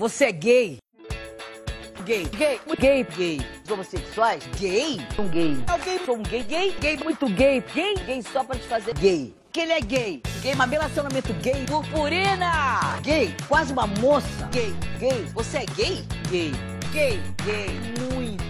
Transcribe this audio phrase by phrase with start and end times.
[0.00, 0.78] você é gay?
[2.06, 3.40] Gay, gay, gay, gay.
[3.62, 4.42] Os homossexuais?
[4.58, 4.98] Gay?
[5.18, 5.62] Um gay.
[5.68, 7.62] Alguém sou um gay, gay, gay, muito gay.
[7.74, 9.34] Gay, gay só pra te fazer gay.
[9.52, 10.22] Que ele é gay.
[10.40, 11.66] Gay, mas relacionamento gay.
[11.66, 12.98] Purpurina!
[13.02, 14.48] Gay, quase uma moça.
[14.50, 15.26] Gay, gay.
[15.34, 16.02] Você é gay?
[16.30, 16.52] Gay,
[16.94, 17.68] gay, gay,
[18.14, 18.49] muito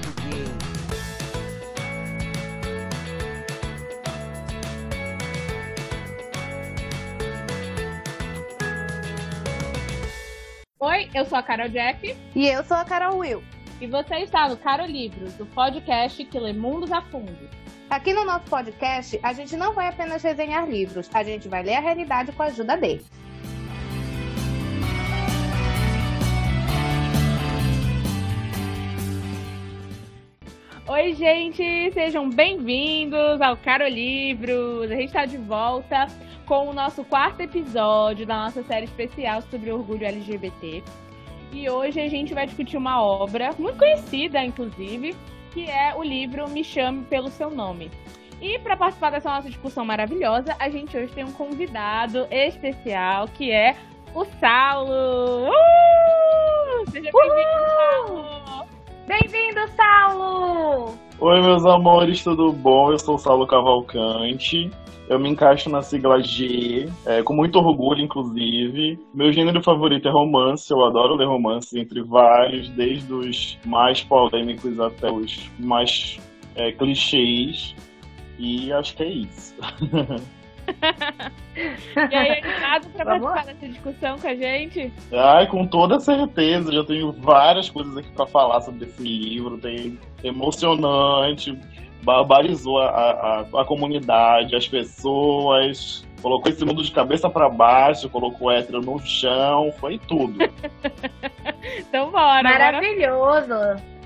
[10.91, 12.16] Oi, eu sou a Carol Jeff.
[12.34, 13.44] E eu sou a Carol Will.
[13.81, 17.48] E você está no Caro Livros, do podcast que lê mundos a fundo.
[17.89, 21.76] Aqui no nosso podcast, a gente não vai apenas resenhar livros, a gente vai ler
[21.76, 23.08] a realidade com a ajuda deles.
[30.90, 34.91] Oi, gente, sejam bem-vindos ao Caro Livros.
[34.91, 36.08] A gente está de volta
[36.44, 40.83] com o nosso quarto episódio da nossa série especial sobre orgulho LGBT.
[41.53, 45.15] E hoje a gente vai discutir uma obra muito conhecida, inclusive,
[45.53, 47.89] que é o livro Me Chame Pelo Seu Nome.
[48.43, 53.53] E para participar dessa nossa discussão maravilhosa, a gente hoje tem um convidado especial, que
[53.53, 53.77] é
[54.12, 55.50] o Saulo!
[55.50, 56.91] Uh!
[56.91, 58.70] Seja bem-vindo, Saulo!
[59.06, 60.95] Bem-vindo, Saulo!
[61.19, 62.93] Oi, meus amores, tudo bom?
[62.93, 64.70] Eu sou o Saulo Cavalcante.
[65.09, 68.98] Eu me encaixo na sigla G, é, com muito orgulho, inclusive.
[69.12, 74.78] Meu gênero favorito é romance, eu adoro ler romance, entre vários, desde os mais polêmicos
[74.78, 76.21] até os mais
[76.55, 77.75] é, clichês.
[78.39, 79.55] E acho que é isso.
[81.97, 84.93] e aí, animado pra participar dessa discussão com a gente?
[85.12, 86.73] Ai, com toda certeza.
[86.73, 89.59] Já tenho várias coisas aqui para falar sobre esse livro.
[89.59, 91.59] Tem emocionante,
[92.03, 98.49] barbarizou a, a, a comunidade, as pessoas, colocou esse mundo de cabeça para baixo, colocou
[98.49, 100.39] o hétero no chão, foi tudo.
[101.79, 102.43] então bora.
[102.43, 103.49] Maravilhoso.
[103.49, 104.01] Bora.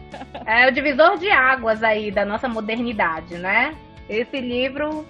[0.46, 3.74] É o divisor de águas aí da nossa modernidade, né?
[4.08, 5.04] Esse livro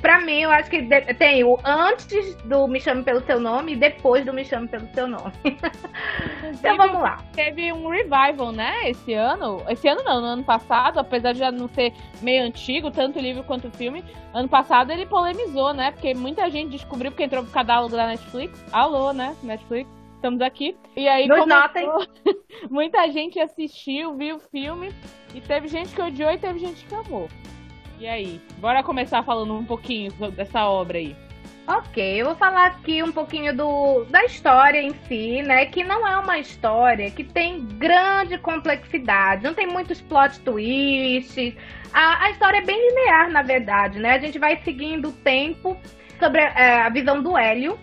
[0.00, 0.82] Pra mim, eu acho que
[1.14, 4.86] tem o antes do Me Chame Pelo Seu Nome e depois do Me Chame Pelo
[4.94, 5.32] Seu Nome.
[5.44, 7.18] então vamos lá.
[7.32, 9.62] Teve um revival, né, esse ano.
[9.68, 13.22] Esse ano não, no ano passado, apesar de já não ser meio antigo, tanto o
[13.22, 14.04] livro quanto o filme.
[14.34, 15.90] Ano passado ele polemizou, né?
[15.90, 18.64] Porque muita gente descobriu porque entrou pro catálogo da Netflix.
[18.72, 19.88] Alô, né, Netflix?
[20.16, 20.76] Estamos aqui.
[20.96, 21.88] E aí, Nos notem.
[22.70, 24.92] muita gente assistiu, viu o filme.
[25.34, 27.28] E teve gente que odiou e teve gente que amou.
[27.98, 28.40] E aí?
[28.58, 31.16] Bora começar falando um pouquinho dessa obra aí.
[31.66, 35.66] Ok, eu vou falar aqui um pouquinho do, da história em si, né?
[35.66, 41.54] Que não é uma história que tem grande complexidade, não tem muitos plot twists.
[41.92, 44.12] A, a história é bem linear, na verdade, né?
[44.12, 45.76] A gente vai seguindo o tempo
[46.20, 47.76] sobre a, é, a visão do Hélio.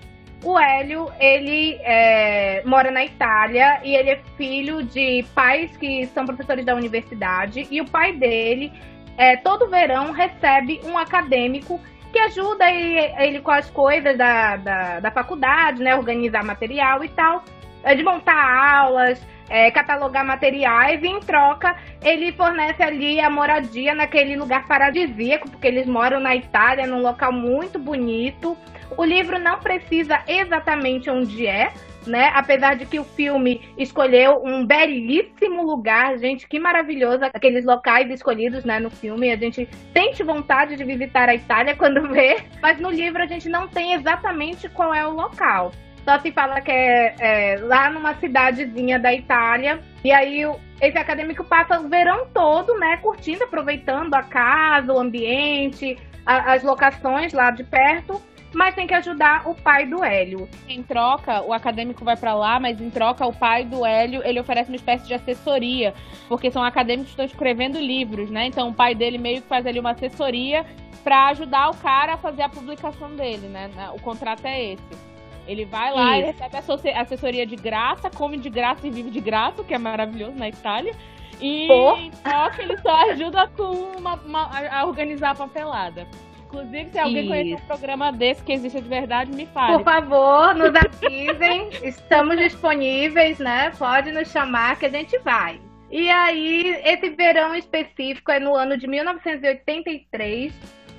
[0.46, 6.25] O Hélio, ele é, mora na Itália e ele é filho de pais que são
[6.25, 7.68] professores da universidade.
[7.69, 8.72] E o pai dele
[9.18, 11.79] é, todo verão recebe um acadêmico
[12.12, 15.96] que ajuda ele, ele com as coisas da, da, da, faculdade, né?
[15.96, 17.44] Organizar material e tal,
[17.84, 19.19] é, de montar aulas,
[19.50, 25.68] é, catalogar materiais e em troca ele fornece ali a moradia naquele lugar paradisíaco, porque
[25.68, 28.56] eles moram na Itália, num local muito bonito.
[28.96, 31.73] O livro não precisa exatamente onde é,
[32.08, 32.31] né?
[32.34, 38.64] Apesar de que o filme escolheu um belíssimo lugar, gente, que maravilhoso aqueles locais escolhidos,
[38.64, 39.31] né, no filme.
[39.31, 43.50] A gente sente vontade de visitar a Itália quando vê, mas no livro a gente
[43.50, 45.72] não tem exatamente qual é o local.
[46.03, 49.80] Só se fala que é, é lá numa cidadezinha da Itália.
[50.03, 50.41] E aí
[50.81, 56.64] esse acadêmico passa o verão todo, né, curtindo, aproveitando a casa, o ambiente, a, as
[56.64, 58.22] locações lá de perto
[58.53, 60.47] mas tem que ajudar o pai do Hélio.
[60.68, 64.40] Em troca, o acadêmico vai para lá, mas em troca, o pai do Hélio, ele
[64.40, 65.94] oferece uma espécie de assessoria,
[66.28, 68.46] porque são acadêmicos que estão escrevendo livros, né?
[68.46, 70.66] Então o pai dele meio que faz ali uma assessoria
[71.03, 73.69] para ajudar o cara a fazer a publicação dele, né?
[73.94, 75.14] O contrato é esse.
[75.46, 79.20] Ele vai lá e recebe a assessoria de graça, come de graça e vive de
[79.20, 80.96] graça, que é maravilhoso na Itália.
[81.41, 81.97] E Pô.
[81.97, 86.08] em troca ele só ajuda com uma, uma, a organizar a papelada.
[86.53, 89.73] Inclusive, se alguém conhece um programa desse que existe de verdade, me fale.
[89.73, 91.70] Por favor, nos avisem.
[91.84, 93.72] Estamos disponíveis, né?
[93.72, 95.59] Pode nos chamar que a gente vai.
[95.90, 100.53] E aí, esse verão específico é no ano de 1983.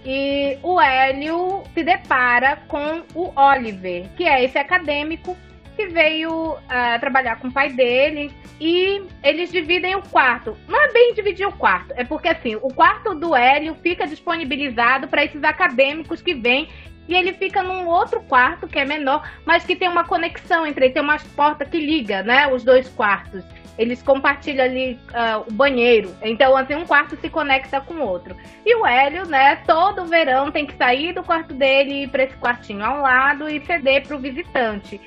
[0.05, 5.37] E o Hélio se depara com o Oliver, que é esse acadêmico
[5.75, 8.31] que veio uh, trabalhar com o pai dele
[8.61, 10.56] e eles dividem o quarto.
[10.69, 15.09] Não é bem dividir o quarto, é porque assim, o quarto do Hélio fica disponibilizado
[15.09, 16.69] para esses acadêmicos que vêm
[17.06, 20.87] e ele fica num outro quarto que é menor, mas que tem uma conexão entre
[20.87, 23.44] ele, tem uma porta que liga, né, os dois quartos.
[23.77, 26.15] Eles compartilham ali uh, o banheiro.
[26.23, 28.37] Então, assim, um quarto se conecta com o outro.
[28.65, 32.23] E o Hélio, né, todo verão tem que sair do quarto dele e ir para
[32.23, 35.00] esse quartinho ao lado e ceder para o visitante.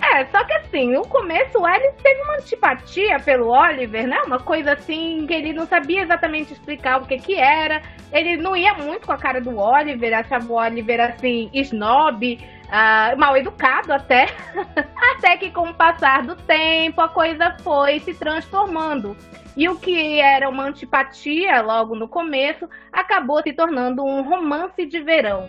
[0.00, 4.20] É, só que assim, no começo o Alice teve uma antipatia pelo Oliver, né?
[4.24, 7.82] Uma coisa assim que ele não sabia exatamente explicar o que que era.
[8.12, 13.18] Ele não ia muito com a cara do Oliver, achava o Oliver assim, snob, uh,
[13.18, 14.28] mal educado até.
[15.16, 19.16] até que com o passar do tempo a coisa foi se transformando.
[19.56, 25.00] E o que era uma antipatia logo no começo acabou se tornando um romance de
[25.00, 25.48] verão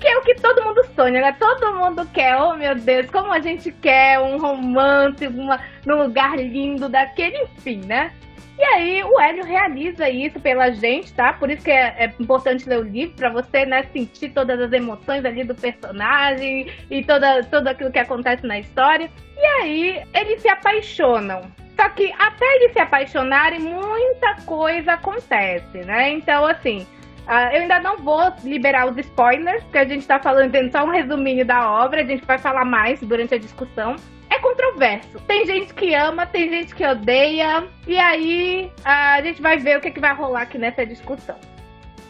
[0.00, 1.36] que é o que todo mundo sonha, né?
[1.38, 6.36] Todo mundo quer, oh meu Deus, como a gente quer um romance uma, num lugar
[6.36, 8.12] lindo daquele, enfim, né?
[8.58, 11.34] E aí o Hélio realiza isso pela gente, tá?
[11.34, 14.72] Por isso que é, é importante ler o livro, para você, né, sentir todas as
[14.72, 19.10] emoções ali do personagem e toda, tudo aquilo que acontece na história.
[19.36, 21.42] E aí eles se apaixonam.
[21.76, 26.10] Só que até eles se apaixonarem, muita coisa acontece, né?
[26.10, 26.86] Então, assim,
[27.26, 30.84] Uh, eu ainda não vou liberar os spoilers, porque a gente está falando, tendo só
[30.84, 33.96] um resuminho da obra, a gente vai falar mais durante a discussão.
[34.30, 35.18] É controverso.
[35.26, 39.78] Tem gente que ama, tem gente que odeia, e aí uh, a gente vai ver
[39.78, 41.36] o que, que vai rolar aqui nessa discussão.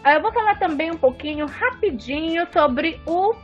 [0.04, 3.34] Uh, eu vou falar também um pouquinho, rapidinho, sobre o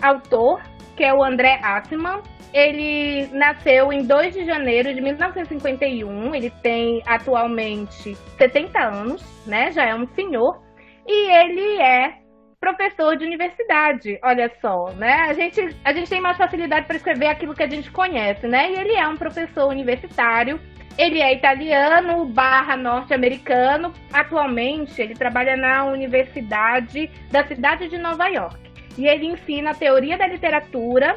[0.00, 0.62] autor,
[0.96, 2.22] que é o André Atman.
[2.54, 9.70] Ele nasceu em 2 de janeiro de 1951, ele tem atualmente 70 anos, né?
[9.70, 10.66] Já é um senhor
[11.08, 12.18] e ele é
[12.60, 15.26] professor de universidade, olha só, né?
[15.28, 18.72] A gente, a gente tem mais facilidade para escrever aquilo que a gente conhece, né?
[18.72, 20.60] E ele é um professor universitário,
[20.98, 28.58] ele é italiano barra norte-americano, atualmente ele trabalha na Universidade da cidade de Nova York.
[28.98, 31.14] E ele ensina a teoria da literatura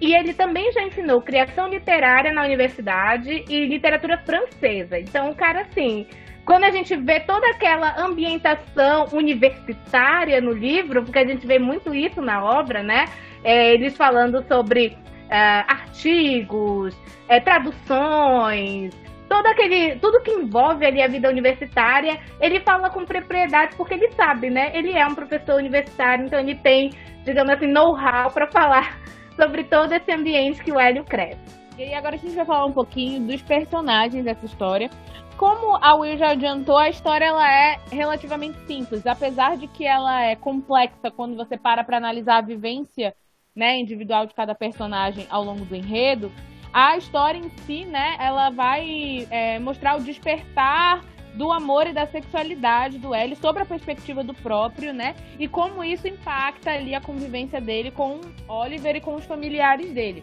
[0.00, 4.98] e ele também já ensinou criação literária na universidade e literatura francesa.
[4.98, 6.06] Então, o cara, assim,
[6.44, 11.94] quando a gente vê toda aquela ambientação universitária no livro, porque a gente vê muito
[11.94, 13.06] isso na obra, né?
[13.42, 16.94] É, eles falando sobre uh, artigos,
[17.28, 18.94] é, traduções,
[19.28, 24.10] todo aquele, tudo que envolve ali a vida universitária, ele fala com propriedade porque ele
[24.12, 24.70] sabe, né?
[24.74, 26.90] Ele é um professor universitário, então ele tem,
[27.24, 28.98] digamos assim, know-how para falar
[29.34, 31.64] sobre todo esse ambiente que o Hélio cresce.
[31.76, 34.88] E agora a gente vai falar um pouquinho dos personagens dessa história
[35.36, 40.22] como a Will já adiantou, a história ela é relativamente simples, apesar de que ela
[40.22, 43.14] é complexa quando você para para analisar a vivência
[43.54, 46.30] né, individual de cada personagem ao longo do enredo.
[46.72, 51.04] A história em si, né, ela vai é, mostrar o despertar
[51.34, 55.16] do amor e da sexualidade do L sobre a perspectiva do próprio, né?
[55.38, 60.22] E como isso impacta ali a convivência dele com Oliver e com os familiares dele.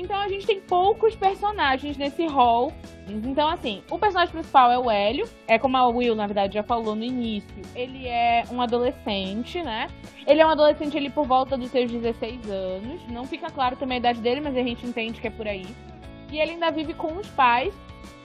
[0.00, 2.72] Então a gente tem poucos personagens nesse hall.
[3.06, 5.28] Então, assim, o personagem principal é o Hélio.
[5.46, 7.54] É como a Will, na verdade, já falou no início.
[7.74, 9.88] Ele é um adolescente, né?
[10.26, 13.06] Ele é um adolescente ali por volta dos seus 16 anos.
[13.08, 15.66] Não fica claro também a idade dele, mas a gente entende que é por aí.
[16.32, 17.74] E ele ainda vive com os pais,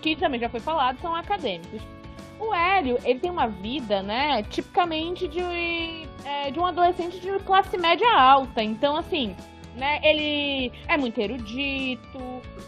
[0.01, 1.81] que também já foi falado, são acadêmicos.
[2.39, 5.42] O Hélio, ele tem uma vida, né, tipicamente de,
[6.24, 8.63] é, de um adolescente de classe média alta.
[8.63, 9.36] Então, assim,
[9.75, 10.00] né?
[10.04, 12.19] Ele é muito erudito,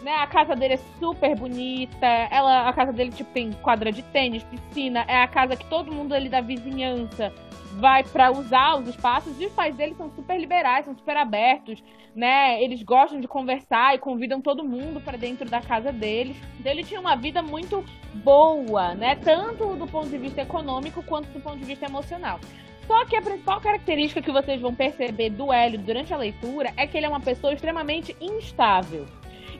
[0.02, 0.16] né?
[0.16, 2.06] A casa dele é super bonita.
[2.30, 5.04] Ela, a casa dele tipo tem quadra de tênis, piscina.
[5.08, 7.32] É a casa que todo mundo ali da vizinhança
[7.74, 9.40] vai para usar os espaços.
[9.40, 11.82] E os pais dele são super liberais, são super abertos,
[12.14, 12.62] né?
[12.62, 16.36] Eles gostam de conversar e convidam todo mundo para dentro da casa deles.
[16.58, 19.16] Então, ele tinha uma vida muito boa, né?
[19.16, 22.40] Tanto do ponto de vista econômico quanto do ponto de vista emocional.
[22.88, 26.86] Só que a principal característica que vocês vão perceber do Hélio durante a leitura é
[26.86, 29.04] que ele é uma pessoa extremamente instável.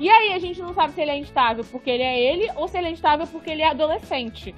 [0.00, 2.66] E aí a gente não sabe se ele é instável porque ele é ele ou
[2.66, 4.54] se ele é instável porque ele é adolescente.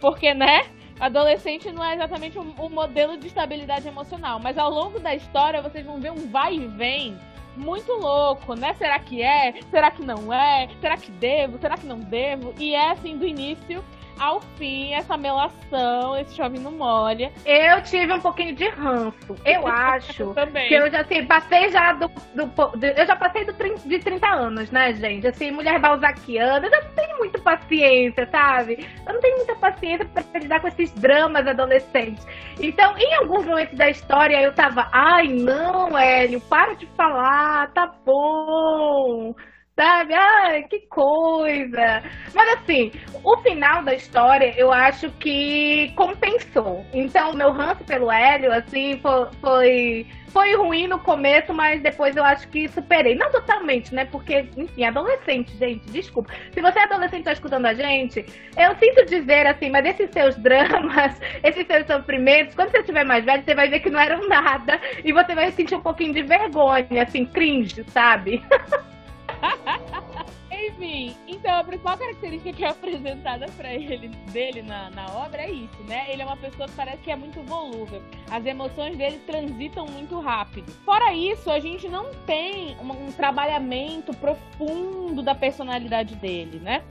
[0.00, 0.66] Porque, né?
[1.00, 4.38] Adolescente não é exatamente um, um modelo de estabilidade emocional.
[4.38, 7.18] Mas ao longo da história vocês vão ver um vai e vem
[7.56, 8.72] muito louco, né?
[8.74, 9.54] Será que é?
[9.68, 10.68] Será que não é?
[10.80, 11.58] Será que devo?
[11.58, 12.54] Será que não devo?
[12.56, 13.82] E é assim do início
[14.18, 17.32] ao fim, essa melação, esse chove não molha.
[17.44, 19.36] Eu tive um pouquinho de ranço.
[19.44, 20.68] Eu acho Também.
[20.68, 24.26] que eu já assim, passei já do, do, do, Eu já passei do, de 30
[24.26, 25.26] anos, né, gente?
[25.26, 28.86] Assim, mulher balzaquiana, eu já não tenho muita paciência, sabe?
[29.06, 32.26] Eu não tenho muita paciência para lidar com esses dramas adolescentes.
[32.60, 37.92] Então, em alguns momentos da história, eu tava, ai, não, Hélio, para de falar, tá
[38.04, 39.34] bom
[39.76, 40.14] sabe?
[40.14, 42.02] Ai, que coisa.
[42.34, 42.92] Mas assim,
[43.24, 46.84] o final da história eu acho que compensou.
[46.92, 52.24] Então, meu ranço pelo Hélio, assim, foi, foi, foi ruim no começo, mas depois eu
[52.24, 53.14] acho que superei.
[53.14, 54.04] Não totalmente, né?
[54.04, 56.32] Porque, enfim, adolescente, gente, desculpa.
[56.52, 58.24] Se você é adolescente e tá escutando a gente,
[58.56, 63.24] eu sinto dizer assim, mas esses seus dramas, esses seus sofrimentos, quando você estiver mais
[63.24, 66.22] velho, você vai ver que não eram nada e você vai sentir um pouquinho de
[66.22, 68.42] vergonha, assim, cringe, sabe?
[70.50, 75.50] Enfim, então a principal característica que é apresentada para ele dele na, na obra é
[75.50, 76.06] isso, né?
[76.08, 78.02] Ele é uma pessoa que parece que é muito volúvel.
[78.30, 80.70] As emoções dele transitam muito rápido.
[80.84, 86.84] Fora isso, a gente não tem um, um trabalhamento profundo da personalidade dele, né?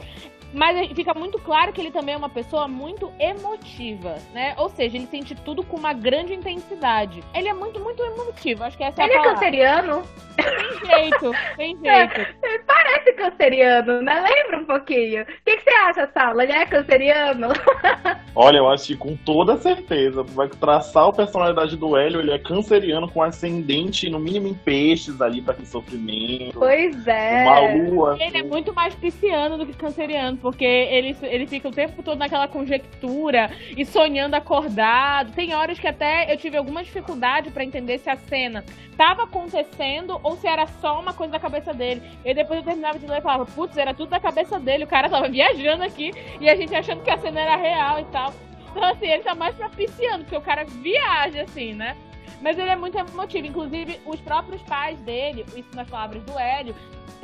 [0.54, 4.54] Mas fica muito claro que ele também é uma pessoa muito emotiva, né?
[4.58, 7.24] Ou seja, ele sente tudo com uma grande intensidade.
[7.34, 8.64] Ele é muito, muito emotivo.
[8.64, 9.48] Acho que essa ele é a palavra.
[9.48, 10.04] Ele é canceriano?
[10.36, 12.22] Tem jeito, tem jeito.
[12.44, 14.22] É, parece canceriano, né?
[14.22, 15.24] Lembra um pouquinho.
[15.24, 16.44] O que, que, você acha, Sala?
[16.44, 17.48] Ele é canceriano?
[18.36, 20.24] Olha, eu acho que com toda certeza.
[20.24, 25.22] Vai traçar a personalidade do Hélio, ele é canceriano com ascendente, no mínimo, em peixes
[25.22, 26.58] ali pra que sofrimento.
[26.58, 27.44] Pois é.
[27.44, 28.18] Uma lua.
[28.20, 32.18] Ele é muito mais pisciano do que canceriano porque ele, ele fica o tempo todo
[32.18, 35.32] naquela conjectura e sonhando acordado.
[35.34, 40.20] Tem horas que até eu tive alguma dificuldade para entender se a cena estava acontecendo
[40.24, 42.02] ou se era só uma coisa da cabeça dele.
[42.26, 44.88] E depois eu terminava de ler e falava, putz, era tudo da cabeça dele, o
[44.88, 48.34] cara tava viajando aqui e a gente achando que a cena era real e tal.
[48.72, 51.96] Então, assim, ele tá mais pra pisciano, porque o cara viaja, assim, né?
[52.42, 53.48] Mas ele é muito emotivo.
[53.48, 56.76] Inclusive, os próprios pais dele, isso nas palavras do Hélio,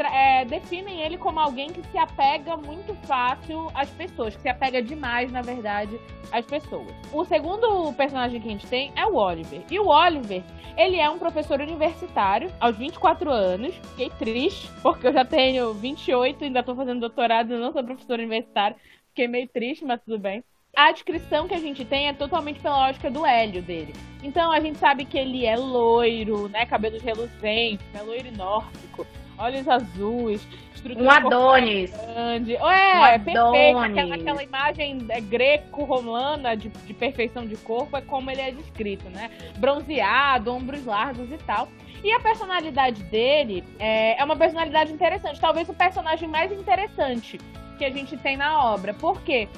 [0.06, 4.82] é, definem ele como alguém que se apega muito fácil às pessoas, que se apega
[4.82, 6.00] demais, na verdade,
[6.32, 6.94] às pessoas.
[7.12, 9.64] O segundo personagem que a gente tem é o Oliver.
[9.72, 10.44] E o Oliver,
[10.76, 13.74] ele é um professor universitário aos 24 anos.
[13.76, 18.20] Fiquei triste, porque eu já tenho 28 e ainda tô fazendo doutorado não sou professor
[18.20, 18.76] universitário.
[19.10, 20.44] Fiquei meio triste, mas tudo bem
[20.78, 23.94] a descrição que a gente tem é totalmente pela lógica do Hélio dele.
[24.22, 26.68] Então a gente sabe que ele é loiro, né?
[26.68, 29.08] Cabelos reluzentes, é loiro nórdico,
[29.40, 30.48] olhos azuis,
[30.96, 31.92] um Adonis.
[31.92, 32.56] Grande.
[32.56, 33.80] É, um é perfeito.
[33.80, 39.10] Aquela, aquela imagem é, greco-romana de, de perfeição de corpo é como ele é descrito,
[39.10, 39.32] né?
[39.58, 41.68] Bronzeado, ombros largos e tal.
[42.04, 45.40] E a personalidade dele é, é uma personalidade interessante.
[45.40, 47.40] Talvez o personagem mais interessante
[47.80, 48.94] que a gente tem na obra.
[48.94, 49.50] Por quê?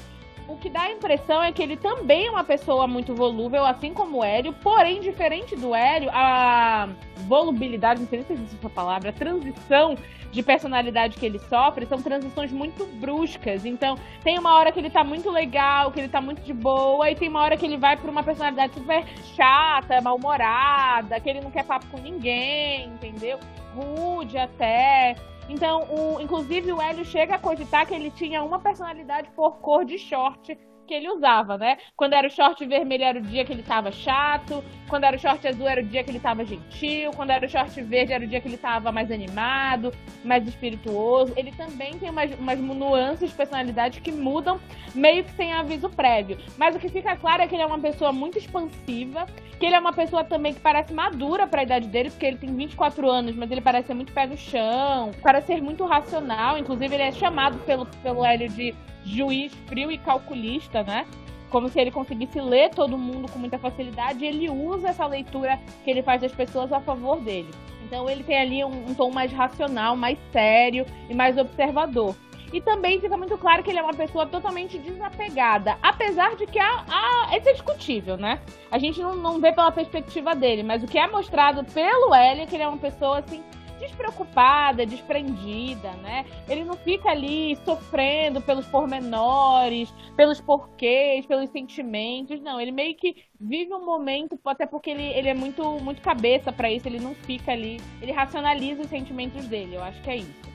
[0.50, 3.94] O que dá a impressão é que ele também é uma pessoa muito volúvel, assim
[3.94, 6.89] como o Hélio, porém, diferente do Hélio, a
[7.27, 9.96] volubilidade, não sei se existe essa palavra, a transição
[10.32, 13.65] de personalidade que ele sofre são transições muito bruscas.
[13.65, 17.10] Então, tem uma hora que ele tá muito legal, que ele tá muito de boa,
[17.10, 21.41] e tem uma hora que ele vai pra uma personalidade super chata, mal-humorada, que ele
[21.41, 23.39] não quer papo com ninguém, entendeu?
[23.75, 25.15] Rude até.
[25.50, 29.84] Então, o, inclusive, o Hélio chega a cogitar que ele tinha uma personalidade por cor
[29.84, 30.56] de short
[30.89, 31.77] que ele usava, né?
[31.96, 35.19] Quando era o short vermelho era o dia que ele tava chato, quando era o
[35.19, 38.25] short azul era o dia que ele tava gentil, quando era o short verde era
[38.25, 39.93] o dia que ele tava mais animado,
[40.25, 41.31] mais espirituoso.
[41.38, 44.60] Ele também tem umas, umas nuances de personalidade que mudam
[44.96, 46.39] meio que sem aviso prévio.
[46.58, 49.27] Mas o que fica claro é que ele é uma pessoa muito expansiva,
[49.60, 52.38] que ele é uma pessoa também que parece madura para a idade dele, porque ele
[52.38, 56.58] tem 24 anos, mas ele parece ser muito pé no chão, parece ser muito racional,
[56.58, 58.74] inclusive ele é chamado pelo, pelo Hélio de
[59.10, 61.06] juiz frio e calculista, né?
[61.50, 65.89] Como se ele conseguisse ler todo mundo com muita facilidade, ele usa essa leitura que
[65.89, 67.50] ele faz das pessoas a favor dele.
[67.84, 72.16] Então ele tem ali um, um tom mais racional, mais sério e mais observador.
[72.51, 75.78] E também fica muito claro que ele é uma pessoa totalmente desapegada.
[75.82, 78.39] Apesar de que há, há, esse é discutível, né?
[78.72, 82.42] A gente não, não vê pela perspectiva dele, mas o que é mostrado pelo L
[82.42, 83.44] é que ele é uma pessoa assim
[83.79, 86.25] despreocupada, desprendida, né?
[86.48, 92.59] Ele não fica ali sofrendo pelos pormenores, pelos porquês, pelos sentimentos, não.
[92.59, 96.71] Ele meio que vive um momento, até porque ele, ele é muito, muito cabeça para
[96.71, 100.50] isso, ele não fica ali, ele racionaliza os sentimentos dele, eu acho que é isso.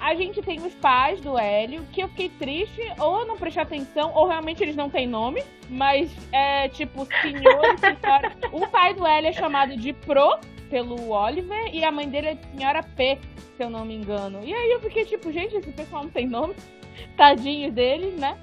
[0.00, 3.62] A gente tem os pais do Hélio, que eu fiquei triste, ou eu não prestei
[3.62, 8.36] atenção, ou realmente eles não têm nome, mas é tipo senhor e senhora.
[8.52, 10.38] O pai do Hélio é chamado de Pro,
[10.68, 13.18] pelo Oliver e a mãe dele é Senhora P,
[13.56, 14.40] se eu não me engano.
[14.44, 16.54] E aí eu fiquei tipo, gente, esse pessoal não tem nome.
[17.16, 18.38] Tadinho deles, né?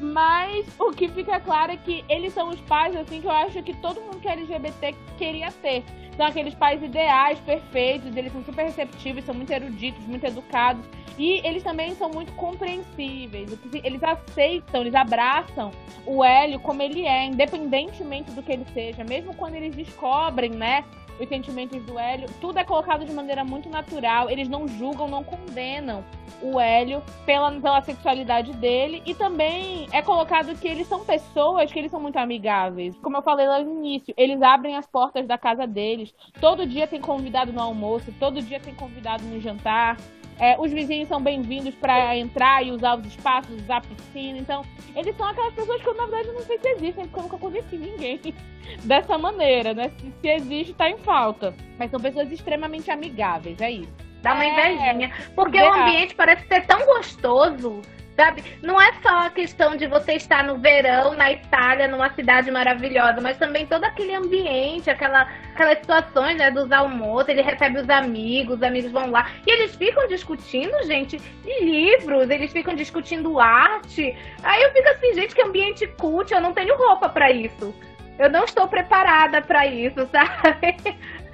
[0.00, 3.62] Mas o que fica claro é que eles são os pais, assim, que eu acho
[3.62, 5.82] que todo mundo que é LGBT queria ter.
[6.16, 10.84] São aqueles pais ideais, perfeitos, eles são super receptivos, são muito eruditos, muito educados.
[11.18, 13.58] E eles também são muito compreensíveis.
[13.82, 15.72] Eles aceitam, eles abraçam
[16.06, 19.02] o Hélio como ele é, independentemente do que ele seja.
[19.02, 20.84] Mesmo quando eles descobrem, né,
[21.18, 22.28] os sentimentos do Hélio.
[22.40, 24.30] Tudo é colocado de maneira muito natural.
[24.30, 26.04] Eles não julgam, não condenam
[26.42, 29.02] o Hélio pela, pela sexualidade dele.
[29.04, 32.96] E também é colocado que eles são pessoas que eles são muito amigáveis.
[33.02, 36.14] Como eu falei lá no início, eles abrem as portas da casa deles.
[36.40, 39.96] Todo dia tem convidado no almoço, todo dia tem convidado no jantar.
[40.38, 44.38] É, os vizinhos são bem-vindos para entrar e usar os espaços, usar a piscina.
[44.38, 44.64] Então,
[44.94, 47.38] eles são aquelas pessoas que eu, na verdade, não sei se existem, porque eu nunca
[47.38, 48.20] conheci ninguém
[48.84, 49.90] dessa maneira, né?
[49.98, 51.54] Se, se existe, tá em falta.
[51.76, 53.92] Mas são pessoas extremamente amigáveis, é isso.
[54.22, 55.12] Dá uma é, invejinha.
[55.34, 57.82] Porque o ambiente parece ser tão gostoso
[58.18, 58.42] Sabe?
[58.60, 63.20] Não é só a questão de você estar no verão na Itália, numa cidade maravilhosa,
[63.20, 68.56] mas também todo aquele ambiente, aquela, aquelas situações, né, dos almoços, ele recebe os amigos,
[68.56, 69.30] os amigos vão lá.
[69.46, 71.16] E eles ficam discutindo, gente,
[71.60, 74.16] livros, eles ficam discutindo arte.
[74.42, 77.72] Aí eu fico assim, gente, que ambiente cult, eu não tenho roupa para isso.
[78.18, 80.76] Eu não estou preparada para isso, sabe?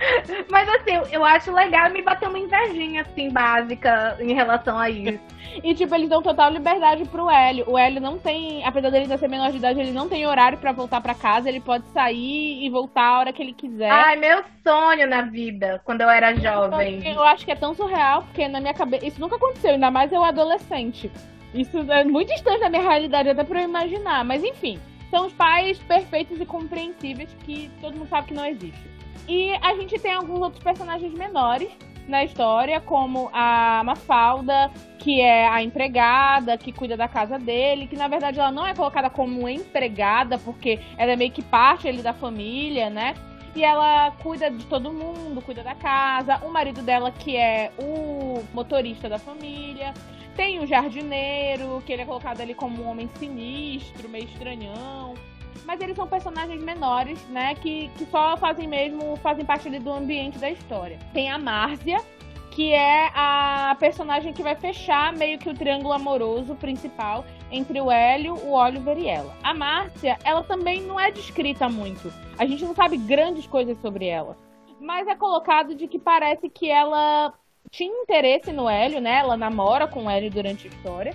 [0.51, 5.19] Mas assim, eu acho legal me bater uma invejinha, assim, básica em relação a isso.
[5.63, 7.65] E, tipo, eles dão total liberdade pro Hélio.
[7.69, 10.73] O Hélio não tem, apesar dele ser menor de idade, ele não tem horário para
[10.73, 11.49] voltar para casa.
[11.49, 13.91] Ele pode sair e voltar a hora que ele quiser.
[13.91, 17.07] Ai, meu sonho na vida, quando eu era jovem.
[17.07, 19.07] Eu acho que é tão surreal, porque na minha cabeça.
[19.07, 21.11] Isso nunca aconteceu, ainda mais eu adolescente.
[21.53, 24.25] Isso é muito distante da minha realidade, até pra eu imaginar.
[24.25, 28.94] Mas enfim, são os pais perfeitos e compreensíveis que todo mundo sabe que não existe.
[29.29, 31.69] E a gente tem alguns outros personagens menores
[32.07, 37.97] na história, como a Mafalda, que é a empregada, que cuida da casa dele, que
[37.97, 42.03] na verdade ela não é colocada como empregada, porque ela é meio que parte ali
[42.03, 43.15] da família, né?
[43.55, 46.41] E ela cuida de todo mundo, cuida da casa.
[46.45, 49.95] O marido dela, que é o motorista da família.
[50.35, 55.15] Tem o jardineiro, que ele é colocado ali como um homem sinistro, meio estranhão
[55.65, 57.55] mas eles são personagens menores, né?
[57.55, 60.99] Que, que só fazem mesmo, fazem parte do ambiente da história.
[61.13, 62.01] Tem a Márcia,
[62.51, 67.91] que é a personagem que vai fechar meio que o triângulo amoroso principal entre o
[67.91, 69.37] Hélio, o Oliver e ela.
[69.43, 72.13] A Márcia, ela também não é descrita muito.
[72.39, 74.37] A gente não sabe grandes coisas sobre ela.
[74.81, 77.33] Mas é colocado de que parece que ela
[77.71, 79.19] tinha interesse no Hélio, né?
[79.19, 81.15] Ela namora com o Hélio durante a história.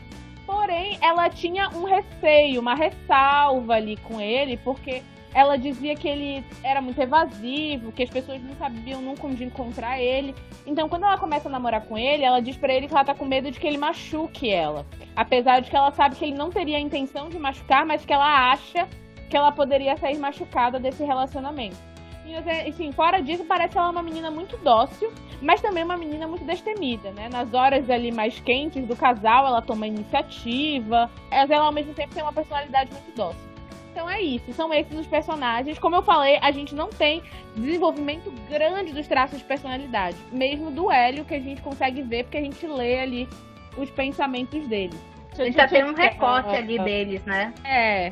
[0.49, 6.43] Porém, ela tinha um receio, uma ressalva ali com ele, porque ela dizia que ele
[6.63, 10.33] era muito evasivo, que as pessoas não sabiam nunca onde encontrar ele.
[10.65, 13.13] Então, quando ela começa a namorar com ele, ela diz para ele que ela tá
[13.13, 14.87] com medo de que ele machuque ela.
[15.15, 18.11] Apesar de que ela sabe que ele não teria a intenção de machucar, mas que
[18.11, 18.87] ela acha
[19.29, 21.77] que ela poderia sair machucada desse relacionamento.
[22.29, 25.11] E, assim, fora disso, parece ela uma menina muito dócil,
[25.41, 27.27] mas também uma menina muito destemida, né?
[27.29, 32.13] Nas horas ali mais quentes do casal, ela toma iniciativa, mas ela ao mesmo tempo
[32.13, 33.49] tem uma personalidade muito dócil.
[33.91, 35.79] Então é isso, são esses os personagens.
[35.79, 37.23] Como eu falei, a gente não tem
[37.55, 42.37] desenvolvimento grande dos traços de personalidade, mesmo do Hélio, que a gente consegue ver porque
[42.37, 43.27] a gente lê ali
[43.75, 44.97] os pensamentos dele.
[45.37, 47.53] A gente já tem um recorte ali deles, né?
[47.63, 48.09] É,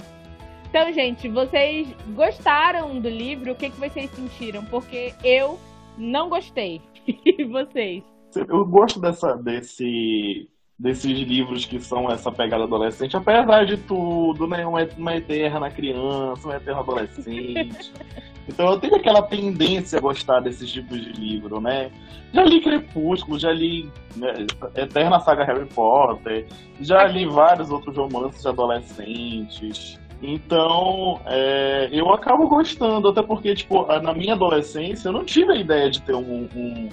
[0.69, 3.53] então, gente, vocês gostaram do livro?
[3.53, 4.65] O que, que vocês sentiram?
[4.65, 5.57] Porque eu
[5.97, 6.81] não gostei.
[7.07, 8.03] E vocês?
[8.35, 14.65] Eu gosto dessa, desse, desses livros que são essa pegada adolescente, apesar de tudo, né?
[14.65, 17.93] Uma, uma eterna criança, uma eterna adolescente.
[18.45, 21.89] então eu tenho aquela tendência a gostar desses tipos de livro, né?
[22.33, 26.45] Já li Crepúsculo, já li né, Eterna Saga Harry Potter,
[26.81, 29.97] já li vários outros romances de adolescentes.
[30.21, 35.55] Então, é, eu acabo gostando, até porque, tipo, na minha adolescência eu não tive a
[35.55, 36.89] ideia de ter um, um,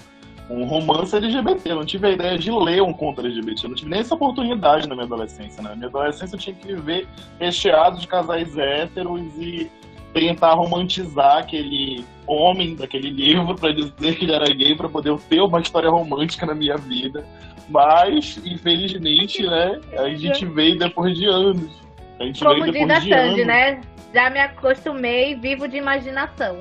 [0.51, 3.77] um romance LGBT, eu não tive a ideia de ler um conto LGBT, eu não
[3.77, 5.71] tive nem essa oportunidade na minha adolescência, né?
[5.71, 7.09] Na minha adolescência eu tinha que viver
[7.41, 9.71] recheado de casais héteros e
[10.13, 15.41] tentar romantizar aquele homem daquele livro para dizer que ele era gay para poder ter
[15.41, 17.27] uma história romântica na minha vida.
[17.69, 21.84] Mas, infelizmente, né, a gente veio depois de anos
[22.19, 23.81] a gente Como diz a Sandy, né?
[24.13, 26.61] Já me acostumei, vivo de imaginação.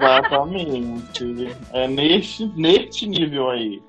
[0.00, 1.54] Exatamente.
[1.72, 3.82] É neste, neste nível aí.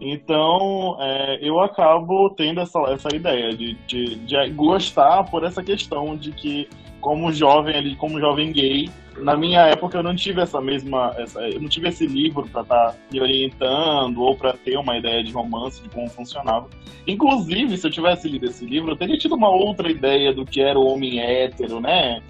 [0.00, 6.16] Então, é, eu acabo tendo essa, essa ideia de, de, de, gostar por essa questão
[6.16, 6.68] de que,
[7.02, 8.88] como jovem ali, como jovem gay,
[9.18, 12.62] na minha época eu não tive essa mesma, essa, eu não tive esse livro para
[12.62, 16.70] estar tá me orientando ou para ter uma ideia de romance, de como funcionava.
[17.06, 20.62] Inclusive, se eu tivesse lido esse livro, eu teria tido uma outra ideia do que
[20.62, 22.22] era o homem hétero, né?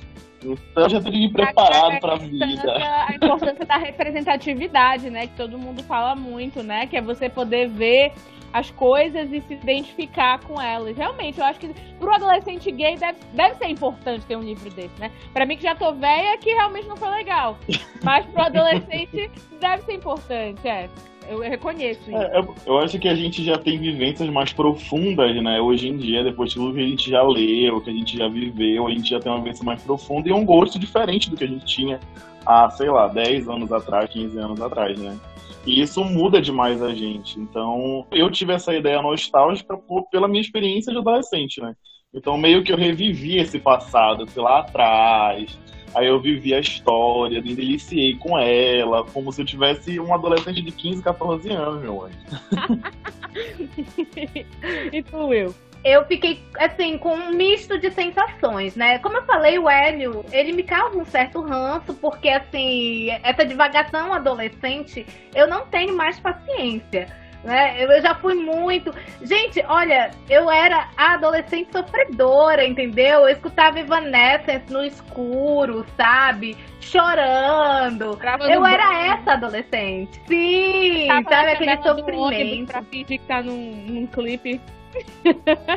[0.42, 2.72] Então eu já teria me preparado para a vida.
[2.72, 5.26] A importância da representatividade, né?
[5.26, 6.86] Que todo mundo fala muito, né?
[6.86, 8.12] Que é você poder ver
[8.52, 10.96] as coisas e se identificar com elas.
[10.96, 15.00] Realmente, eu acho que pro adolescente gay deve, deve ser importante ter um livro desse,
[15.00, 15.10] né?
[15.32, 17.58] Pra mim que já tô velha, que realmente não foi legal.
[18.02, 20.88] Mas pro adolescente deve ser importante, é.
[21.28, 22.16] Eu reconheço isso.
[22.16, 25.60] É, eu, eu, acho que a gente já tem vivências mais profundas, né?
[25.60, 28.28] Hoje em dia, depois de tudo que a gente já leu, que a gente já
[28.28, 31.44] viveu, a gente já tem uma vivência mais profunda e um gosto diferente do que
[31.44, 32.00] a gente tinha
[32.44, 35.16] há, sei lá, 10 anos atrás, 15 anos atrás, né?
[35.64, 37.38] E isso muda demais a gente.
[37.38, 39.78] Então, eu tive essa ideia nostálgica
[40.10, 41.74] pela minha experiência de adolescente, né?
[42.12, 45.58] Então, meio que eu revivi esse passado, sei lá atrás.
[45.94, 50.62] Aí eu vivi a história, me deliciei com ela, como se eu tivesse um adolescente
[50.62, 52.16] de 15, 14 anos, meu anjo.
[54.92, 55.54] e tu, Will?
[55.84, 58.98] Eu fiquei, assim, com um misto de sensações, né?
[59.00, 64.12] Como eu falei, o Hélio, ele me causa um certo ranço, porque, assim, essa divagação
[64.12, 67.08] adolescente, eu não tenho mais paciência.
[67.42, 67.82] Né?
[67.82, 68.94] Eu já fui muito.
[69.20, 73.22] Gente, olha, eu era a adolescente sofredora, entendeu?
[73.22, 76.56] Eu escutava Evanescence no escuro, sabe?
[76.80, 78.16] Chorando.
[78.48, 80.20] eu era essa adolescente.
[80.28, 82.70] Sim, sabe aquele sofrimento.
[82.70, 84.60] Pra fingir que tá num, num clipe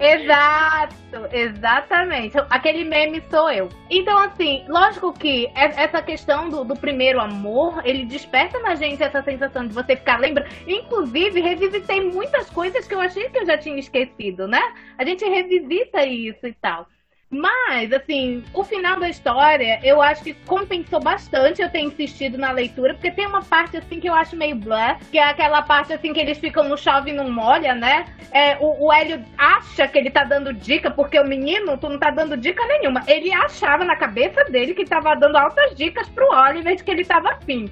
[0.02, 2.38] Exato, exatamente.
[2.50, 3.70] Aquele meme sou eu.
[3.90, 9.22] Então, assim, lógico que essa questão do, do, primeiro amor, ele desperta na gente essa
[9.22, 10.50] sensação de você ficar lembrando.
[10.68, 14.62] Inclusive, revisitei muitas coisas que eu achei que eu já tinha esquecido, né?
[14.98, 16.88] A gente revisita isso e tal.
[17.30, 22.52] Mas, assim, o final da história, eu acho que compensou bastante eu ter insistido na
[22.52, 25.92] leitura, porque tem uma parte, assim, que eu acho meio blá, que é aquela parte,
[25.92, 28.06] assim, que eles ficam no chove e não molha, né?
[28.32, 31.98] É, o, o Hélio acha que ele tá dando dica, porque o menino, tu não
[31.98, 33.04] tá dando dica nenhuma.
[33.08, 37.04] Ele achava na cabeça dele que tava dando altas dicas pro Oliver de que ele
[37.04, 37.70] tava afim.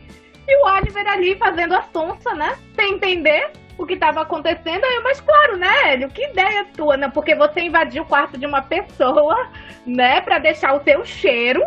[0.47, 2.57] E o Oliver ali fazendo a sonsa, né?
[2.75, 4.83] Sem entender o que estava acontecendo.
[4.83, 6.09] Aí, mas claro, né, Hélio?
[6.09, 7.09] Que ideia tua, né?
[7.09, 9.49] Porque você invadiu o quarto de uma pessoa,
[9.85, 11.63] né, para deixar o seu cheiro.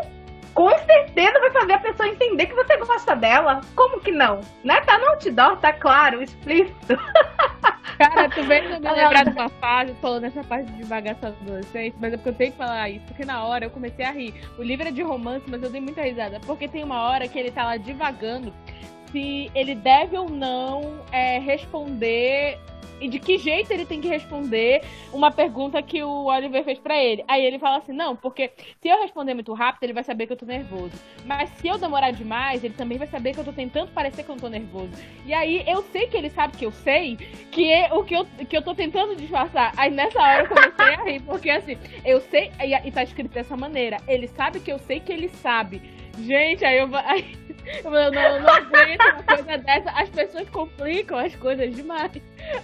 [0.54, 3.60] Com certeza vai fazer a pessoa entender que você gosta dela.
[3.74, 4.40] Como que não?
[4.64, 4.80] Né?
[4.80, 6.98] Tá no outdoor, tá claro, explícito.
[7.98, 12.12] Cara, tu vem me lembrar de uma fase, falando nessa parte de divagação adolescente, mas
[12.12, 14.34] é porque eu tenho que falar isso, porque na hora eu comecei a rir.
[14.58, 17.38] O livro é de romance, mas eu dei muita risada, porque tem uma hora que
[17.38, 18.52] ele tá lá divagando
[19.10, 22.58] se ele deve ou não é, responder
[23.00, 26.96] e de que jeito ele tem que responder uma pergunta que o Oliver fez para
[26.96, 27.24] ele.
[27.28, 30.32] Aí ele fala assim: não, porque se eu responder muito rápido, ele vai saber que
[30.32, 30.92] eu tô nervoso.
[31.24, 34.30] Mas se eu demorar demais, ele também vai saber que eu tô tentando parecer que
[34.30, 34.90] eu não tô nervoso.
[35.24, 37.16] E aí eu sei que ele sabe que eu sei,
[37.50, 39.72] que é o que eu, que eu tô tentando disfarçar.
[39.76, 43.32] Aí nessa hora eu comecei a rir, porque assim, eu sei, e, e tá escrito
[43.32, 45.95] dessa maneira: ele sabe que eu sei que ele sabe.
[46.18, 47.36] Gente, aí eu, aí,
[47.84, 49.90] eu não, não aguento uma coisa dessa.
[49.90, 52.12] As pessoas complicam as coisas demais.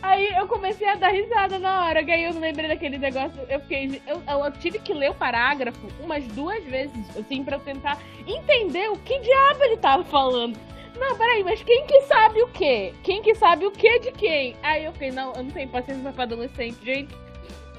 [0.03, 2.03] Aí eu comecei a dar risada na hora.
[2.05, 3.39] Que aí eu não lembrei daquele negócio.
[3.49, 4.01] Eu fiquei.
[4.07, 8.91] Eu, eu, tive que ler o parágrafo umas duas vezes, assim, pra eu tentar entender
[8.91, 10.59] o que diabo ele tava falando.
[10.99, 12.93] Não, peraí, mas quem que sabe o quê?
[13.03, 14.55] Quem que sabe o que de quem?
[14.63, 17.23] Aí eu fiquei, não, eu não tenho paciência pra adolescente, gente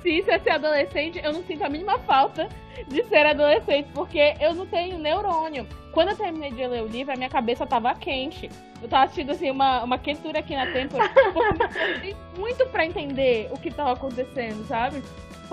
[0.03, 2.49] se isso é ser adolescente, eu não sinto a mínima falta
[2.87, 5.65] de ser adolescente, porque eu não tenho neurônio.
[5.93, 8.49] Quando eu terminei de ler o livro, a minha cabeça tava quente.
[8.81, 13.49] Eu tava assistindo assim uma, uma quentura aqui na têmpora, porque eu muito para entender
[13.51, 15.01] o que tava acontecendo, sabe?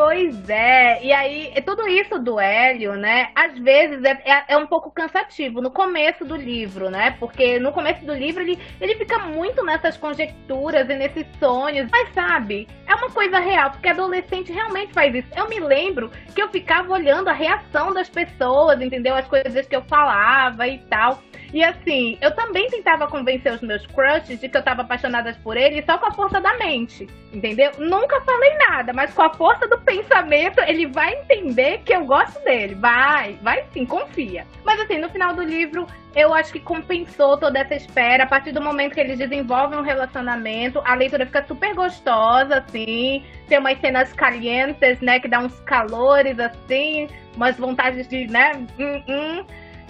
[0.03, 3.29] Pois é, e aí tudo isso do Hélio, né?
[3.35, 7.11] Às vezes é, é, é, um pouco cansativo no começo do livro, né?
[7.21, 11.87] Porque no começo do livro ele, ele fica muito nessas conjecturas e nesses sonhos.
[11.93, 15.29] Mas sabe, é uma coisa real, porque adolescente realmente faz isso.
[15.37, 19.15] Eu me lembro que eu ficava olhando a reação das pessoas, entendeu?
[19.15, 21.23] As coisas que eu falava e tal.
[21.53, 25.57] E assim, eu também tentava convencer os meus crushes de que eu tava apaixonada por
[25.57, 27.73] ele só com a força da mente, entendeu?
[27.79, 32.43] Nunca falei nada, mas com a força do pensamento, ele vai entender que eu gosto
[32.45, 32.75] dele.
[32.77, 34.47] Vai, vai sim, confia.
[34.65, 38.25] Mas assim, no final do livro, eu acho que compensou toda essa espera.
[38.25, 43.25] A partir do momento que eles desenvolvem um relacionamento, a leitura fica super gostosa, assim.
[43.49, 45.19] Tem umas cenas calientes, né?
[45.19, 47.09] Que dá uns calores, assim.
[47.35, 48.53] Umas vontades de, né?
[48.79, 49.45] Hum, hum.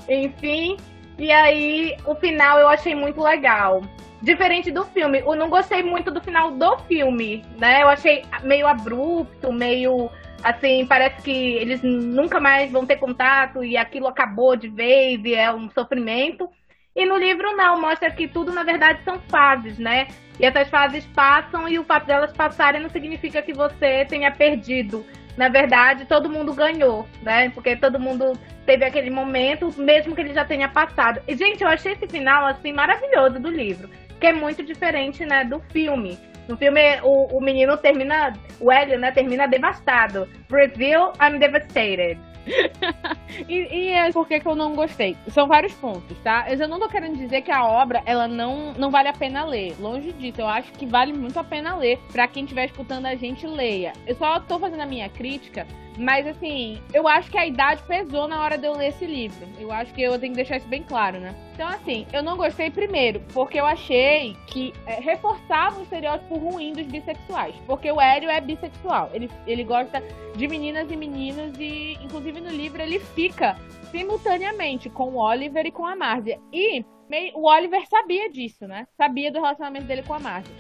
[0.09, 0.77] Enfim.
[1.21, 3.83] E aí, o final eu achei muito legal.
[4.23, 7.83] Diferente do filme, eu não gostei muito do final do filme, né?
[7.83, 10.11] Eu achei meio abrupto, meio
[10.43, 15.35] assim, parece que eles nunca mais vão ter contato e aquilo acabou de vez e
[15.35, 16.49] é um sofrimento.
[16.97, 20.09] E no livro não, mostra que tudo na verdade são fases, né?
[20.39, 25.05] E essas fases passam e o fato delas passarem não significa que você tenha perdido
[25.41, 27.49] na verdade, todo mundo ganhou, né?
[27.49, 31.23] Porque todo mundo teve aquele momento, mesmo que ele já tenha passado.
[31.27, 33.89] E, gente, eu achei esse final, assim, maravilhoso do livro,
[34.21, 36.19] que é muito diferente, né, do filme.
[36.47, 40.29] No filme, o, o menino termina, o Hélio, né, termina devastado.
[40.47, 42.19] Brazil, I'm devastated.
[43.49, 45.17] e, e é por que, eu não gostei?
[45.29, 46.47] São vários pontos, tá?
[46.49, 49.75] Eu não tô querendo dizer que a obra ela não, não vale a pena ler.
[49.81, 51.99] Longe disso, eu acho que vale muito a pena ler.
[52.13, 53.93] Pra quem estiver escutando a gente, leia.
[54.07, 55.67] Eu só tô fazendo a minha crítica
[55.99, 59.47] mas assim, eu acho que a idade pesou na hora de eu ler esse livro.
[59.59, 61.35] Eu acho que eu tenho que deixar isso bem claro, né?
[61.55, 66.73] Então, assim, eu não gostei primeiro, porque eu achei que é, reforçava o estereótipo ruim
[66.73, 67.55] dos bissexuais.
[67.67, 69.11] Porque o Hélio é bissexual.
[69.13, 70.03] Ele, ele gosta
[70.37, 73.57] de meninas e meninos, e inclusive no livro ele fica
[73.91, 76.41] simultaneamente com o Oliver e com a Márcia.
[76.53, 78.87] E meio, o Oliver sabia disso, né?
[78.97, 80.55] Sabia do relacionamento dele com a Márcia.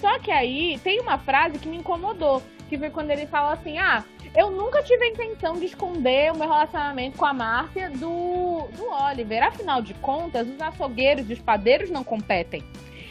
[0.00, 3.78] Só que aí tem uma frase que me incomodou, que foi quando ele fala assim:
[3.78, 8.68] ah eu nunca tive a intenção de esconder o meu relacionamento com a Márcia do,
[8.76, 9.42] do Oliver.
[9.44, 12.62] Afinal de contas, os açougueiros e os padeiros não competem.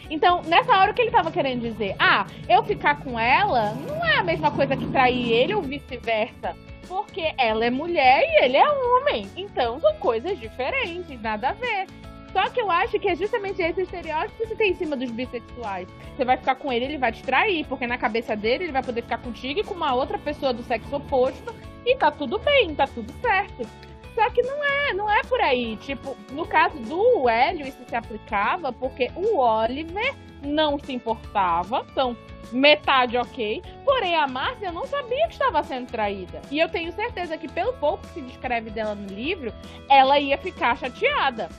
[0.09, 1.95] Então, nessa hora, o que ele estava querendo dizer?
[1.97, 6.55] Ah, eu ficar com ela não é a mesma coisa que trair ele ou vice-versa.
[6.87, 9.25] Porque ela é mulher e ele é homem.
[9.37, 11.87] Então, são coisas diferentes, nada a ver.
[12.33, 15.11] Só que eu acho que é justamente esse estereótipo que você tem em cima dos
[15.11, 15.87] bissexuais.
[16.17, 18.81] Você vai ficar com ele, ele vai te trair, porque na cabeça dele ele vai
[18.81, 21.53] poder ficar contigo e com uma outra pessoa do sexo oposto
[21.85, 23.67] e tá tudo bem, tá tudo certo.
[24.15, 25.77] Só que não é, não é por aí.
[25.77, 32.17] Tipo, no caso do Hélio, isso se aplicava porque o Oliver não se importava, então
[32.51, 33.61] metade ok.
[33.85, 36.41] Porém, a Márcia não sabia que estava sendo traída.
[36.49, 39.53] E eu tenho certeza que, pelo pouco que se descreve dela no livro,
[39.89, 41.49] ela ia ficar chateada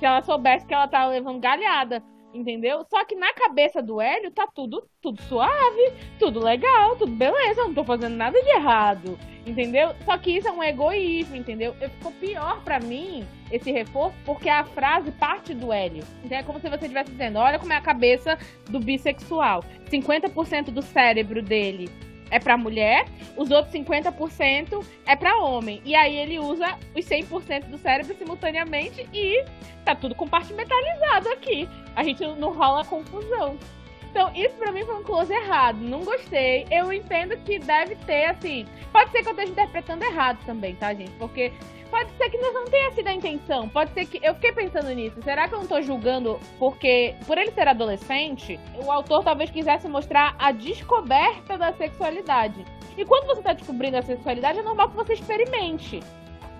[0.00, 2.84] se ela soubesse que ela tava levando galhada, entendeu?
[2.88, 7.74] Só que na cabeça do Hélio tá tudo, tudo suave, tudo legal, tudo beleza, não
[7.74, 9.94] tô fazendo nada de errado, entendeu?
[10.06, 11.74] Só que isso é um egoísmo, entendeu?
[11.74, 16.02] Ficou pior para mim esse reforço porque a frase parte do Hélio.
[16.24, 18.38] Então é como se você estivesse dizendo: olha como é a cabeça
[18.70, 19.62] do bissexual.
[19.90, 21.90] 50% do cérebro dele
[22.30, 25.80] é para mulher, os outros 50% é para homem.
[25.84, 29.44] E aí ele usa os 100% do cérebro simultaneamente e
[29.84, 31.68] tá tudo compartimentalizado aqui.
[31.96, 33.58] A gente não rola confusão.
[34.10, 35.78] Então, isso pra mim foi um close errado.
[35.78, 36.66] Não gostei.
[36.70, 38.66] Eu entendo que deve ter, assim.
[38.90, 41.12] Pode ser que eu esteja interpretando errado também, tá, gente?
[41.12, 41.52] Porque
[41.90, 43.68] Pode ser que não tenha sido a intenção.
[43.68, 44.20] Pode ser que.
[44.22, 45.20] Eu fiquei pensando nisso.
[45.22, 49.88] Será que eu não tô julgando porque, por ele ser adolescente, o autor talvez quisesse
[49.88, 52.64] mostrar a descoberta da sexualidade.
[52.96, 56.00] E quando você tá descobrindo a sexualidade, é normal que você experimente.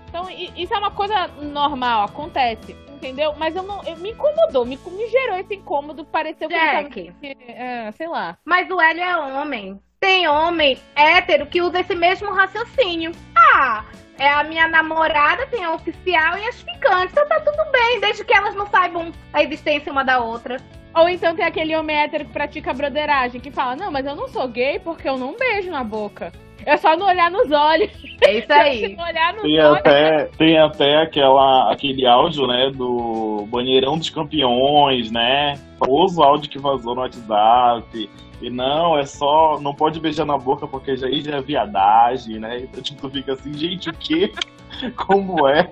[0.09, 3.33] Então, isso é uma coisa normal, acontece, entendeu?
[3.37, 7.91] Mas eu não, eu, me incomodou, me, me gerou esse incômodo, pareceu que ele é,
[7.93, 8.37] sei lá.
[8.43, 9.79] Mas o Hélio é homem.
[10.01, 13.11] Tem homem hétero que usa esse mesmo raciocínio.
[13.37, 13.85] Ah,
[14.17, 17.11] é a minha namorada, tem a oficial e as ficantes.
[17.11, 20.57] Então tá tudo bem, desde que elas não saibam a existência uma da outra.
[20.93, 24.27] Ou então tem aquele homem hétero que pratica broderagem, que fala, não, mas eu não
[24.27, 26.31] sou gay porque eu não beijo na boca.
[26.65, 27.89] É só não olhar nos olhos.
[28.21, 28.95] É isso aí.
[29.41, 29.79] tem, olhos.
[29.79, 35.59] Até, tem até aquela, aquele áudio, né, do banheirão dos campeões, né?
[35.79, 38.09] O famoso áudio que vazou no WhatsApp.
[38.41, 39.59] E não, é só.
[39.59, 42.61] Não pode beijar na boca porque já, já é viadagem, né?
[42.61, 44.31] Então, tipo, fica assim, gente, o quê?
[44.95, 45.69] Como é?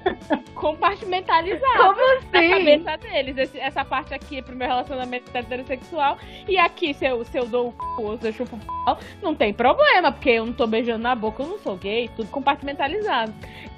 [0.54, 1.78] Compartimentalizado.
[1.78, 2.28] Como assim?
[2.32, 3.38] Na cabeça deles.
[3.38, 6.18] Esse, essa parte aqui é pro meu relacionamento heterossexual.
[6.48, 9.34] E aqui, se eu, se eu dou o cu, se eu chupo o pau, não
[9.34, 13.34] tem problema, porque eu não tô beijando na boca, eu não sou gay, tudo compartimentalizado.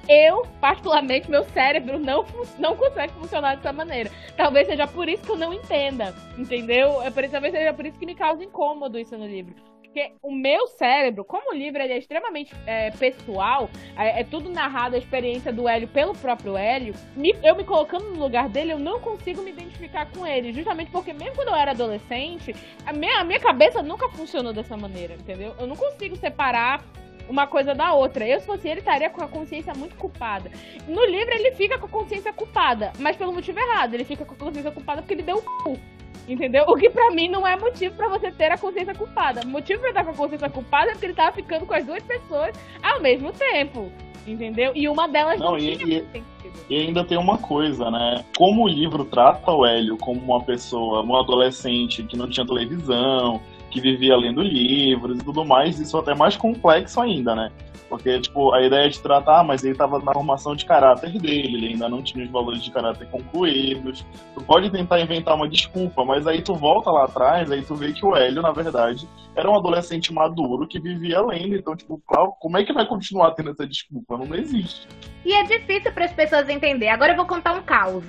[0.08, 2.26] Eu, particularmente, meu cérebro não,
[2.58, 4.12] não consegue funcionar dessa maneira.
[4.36, 7.02] Talvez seja por isso que eu não entenda, entendeu?
[7.02, 9.71] É talvez seja por isso que me causa incômodo isso no livro.
[9.92, 14.96] Porque o meu cérebro, como o livro é extremamente é, pessoal, é, é, tudo narrado
[14.96, 18.80] a experiência do Hélio pelo próprio Hélio, me, eu me colocando no lugar dele, eu
[18.80, 20.54] não consigo me identificar com ele.
[20.54, 24.78] Justamente porque, mesmo quando eu era adolescente, a minha, a minha cabeça nunca funcionou dessa
[24.78, 25.54] maneira, entendeu?
[25.60, 26.82] Eu não consigo separar
[27.28, 28.26] uma coisa da outra.
[28.26, 30.50] Eu, se fosse ele, estaria com a consciência muito culpada.
[30.88, 33.94] No livro, ele fica com a consciência culpada, mas pelo motivo errado.
[33.94, 36.01] Ele fica com a consciência culpada porque ele deu o.
[36.28, 36.66] Entendeu?
[36.68, 39.42] O que pra mim não é motivo para você ter a consciência culpada.
[39.44, 41.86] O motivo pra estar com a consciência culpada é porque ele tava ficando com as
[41.86, 43.92] duas pessoas ao mesmo tempo.
[44.26, 44.72] Entendeu?
[44.76, 46.24] E uma delas não, não e, tinha e,
[46.70, 48.24] e ainda tem uma coisa, né?
[48.38, 53.42] Como o livro trata o Hélio como uma pessoa, um adolescente que não tinha televisão,
[53.72, 57.52] que vivia lendo livros e tudo mais, isso é até mais complexo ainda, né?
[57.92, 61.58] Porque, tipo, a ideia de tratar, ah, mas ele estava na formação de caráter dele,
[61.58, 64.06] ele ainda não tinha os valores de caráter concluídos.
[64.34, 67.92] Tu pode tentar inventar uma desculpa, mas aí tu volta lá atrás, aí tu vê
[67.92, 69.06] que o Hélio, na verdade,
[69.36, 71.54] era um adolescente maduro que vivia lendo.
[71.54, 72.02] Então, tipo,
[72.40, 74.18] como é que vai continuar tendo essa desculpa?
[74.18, 74.88] Não existe.
[75.26, 76.88] E é difícil para as pessoas entender.
[76.88, 78.06] Agora eu vou contar um caos.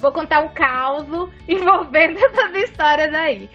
[0.00, 1.04] Vou contar um caos
[1.46, 3.50] envolvendo essas histórias aí.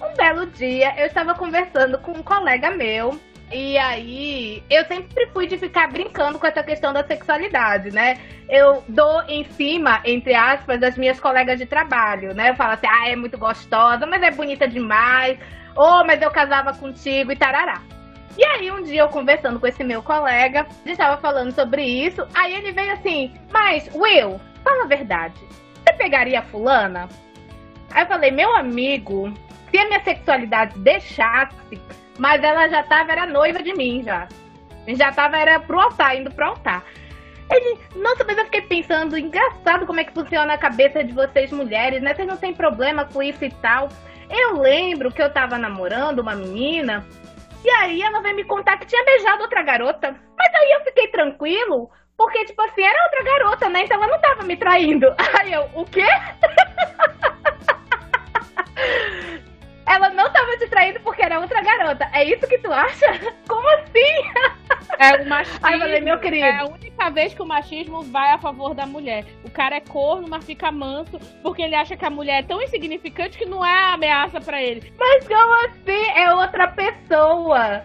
[0.00, 3.18] Um belo dia, eu estava conversando com um colega meu
[3.52, 8.18] e aí, eu sempre fui de ficar brincando com essa questão da sexualidade, né?
[8.48, 12.50] Eu dou em cima, entre aspas, das minhas colegas de trabalho, né?
[12.50, 15.38] Eu falo assim, ah, é muito gostosa, mas é bonita demais.
[15.76, 17.80] Oh, mas eu casava contigo e tarará.
[18.36, 21.84] E aí, um dia eu conversando com esse meu colega, a gente estava falando sobre
[21.84, 22.26] isso.
[22.34, 25.40] Aí ele veio assim, mas, Will, fala a verdade.
[25.84, 27.08] Você pegaria fulana?
[27.92, 29.32] Aí eu falei, meu amigo,
[29.70, 31.54] se a minha sexualidade deixasse
[32.18, 34.28] mas ela já tava, era noiva de mim já.
[34.88, 36.84] Já tava, era pro altar, indo pro altar.
[37.50, 41.52] Ele, nossa, mas eu fiquei pensando, engraçado como é que funciona a cabeça de vocês
[41.52, 42.14] mulheres, né?
[42.14, 43.88] Vocês não tem problema com isso e tal.
[44.28, 47.06] Eu lembro que eu tava namorando uma menina,
[47.64, 50.16] e aí ela veio me contar que tinha beijado outra garota.
[50.36, 53.84] Mas aí eu fiquei tranquilo, porque, tipo assim, era outra garota, né?
[53.84, 55.14] Então ela não tava me traindo.
[55.38, 56.06] Aí eu, o quê?
[59.86, 62.08] ela não tava te traindo porque era outra garota.
[62.12, 63.06] É isso que tu acha?
[63.48, 63.98] Como assim?
[64.98, 65.60] É o machismo.
[65.62, 66.44] Aí eu falei, meu querido.
[66.44, 69.24] É a única vez que o machismo vai a favor da mulher.
[69.44, 72.60] O cara é corno, mas fica manso porque ele acha que a mulher é tão
[72.60, 74.92] insignificante que não é ameaça para ele.
[74.98, 76.10] Mas como assim?
[76.14, 77.84] É outra pessoa.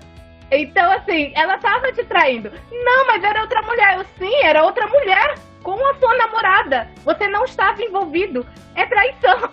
[0.51, 2.51] Então, assim, ela tava te traindo.
[2.71, 3.97] Não, mas era outra mulher.
[3.97, 6.89] Eu sim, era outra mulher com a sua namorada.
[7.05, 8.45] Você não estava envolvido.
[8.75, 9.49] É traição.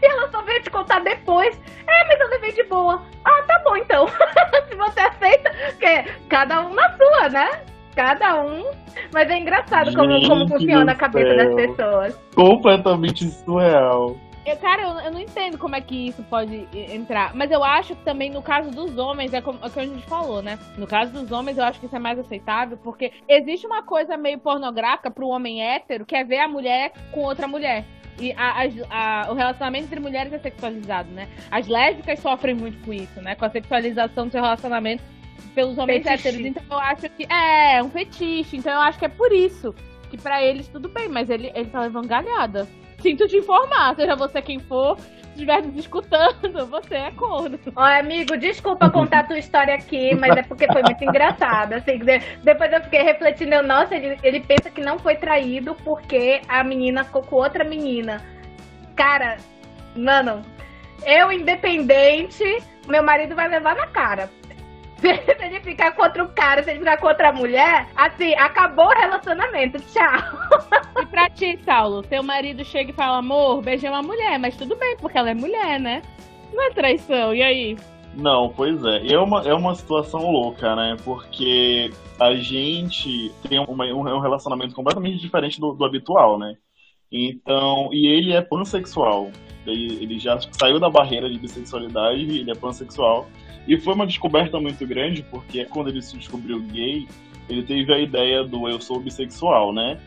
[0.00, 1.60] E ela só veio te contar depois.
[1.86, 3.02] É, mas eu levei de boa.
[3.24, 4.06] Ah, tá bom então.
[4.68, 7.62] Se você aceita, que cada um na sua, né?
[7.94, 8.70] Cada um.
[9.12, 12.18] Mas é engraçado como, como funciona a cabeça das pessoas.
[12.34, 14.16] Completamente surreal.
[14.44, 17.32] Eu, cara, eu, eu, não entendo como é que isso pode entrar.
[17.34, 19.86] Mas eu acho que também no caso dos homens, é como é o que a
[19.86, 20.58] gente falou, né?
[20.76, 24.16] No caso dos homens, eu acho que isso é mais aceitável, porque existe uma coisa
[24.16, 27.84] meio pornográfica pro homem hétero, que é ver a mulher com outra mulher.
[28.18, 31.28] E a, a, o relacionamento entre mulheres é sexualizado, né?
[31.50, 33.34] As lésbicas sofrem muito com isso, né?
[33.34, 35.02] Com a sexualização do seu relacionamento
[35.54, 36.28] pelos homens fetiche.
[36.28, 36.46] héteros.
[36.46, 38.56] Então eu acho que é, é um fetiche.
[38.56, 39.74] Então eu acho que é por isso
[40.10, 42.68] que para eles tudo bem, mas ele, ele tá levando galhada.
[43.02, 44.96] Sinto te informar, seja você quem for,
[45.30, 47.58] estiver nos escutando, você é corno.
[47.74, 51.74] Ó, amigo, desculpa contar a tua história aqui, mas é porque foi muito engraçado.
[51.74, 51.98] Assim,
[52.42, 57.04] depois eu fiquei refletindo, nossa, ele, ele pensa que não foi traído porque a menina
[57.04, 58.24] ficou com outra menina.
[58.94, 59.38] Cara,
[59.96, 60.42] mano,
[61.04, 62.44] eu independente,
[62.86, 64.30] meu marido vai levar na cara.
[65.38, 68.98] Se ele ficar com outro cara, se ele ficar com outra mulher, assim, acabou o
[68.98, 69.78] relacionamento.
[69.92, 70.82] Tchau.
[71.02, 74.76] E pra ti, Saulo, teu marido chega e fala, amor, beijei uma mulher, mas tudo
[74.76, 76.02] bem, porque ela é mulher, né?
[76.52, 77.76] Não é traição, e aí?
[78.14, 79.06] Não, pois é.
[79.08, 80.96] É uma, é uma situação louca, né?
[81.02, 86.56] Porque a gente tem uma, um relacionamento completamente diferente do, do habitual, né?
[87.10, 89.30] Então, e ele é pansexual.
[89.66, 93.28] Ele, ele já saiu da barreira de bissexualidade, ele é pansexual.
[93.66, 97.06] E foi uma descoberta muito grande, porque quando ele se descobriu gay,
[97.48, 99.98] ele teve a ideia do eu sou bissexual, né?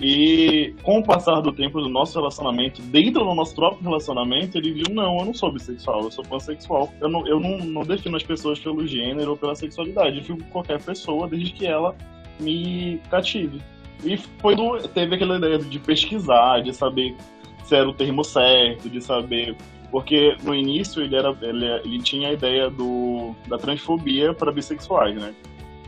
[0.00, 4.72] E com o passar do tempo do nosso relacionamento, dentro do nosso próprio relacionamento, ele
[4.72, 6.92] viu: não, eu não sou bissexual, eu sou pansexual.
[7.00, 10.42] Eu não, eu não, não defino as pessoas pelo gênero ou pela sexualidade, eu fico
[10.42, 11.94] com qualquer pessoa desde que ela
[12.40, 13.60] me cative.
[14.04, 17.14] E foi do, teve aquela ideia de pesquisar, de saber
[17.62, 19.56] se era o termo certo, de saber
[19.92, 25.14] porque no início ele, era, ele, ele tinha a ideia do, da transfobia para bissexuais,
[25.14, 25.34] né?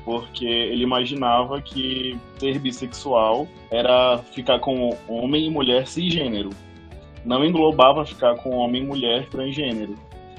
[0.05, 6.51] Porque ele imaginava que ser bissexual era ficar com homem e mulher cisgênero.
[7.25, 9.95] Não englobava ficar com homem e mulher transgênero.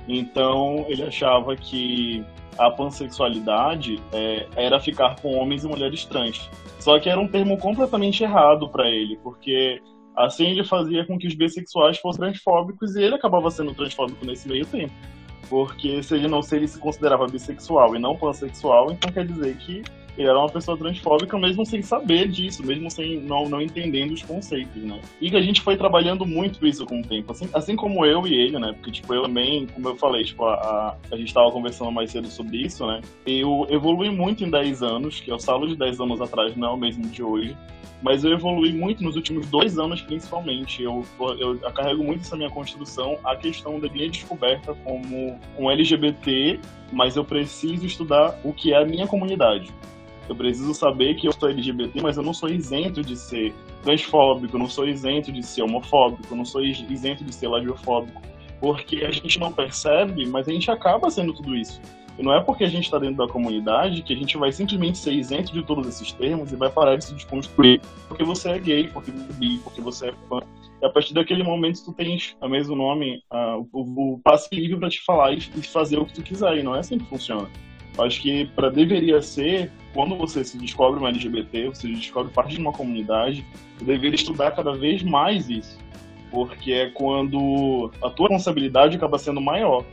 [0.08, 2.23] Então ele achava que
[2.60, 6.47] a pansexualidade é, era ficar com homens e mulheres trans.
[6.80, 9.82] Só que era um termo completamente errado para ele, porque
[10.15, 14.47] Assim ele fazia com que os bissexuais fossem transfóbicos e ele acabava sendo transfóbico nesse
[14.47, 14.93] meio tempo.
[15.49, 19.56] Porque se ele não se ele se considerava bissexual e não pansexual, então quer dizer
[19.58, 19.84] que
[20.17, 24.23] ele era uma pessoa transfóbica mesmo sem saber disso, mesmo sem não, não entendendo os
[24.23, 24.99] conceitos, né?
[25.19, 28.25] E que a gente foi trabalhando muito isso com o tempo, assim, assim como eu
[28.25, 28.71] e ele, né?
[28.73, 32.12] Porque, tipo, eu também, como eu falei, tipo, a, a, a gente estava conversando mais
[32.12, 33.01] cedo sobre isso, né?
[33.25, 36.69] Eu evolui muito em 10 anos, que é o Saulo de 10 anos atrás, não
[36.69, 37.56] é o mesmo de hoje
[38.06, 40.84] mas eu evolui muito nos últimos dois anos, principalmente.
[40.84, 41.04] Eu,
[41.39, 46.60] eu, carrego muito essa minha construção a questão da minha descoberta como um LGBT,
[46.94, 49.74] mas eu preciso estudar o que é a minha comunidade.
[50.30, 54.56] Eu preciso saber que eu sou LGBT, mas eu não sou isento de ser transfóbico,
[54.56, 58.21] não sou isento de ser homofóbico, não sou isento de ser labiofóbico.
[58.60, 61.82] Porque a gente não percebe, mas a gente acaba sendo tudo isso.
[62.18, 64.98] E não é porque a gente está dentro da comunidade que a gente vai simplesmente
[64.98, 68.60] ser isento de todos esses termos e vai parar de se desconstruir porque você é
[68.60, 70.40] gay, porque você é bi, porque você é fã.
[70.82, 74.78] E a partir daquele momento tu tens o mesmo nome, uh, o, o passe livre
[74.78, 76.58] para te falar e, e fazer o que tu quiser.
[76.58, 77.50] E não é assim que funciona.
[77.98, 82.60] Acho que para deveria ser, quando você se descobre uma LGBT, você descobre parte de
[82.60, 83.46] uma comunidade,
[83.78, 85.78] você deveria estudar cada vez mais isso.
[86.30, 89.86] Porque é quando a tua responsabilidade acaba sendo maior.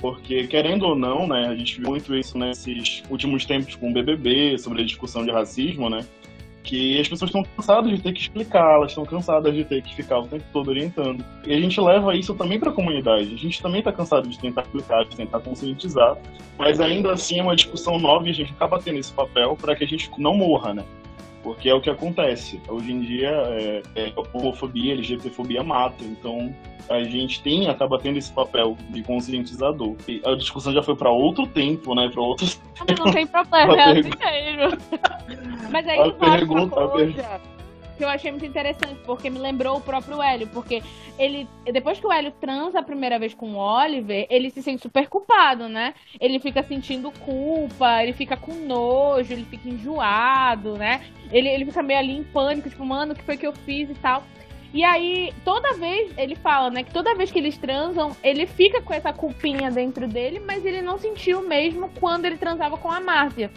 [0.00, 3.92] Porque, querendo ou não, né, a gente viu muito isso nesses últimos tempos com o
[3.92, 6.04] BBB, sobre a discussão de racismo, né?
[6.62, 9.94] que as pessoas estão cansadas de ter que explicar, elas estão cansadas de ter que
[9.94, 11.24] ficar o tempo todo orientando.
[11.46, 13.34] E a gente leva isso também para a comunidade.
[13.34, 16.16] A gente também está cansado de tentar explicar, de tentar conscientizar,
[16.58, 19.74] mas ainda assim é uma discussão nova e a gente acaba tendo esse papel para
[19.74, 20.84] que a gente não morra, né?
[21.42, 22.60] Porque é o que acontece.
[22.68, 26.04] Hoje em dia, é, é, a homofobia, a LGBTfobia mata.
[26.04, 26.54] Então,
[26.88, 29.96] a gente tem, acaba tendo esse papel de conscientizador.
[30.06, 32.08] E a discussão já foi para outro tempo, né?
[32.08, 32.60] Para outros.
[32.78, 34.78] Não, não tem problema, é assim mesmo.
[35.70, 37.40] Mas aí, a pergunta, uma coisa
[38.00, 40.82] que eu achei muito interessante, porque me lembrou o próprio Hélio, porque
[41.18, 44.80] ele, depois que o Hélio transa a primeira vez com o Oliver, ele se sente
[44.80, 45.92] super culpado, né?
[46.18, 51.02] Ele fica sentindo culpa, ele fica com nojo, ele fica enjoado, né?
[51.30, 53.90] Ele, ele fica meio ali em pânico, tipo, mano, o que foi que eu fiz
[53.90, 54.24] e tal.
[54.72, 58.80] E aí, toda vez, ele fala, né, que toda vez que eles transam, ele fica
[58.80, 62.98] com essa culpinha dentro dele, mas ele não sentiu mesmo quando ele transava com a
[62.98, 63.50] Márcia.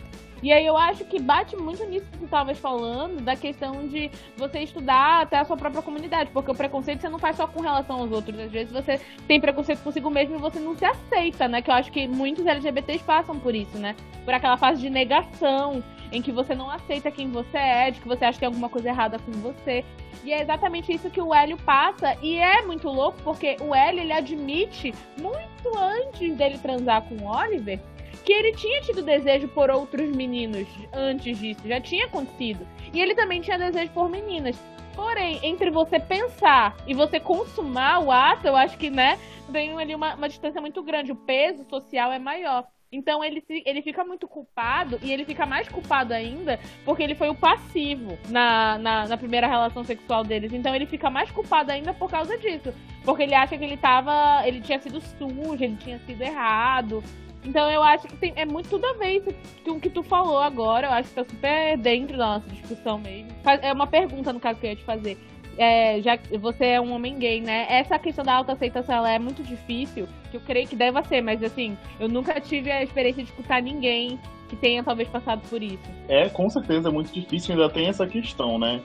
[0.44, 4.12] E aí eu acho que bate muito nisso que tu estavas falando, da questão de
[4.36, 7.62] você estudar até a sua própria comunidade, porque o preconceito você não faz só com
[7.62, 11.48] relação aos outros, às vezes você tem preconceito consigo mesmo e você não se aceita,
[11.48, 11.62] né?
[11.62, 13.96] Que eu acho que muitos LGBTs passam por isso, né?
[14.26, 15.82] Por aquela fase de negação,
[16.12, 18.68] em que você não aceita quem você é, de que você acha que tem alguma
[18.68, 19.86] coisa errada com você.
[20.26, 24.02] E é exatamente isso que o Hélio passa, e é muito louco, porque o Hélio,
[24.02, 27.80] ele admite, muito antes dele transar com o Oliver,
[28.24, 32.66] que ele tinha tido desejo por outros meninos antes disso, já tinha acontecido.
[32.94, 34.58] E ele também tinha desejo por meninas.
[34.96, 39.18] Porém, entre você pensar e você consumar o ato, eu acho que, né,
[39.52, 41.12] tem ali uma, uma distância muito grande.
[41.12, 42.66] O peso social é maior.
[42.92, 47.28] Então ele, ele fica muito culpado e ele fica mais culpado ainda porque ele foi
[47.28, 50.54] o passivo na, na, na, primeira relação sexual deles.
[50.54, 52.72] Então ele fica mais culpado ainda por causa disso.
[53.04, 54.48] Porque ele acha que ele tava.
[54.48, 57.04] ele tinha sido sujo, ele tinha sido errado.
[57.46, 59.22] Então eu acho que tem, é muito tudo a ver
[59.64, 60.88] com o que tu falou agora.
[60.88, 63.30] Eu acho que tá super dentro da nossa discussão mesmo.
[63.62, 65.18] É uma pergunta, no caso, que eu ia te fazer.
[65.58, 67.68] É, já que você é um homem gay, né?
[67.70, 71.44] Essa questão da autoaceitação ela é muito difícil, que eu creio que deva ser, mas
[71.44, 74.20] assim, eu nunca tive a experiência de escutar ninguém
[74.50, 75.84] que tenha talvez passado por isso.
[76.08, 78.82] É, com certeza é muito difícil, ainda tem essa questão, né?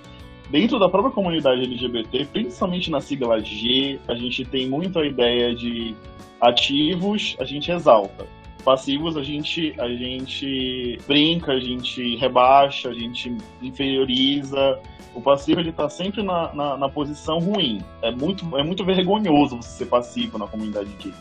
[0.50, 5.54] Dentro da própria comunidade LGBT, principalmente na sigla G, a gente tem muito a ideia
[5.54, 5.94] de
[6.38, 8.26] ativos, a gente exalta
[8.64, 14.80] passivos a gente, a gente brinca, a gente rebaixa, a gente inferioriza.
[15.14, 17.82] O passivo ele tá sempre na, na, na, posição ruim.
[18.02, 21.12] É muito, é muito vergonhoso você ser passivo na comunidade gay.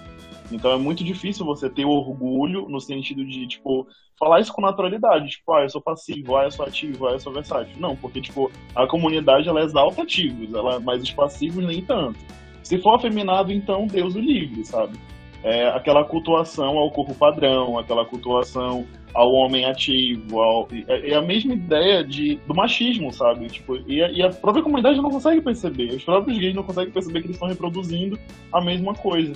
[0.51, 5.29] Então é muito difícil você ter orgulho no sentido de, tipo, falar isso com naturalidade.
[5.29, 7.75] Tipo, ah, eu sou passivo, ah, eu sou ativo, ah, eu sou versátil.
[7.79, 12.19] Não, porque, tipo, a comunidade, ela exalta ativos, ela, mas os passivos nem tanto.
[12.63, 14.97] Se for afeminado, então, Deus o livre, sabe?
[15.43, 21.21] É aquela cultuação ao corpo padrão, aquela cultuação ao homem ativo, ao, é, é, a
[21.21, 23.47] mesma ideia de, do machismo, sabe?
[23.47, 26.91] Tipo, e, a, e a própria comunidade não consegue perceber, os próprios gays não conseguem
[26.91, 28.19] perceber que eles estão reproduzindo
[28.51, 29.33] a mesma coisa.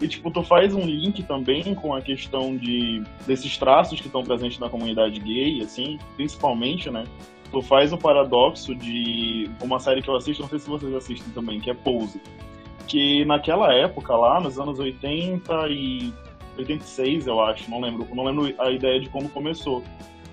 [0.00, 4.22] E, tipo, tu faz um link também com a questão de desses traços que estão
[4.22, 7.04] presentes na comunidade gay, assim, principalmente, né?
[7.50, 11.32] Tu faz o paradoxo de uma série que eu assisto, não sei se vocês assistem
[11.32, 12.20] também, que é Pose
[12.88, 16.12] que naquela época lá, nos anos 80 e
[16.56, 19.84] 86, eu acho, não lembro, não lembro a ideia de como começou,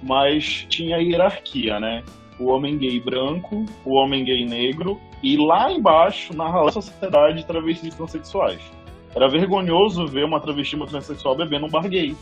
[0.01, 2.03] mas tinha hierarquia, né?
[2.39, 8.59] O homem gay branco, o homem gay negro e lá embaixo, na sociedade, travestis transexuais.
[9.13, 12.15] Era vergonhoso ver uma travesti uma transexual bebendo um bar gay.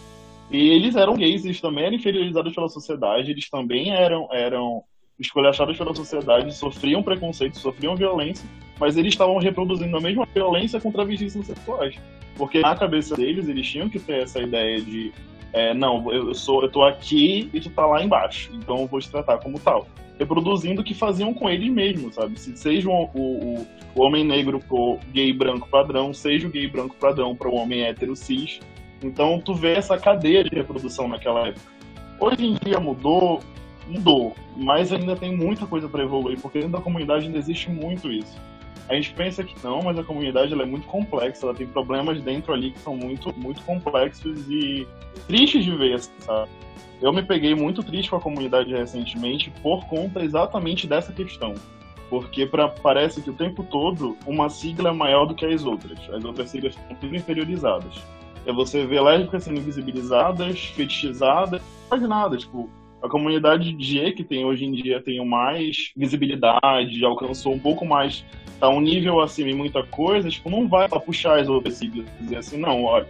[0.52, 4.84] E eles eram gays, eles também eram inferiorizados pela sociedade, eles também eram, eram
[5.20, 8.48] esculhachados pela sociedade, sofriam preconceito, sofriam violência,
[8.84, 11.96] mas eles estavam reproduzindo a mesma violência contra travestis sexuais.
[12.36, 15.14] Porque na cabeça deles, eles tinham que ter essa ideia de
[15.54, 19.00] é, não, eu sou, eu tô aqui e tu tá lá embaixo, então eu vou
[19.00, 19.88] te tratar como tal.
[20.20, 22.38] Reproduzindo o que faziam com eles mesmos, sabe?
[22.38, 26.96] Se seja o, o, o homem negro pro gay branco padrão, seja o gay branco
[27.00, 28.60] padrão para o homem hétero cis.
[29.02, 31.72] Então tu vê essa cadeia de reprodução naquela época.
[32.20, 33.40] Hoje em dia mudou,
[33.88, 38.12] mudou, mas ainda tem muita coisa para evoluir, porque dentro da comunidade ainda existe muito
[38.12, 38.38] isso.
[38.90, 42.22] A gente pensa que não, mas a comunidade ela é muito complexa, ela tem problemas
[42.22, 44.88] dentro ali que são muito, muito complexos e
[45.28, 46.50] tristes de ver, sabe?
[47.02, 51.54] Eu me peguei muito triste com a comunidade recentemente por conta exatamente dessa questão.
[52.10, 55.98] Porque pra, parece que o tempo todo uma sigla é maior do que as outras.
[56.10, 58.02] As outras siglas estão tudo inferiorizadas.
[58.46, 62.38] É você ver lésbicas sendo invisibilizadas, fetichizadas, não faz nada.
[62.38, 62.70] Tipo,
[63.04, 68.26] a comunidade G que tem hoje em dia tem mais visibilidade, alcançou um pouco mais,
[68.62, 72.38] tá um nível acima em muita coisa, tipo, não vai puxar as outras siglas dizer
[72.38, 73.06] assim, não, olha,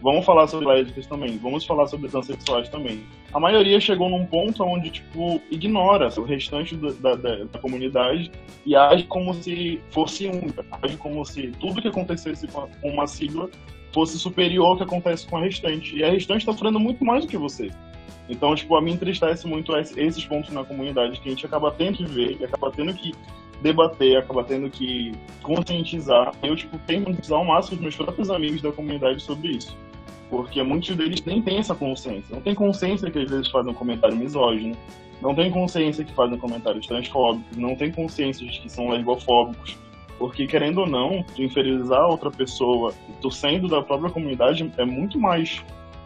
[0.00, 3.02] vamos falar sobre lésbicas também, vamos falar sobre transexuais também.
[3.34, 8.30] A maioria chegou num ponto onde, tipo, ignora o restante da, da, da comunidade
[8.64, 13.50] e age como se fosse única, age como se tudo que acontecesse com uma sigla
[13.92, 15.96] fosse superior ao que acontece com a restante.
[15.96, 17.70] E a restante está sofrendo muito mais do que você.
[18.28, 21.98] Então, tipo, a mim entristece muito esses pontos na comunidade que a gente acaba tendo
[21.98, 23.12] que ver, que acaba tendo que
[23.60, 25.12] debater, acaba tendo que
[25.42, 26.32] conscientizar.
[26.42, 29.76] Eu, tipo, tento conscientizar ao máximo os meus próprios amigos da comunidade sobre isso
[30.30, 32.34] porque muitos deles nem têm essa consciência.
[32.34, 34.76] Não tem consciência que às vezes fazem um comentário misógino,
[35.22, 39.78] não tem consciência que fazem comentários transfóbicos, não tem consciência de que são lesbofóbicos.
[40.18, 45.62] Porque, querendo ou não, inferiorizar outra pessoa, tu sendo da própria comunidade, é muito mais.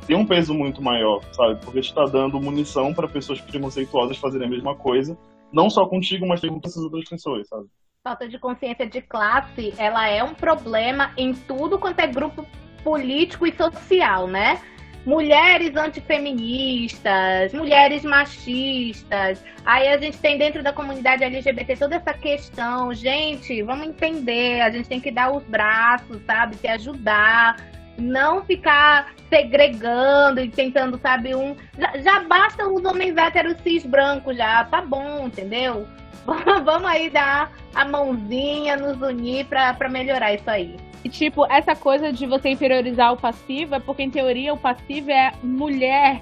[0.08, 1.60] Tem um peso muito maior, sabe?
[1.62, 5.16] Porque está dando munição para pessoas preconceituosas fazerem a mesma coisa,
[5.52, 7.66] não só contigo, mas com essas outras pessoas, sabe?
[8.02, 12.46] Falta de consciência de classe, ela é um problema em tudo quanto é grupo
[12.82, 14.62] político e social, né?
[15.04, 19.44] Mulheres antifeministas, mulheres machistas.
[19.64, 22.94] Aí a gente tem dentro da comunidade LGBT toda essa questão.
[22.94, 26.56] Gente, vamos entender, a gente tem que dar os braços, sabe?
[26.56, 27.56] Se ajudar,
[27.98, 31.54] não ficar segregando e tentando, sabe, um.
[31.78, 35.86] Já, já basta os homens héteros cis brancos, já, tá bom, entendeu?
[36.64, 40.76] Vamos aí dar a mãozinha, nos unir para melhorar isso aí.
[41.04, 45.10] E, tipo, essa coisa de você inferiorizar o passivo é porque, em teoria, o passivo
[45.10, 46.20] é mulher,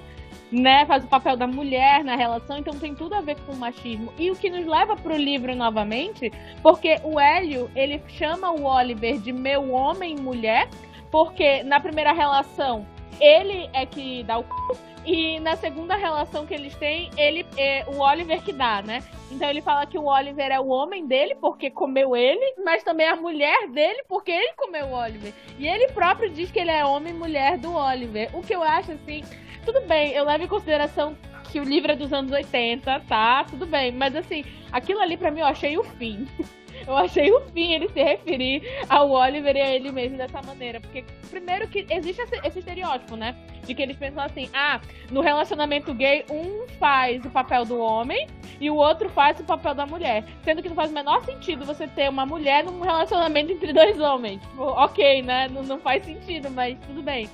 [0.51, 0.85] né?
[0.85, 4.13] Faz o papel da mulher na relação, então tem tudo a ver com o machismo.
[4.17, 9.17] E o que nos leva pro livro novamente, porque o Hélio, ele chama o Oliver
[9.19, 10.69] de meu homem mulher,
[11.11, 12.85] porque na primeira relação
[13.19, 14.77] ele é que dá o cu,
[15.07, 19.01] e na segunda relação que eles têm, ele é o Oliver que dá, né?
[19.31, 23.07] Então ele fala que o Oliver é o homem dele porque comeu ele, mas também
[23.07, 25.33] a mulher dele porque ele comeu o Oliver.
[25.57, 28.29] E ele próprio diz que ele é homem e mulher do Oliver.
[28.35, 29.23] O que eu acho assim,
[29.63, 31.15] tudo bem, eu levo em consideração
[31.53, 33.45] que o livro é dos anos 80, tá?
[33.45, 34.43] Tudo bem, mas assim,
[34.73, 36.27] aquilo ali para mim eu achei o fim.
[36.85, 40.79] Eu achei o fim ele se referir ao Oliver e a ele mesmo dessa maneira.
[40.79, 43.35] Porque, primeiro, que existe esse, estereótipo, né?
[43.63, 44.79] De que eles pensam assim: ah,
[45.11, 48.27] no relacionamento gay, um faz o papel do homem
[48.59, 50.23] e o outro faz o papel da mulher.
[50.43, 53.99] Sendo que não faz o menor sentido você ter uma mulher num relacionamento entre dois
[53.99, 54.41] homens.
[54.41, 55.47] Tipo, ok, né?
[55.49, 57.29] Não, não faz sentido, mas tudo bem.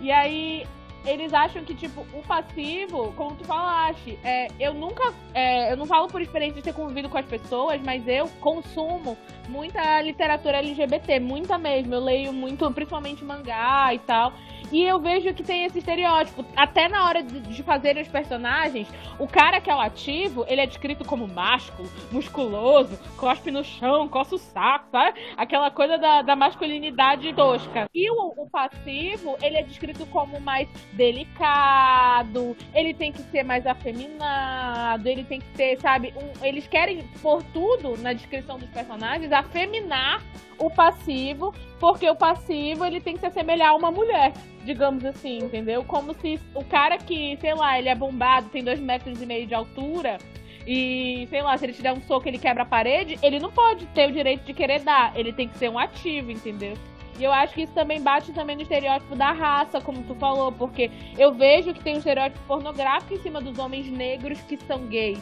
[0.00, 0.64] E aí,
[1.08, 5.12] eles acham que, tipo, o passivo, como tu falaste, é, eu nunca.
[5.32, 9.16] É, eu não falo por experiência de ter convivido com as pessoas, mas eu consumo
[9.48, 11.94] muita literatura LGBT, muita mesmo.
[11.94, 14.32] Eu leio muito, principalmente mangá e tal.
[14.70, 16.44] E eu vejo que tem esse estereótipo.
[16.56, 17.64] Até na hora de, de
[18.00, 18.88] os personagens,
[19.18, 24.08] o cara que é o ativo, ele é descrito como másculo, musculoso, cospe no chão,
[24.08, 25.20] coça o saco, sabe?
[25.36, 27.88] Aquela coisa da, da masculinidade tosca.
[27.94, 33.66] E o, o passivo, ele é descrito como mais delicado, ele tem que ser mais
[33.66, 36.12] afeminado, ele tem que ter, sabe?
[36.16, 40.22] Um, eles querem, por tudo, na descrição dos personagens, afeminar
[40.58, 44.32] o passivo, porque o passivo ele tem que se assemelhar a uma mulher,
[44.64, 45.84] digamos assim, entendeu?
[45.84, 49.46] Como se o cara que, sei lá, ele é bombado, tem dois metros e meio
[49.46, 50.18] de altura,
[50.66, 53.50] e, sei lá, se ele te der um soco ele quebra a parede, ele não
[53.50, 56.74] pode ter o direito de querer dar, ele tem que ser um ativo, entendeu?
[57.18, 60.52] E eu acho que isso também bate também no estereótipo da raça, como tu falou,
[60.52, 64.86] porque eu vejo que tem um estereótipo pornográfico em cima dos homens negros que são
[64.86, 65.18] gays.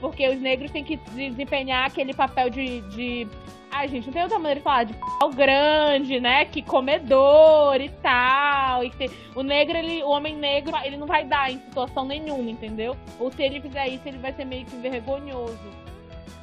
[0.00, 3.28] Porque os negros têm que desempenhar aquele papel de, de
[3.70, 6.44] Ai, gente, não tem outra maneira de falar de pau grande, né?
[6.44, 8.82] Que comedor e tal.
[8.82, 12.50] E que o negro, ele, o homem negro, ele não vai dar em situação nenhuma,
[12.50, 12.96] entendeu?
[13.18, 15.58] Ou se ele fizer isso, ele vai ser meio que vergonhoso.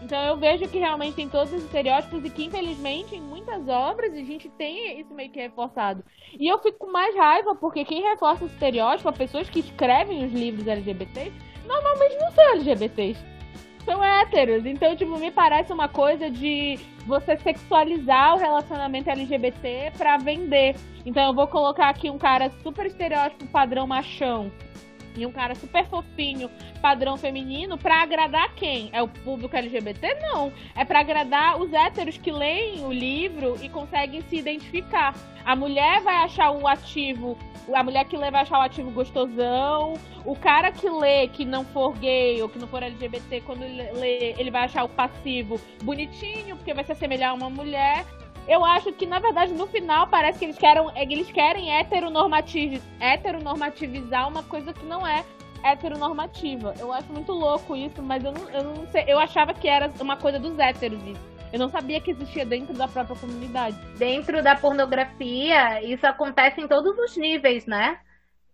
[0.02, 4.14] Então eu vejo que realmente tem todos esses estereótipos e que, infelizmente, em muitas obras
[4.14, 6.04] a gente tem isso meio que reforçado.
[6.40, 10.24] E eu fico com mais raiva porque quem reforça esse estereótipo, as pessoas que escrevem
[10.24, 11.34] os livros LGBTs,
[11.66, 13.37] normalmente não são LGBTs
[13.88, 14.66] são héteros.
[14.66, 20.76] Então, tipo, me parece uma coisa de você sexualizar o relacionamento LGBT pra vender.
[21.06, 24.52] Então eu vou colocar aqui um cara super estereótipo padrão machão.
[25.18, 26.50] E um cara super fofinho,
[26.82, 28.90] padrão feminino, pra agradar quem?
[28.94, 30.16] É o público LGBT?
[30.22, 30.54] Não.
[30.76, 35.16] É pra agradar os héteros que leem o livro e conseguem se identificar.
[35.44, 37.38] A mulher vai achar o ativo,
[37.74, 39.94] a mulher que lê vai achar o ativo gostosão,
[40.26, 44.36] o cara que lê, que não for gay ou que não for LGBT, quando lê,
[44.38, 48.06] ele vai achar o passivo bonitinho, porque vai se assemelhar a uma mulher
[48.48, 54.28] eu acho que, na verdade, no final parece que eles querem, eles querem heteronormativ, heteronormativizar
[54.28, 55.26] uma coisa que não é
[55.64, 56.74] heteronormativa.
[56.80, 59.04] Eu acho muito louco isso, mas eu não, eu não sei.
[59.08, 61.38] Eu achava que era uma coisa dos héteros isso.
[61.52, 63.78] Eu não sabia que existia dentro da própria comunidade.
[63.98, 68.00] Dentro da pornografia, isso acontece em todos os níveis, né?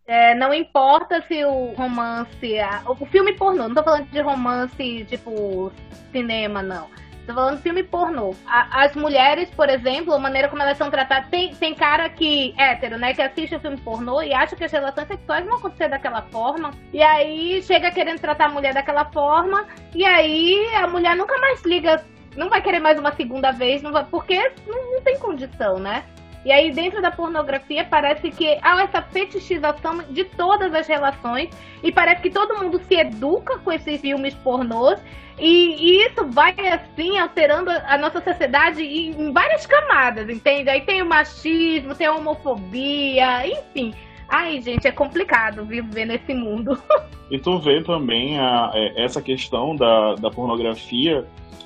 [0.06, 2.56] É, não importa se o romance.
[3.00, 5.72] O filme pornô, não tô falando de romance tipo
[6.12, 8.36] cinema, não Tô falando filme pornô.
[8.46, 11.30] A, as mulheres, por exemplo, a maneira como elas são tratadas.
[11.30, 14.72] Tem, tem cara que, hétero, né, que assiste o filme pornô e acha que as
[14.72, 16.72] relações sexuais vão acontecer daquela forma.
[16.92, 19.66] E aí chega querendo tratar a mulher daquela forma.
[19.96, 22.04] E aí a mulher nunca mais liga.
[22.36, 26.04] Não vai querer mais uma segunda vez, não vai, porque não, não tem condição, né?
[26.46, 31.50] E aí, dentro da pornografia, parece que há essa fetichização de todas as relações.
[31.82, 35.00] E parece que todo mundo se educa com esses filmes pornôs.
[35.40, 40.70] E, e isso vai, assim, alterando a nossa sociedade em, em várias camadas, entende?
[40.70, 43.94] Aí tem o machismo, tem a homofobia, enfim.
[44.30, 46.78] Ai, gente, é complicado viver nesse mundo.
[47.32, 51.26] E tu vê também a, é, essa questão da, da pornografia,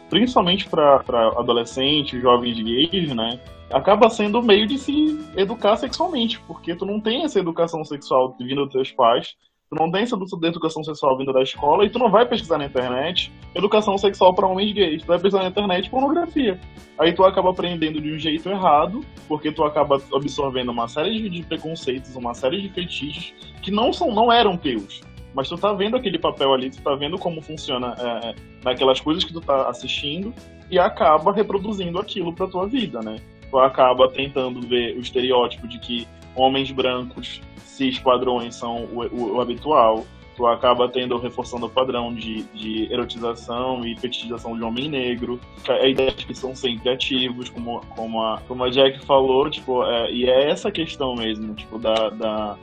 [0.10, 1.02] principalmente para
[1.36, 3.38] adolescentes, jovens gays, né?
[3.72, 8.36] Acaba sendo o meio de se educar sexualmente, porque tu não tem essa educação sexual
[8.40, 9.36] vindo dos teus pais,
[9.70, 12.66] tu não tem essa educação sexual vindo da escola e tu não vai pesquisar na
[12.66, 16.60] internet educação sexual para homens gays, tu vai pesquisar na internet pornografia.
[17.00, 21.44] Aí tu acaba aprendendo de um jeito errado, porque tu acaba absorvendo uma série de
[21.44, 25.02] preconceitos, uma série de fetiches que não são, não eram teus.
[25.34, 29.00] Mas tu tá vendo aquele papel ali, tu tá vendo como funciona é, é naquelas
[29.00, 30.34] coisas que tu tá assistindo
[30.70, 33.18] e acaba reproduzindo aquilo pra tua vida, né?
[33.50, 39.36] Tu acaba tentando ver o estereótipo de que homens brancos, cis padrões são o, o,
[39.36, 40.06] o habitual.
[40.36, 45.40] Tu acaba tendo, reforçando o padrão de, de erotização e fetichização de homem negro.
[45.68, 49.84] A ideia de que são sempre ativos, como, como, a, como a Jack falou, tipo,
[49.84, 52.56] é, e é essa questão mesmo, tipo, da, da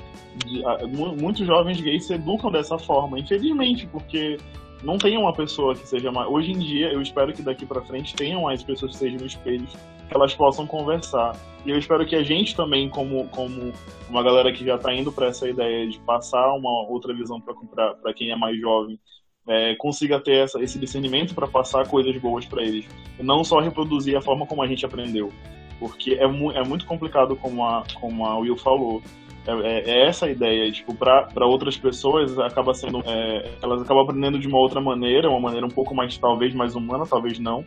[0.47, 4.39] de, a, muitos jovens gays se educam dessa forma, infelizmente, porque
[4.85, 6.29] não tem uma pessoa que seja mais.
[6.29, 9.73] Hoje em dia, eu espero que daqui para frente tenham mais pessoas que sejam espelhos,
[9.73, 11.35] que elas possam conversar.
[11.65, 13.73] E eu espero que a gente também, como, como
[14.09, 18.13] uma galera que já está indo para essa ideia de passar uma outra visão para
[18.15, 19.01] quem é mais jovem,
[19.49, 22.87] é, consiga ter essa, esse discernimento para passar coisas boas para eles.
[23.19, 25.33] E não só reproduzir a forma como a gente aprendeu.
[25.79, 29.03] Porque é, mu é muito complicado, como a, como a Will falou.
[29.47, 34.05] É, é, é, essa a ideia, tipo, para outras pessoas acaba sendo, é, elas acabam
[34.05, 37.65] aprendendo de uma outra maneira, uma maneira um pouco mais, talvez, mais humana, talvez não,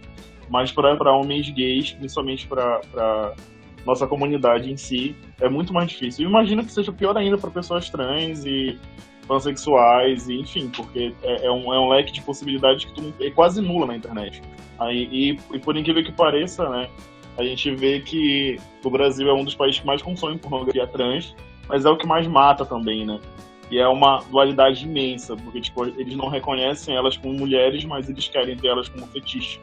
[0.50, 3.34] mas para homens gays, principalmente para
[3.86, 6.26] nossa comunidade em si, é muito mais difícil.
[6.26, 8.78] Eu imagino que seja pior ainda para pessoas trans e
[9.28, 13.30] pansexuais, e, enfim, porque é, é, um, é um leque de possibilidades que tu, é
[13.30, 14.42] quase nula na internet.
[14.80, 16.90] Aí, e, e por incrível que pareça, né,
[17.38, 21.36] a gente vê que o Brasil é um dos países que mais consome pornografia trans,
[21.68, 23.20] mas é o que mais mata também, né?
[23.70, 28.28] E é uma dualidade imensa, porque tipo, eles não reconhecem elas como mulheres, mas eles
[28.28, 29.60] querem ter elas como fetiche.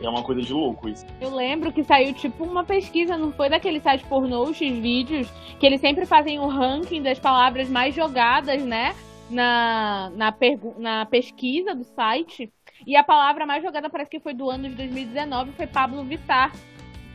[0.00, 1.06] É uma coisa de louco isso.
[1.20, 5.28] Eu lembro que saiu tipo uma pesquisa, não foi daquele site pornô, X vídeos,
[5.60, 8.94] que eles sempre fazem o ranking das palavras mais jogadas, né?
[9.30, 10.34] Na, na,
[10.78, 12.50] na pesquisa do site.
[12.86, 16.52] E a palavra mais jogada parece que foi do ano de 2019, foi Pablo Vittar.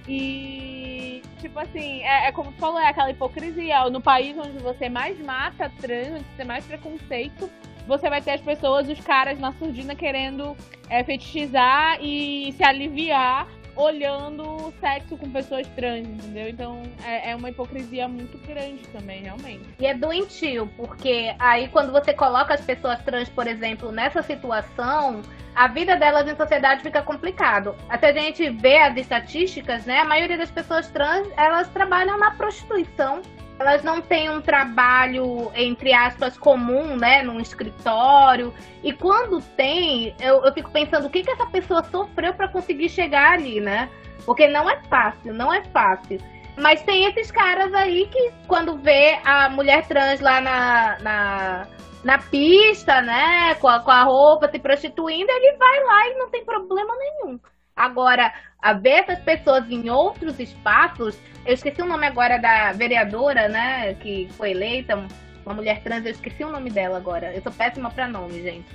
[0.07, 0.96] E,
[1.39, 3.89] tipo assim, é, é como tu falou, é aquela hipocrisia.
[3.89, 7.49] No país onde você mais mata trans, onde você tem mais preconceito,
[7.87, 10.55] você vai ter as pessoas, os caras na surdina querendo
[10.89, 13.47] é, fetichizar e se aliviar
[13.77, 16.49] olhando sexo com pessoas trans, entendeu?
[16.49, 19.63] Então é, é, uma hipocrisia muito grande também, realmente.
[19.79, 25.21] E é doentio, porque aí quando você coloca as pessoas trans, por exemplo, nessa situação,
[25.55, 27.75] a vida delas em sociedade fica complicado.
[27.87, 29.99] Até a gente vê as estatísticas, né?
[29.99, 33.21] A maioria das pessoas trans, elas trabalham na prostituição
[33.59, 38.53] elas não têm um trabalho, entre aspas, comum, né, num escritório.
[38.83, 42.89] E quando tem, eu, eu fico pensando o que, que essa pessoa sofreu para conseguir
[42.89, 43.89] chegar ali, né?
[44.25, 46.19] Porque não é fácil, não é fácil.
[46.55, 51.67] Mas tem esses caras aí que, quando vê a mulher trans lá na, na,
[52.03, 56.29] na pista, né, com a, com a roupa se prostituindo, ele vai lá e não
[56.29, 57.39] tem problema nenhum.
[57.77, 58.33] Agora,
[58.81, 64.27] ver essas pessoas em outros espaços, eu esqueci o nome agora da vereadora, né, que
[64.35, 65.07] foi eleita,
[65.45, 67.33] uma mulher trans, eu esqueci o nome dela agora.
[67.33, 68.67] Eu sou péssima pra nome, gente.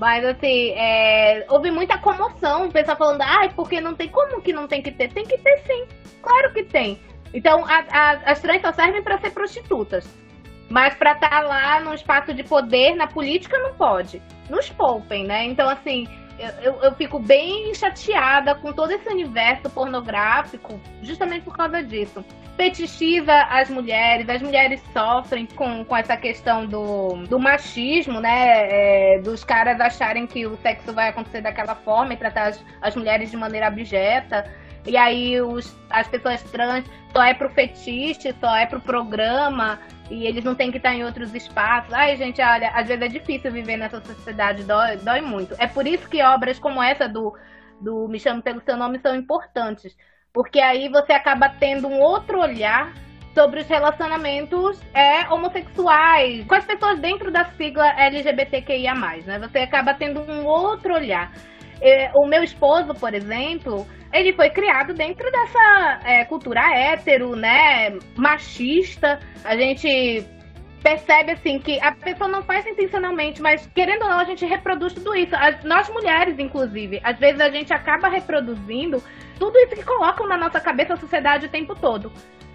[0.00, 4.40] Mas assim, é, houve muita comoção, o pessoal falando, ai, ah, porque não tem como
[4.40, 5.12] que não tem que ter?
[5.12, 5.86] Tem que ter sim,
[6.20, 6.98] claro que tem.
[7.32, 10.08] Então a, a, as trans só servem para ser prostitutas.
[10.68, 14.22] Mas para estar tá lá no espaço de poder, na política, não pode.
[14.48, 15.44] Nos poupem, né?
[15.44, 16.08] Então, assim,
[16.62, 22.24] eu, eu, fico bem chateada com todo esse universo pornográfico, justamente por causa disso.
[22.56, 29.14] Fetichiza as mulheres, as mulheres sofrem com, com essa questão do, do machismo, né?
[29.16, 32.94] É, dos caras acharem que o sexo vai acontecer daquela forma e tratar as, as
[32.94, 34.44] mulheres de maneira abjeta.
[34.86, 39.78] E aí os, as pessoas trans só é pro fetiche, só é pro programa,
[40.10, 41.92] e eles não têm que estar em outros espaços.
[41.92, 45.54] Ai, gente, olha, às vezes é difícil viver nessa sociedade, dói, dói muito.
[45.58, 47.34] É por isso que obras como essa do,
[47.80, 49.96] do Me Chame Pelo Seu Nome são importantes.
[50.32, 52.92] Porque aí você acaba tendo um outro olhar
[53.34, 59.38] sobre os relacionamentos é, homossexuais, com as pessoas dentro da sigla LGBTQIA+, né?
[59.38, 61.32] Você acaba tendo um outro olhar.
[61.82, 67.98] É, o meu esposo, por exemplo, ele foi criado dentro dessa é, cultura hétero, né,
[68.16, 69.18] machista.
[69.44, 70.24] A gente
[70.82, 74.92] percebe assim que a pessoa não faz intencionalmente, mas querendo ou não, a gente reproduz
[74.92, 75.34] tudo isso.
[75.34, 79.02] As, nós mulheres, inclusive, às vezes a gente acaba reproduzindo
[79.38, 82.12] tudo isso que colocam na nossa cabeça a sociedade o tempo todo.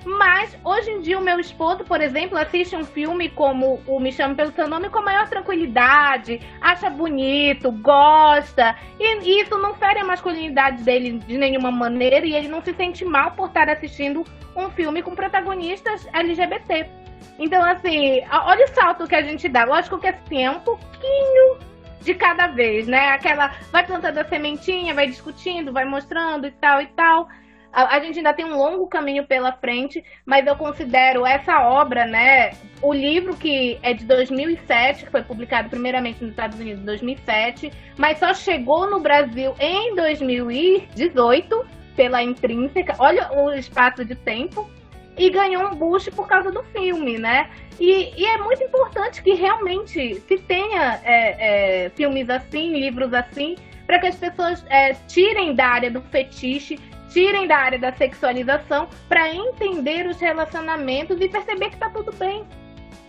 [0.07, 4.09] Mas hoje em dia o meu esposo, por exemplo, assiste um filme como o Me
[4.09, 8.73] Chame Pelo Seu Nome com a maior tranquilidade, acha bonito, gosta.
[8.97, 13.03] E isso não fere a masculinidade dele de nenhuma maneira e ele não se sente
[13.03, 14.23] mal por estar assistindo
[14.55, 16.89] um filme com protagonistas LGBT.
[17.37, 19.65] Então, assim, olha o salto que a gente dá.
[19.65, 21.57] Lógico que assim, é um pouquinho
[21.99, 23.09] de cada vez, né?
[23.09, 27.27] Aquela vai plantando a sementinha, vai discutindo, vai mostrando e tal e tal
[27.72, 32.05] a, a, gente ainda tem um longo caminho pela frente, mas eu considero essa obra,
[32.05, 32.51] né,
[32.82, 37.72] o livro que é de 2007, que foi publicado primeiramente nos Estados Unidos em 2007,
[37.97, 41.65] mas só chegou no Brasil em 2018
[41.95, 42.95] pela Intrínseca.
[42.99, 44.70] Olha o espaço de tempo
[45.18, 47.49] e ganhou um boost por causa do filme, né?
[47.80, 53.55] E, e é muito importante que realmente se tenha é, é, filmes assim, livros assim,
[53.86, 56.80] para que as pessoas é, tirem da área do fetiche
[57.18, 62.43] tirem da área da sexualização para entender os relacionamentos e perceber que tá tudo bem.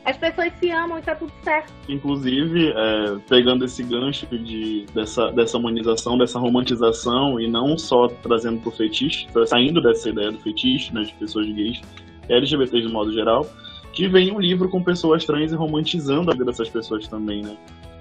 [0.03, 1.71] As pessoas se amam e tá tudo certo.
[1.87, 8.63] Inclusive, é, pegando esse gancho de, dessa, dessa humanização, dessa romantização, e não só trazendo
[8.63, 11.83] pro fetiche, saindo dessa ideia do fetiche, né, de pessoas gays,
[12.31, 13.47] LGBTs de modo geral,
[13.93, 17.59] que vem um livro com pessoas trans e romantizando a vida dessas pessoas também, né?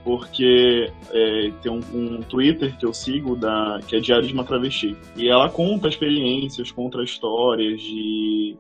[0.08, 4.46] Porque é, tem um, um, Twitter que eu sigo da, que é Diário de uma
[4.46, 4.96] Travesti.
[5.18, 8.56] E ela conta experiências, conta histórias de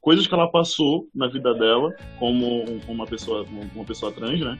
[0.00, 3.44] coisas que ela passou na vida dela como uma pessoa,
[3.74, 4.58] uma pessoa trans, né?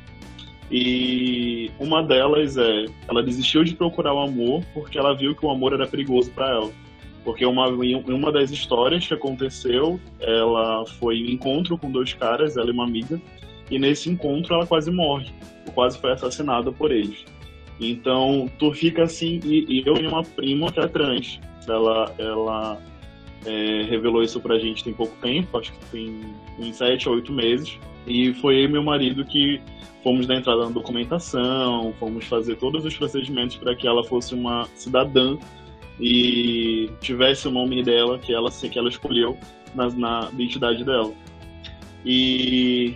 [0.70, 5.51] E uma delas é, ela desistiu de procurar o amor porque ela viu que o
[5.51, 6.70] amor era perigoso para ela.
[7.24, 12.59] Porque uma, em uma das histórias que aconteceu, ela foi em encontro com dois caras,
[12.59, 13.18] ela e uma amiga,
[13.70, 15.30] e nesse encontro ela quase morre,
[15.74, 17.24] quase foi assassinada por eles.
[17.80, 22.78] Então tu fica assim, e, e eu e uma prima que é trans, ela, ela
[23.44, 26.20] é, revelou isso pra gente tem pouco tempo, acho que tem
[26.58, 29.60] uns sete ou oito meses, e foi eu meu marido que
[30.02, 34.66] fomos dar entrada na documentação, fomos fazer todos os procedimentos para que ela fosse uma
[34.74, 35.36] cidadã
[36.00, 39.36] e tivesse o nome dela que ela que ela escolheu
[39.74, 41.12] na, na identidade dela.
[42.04, 42.94] E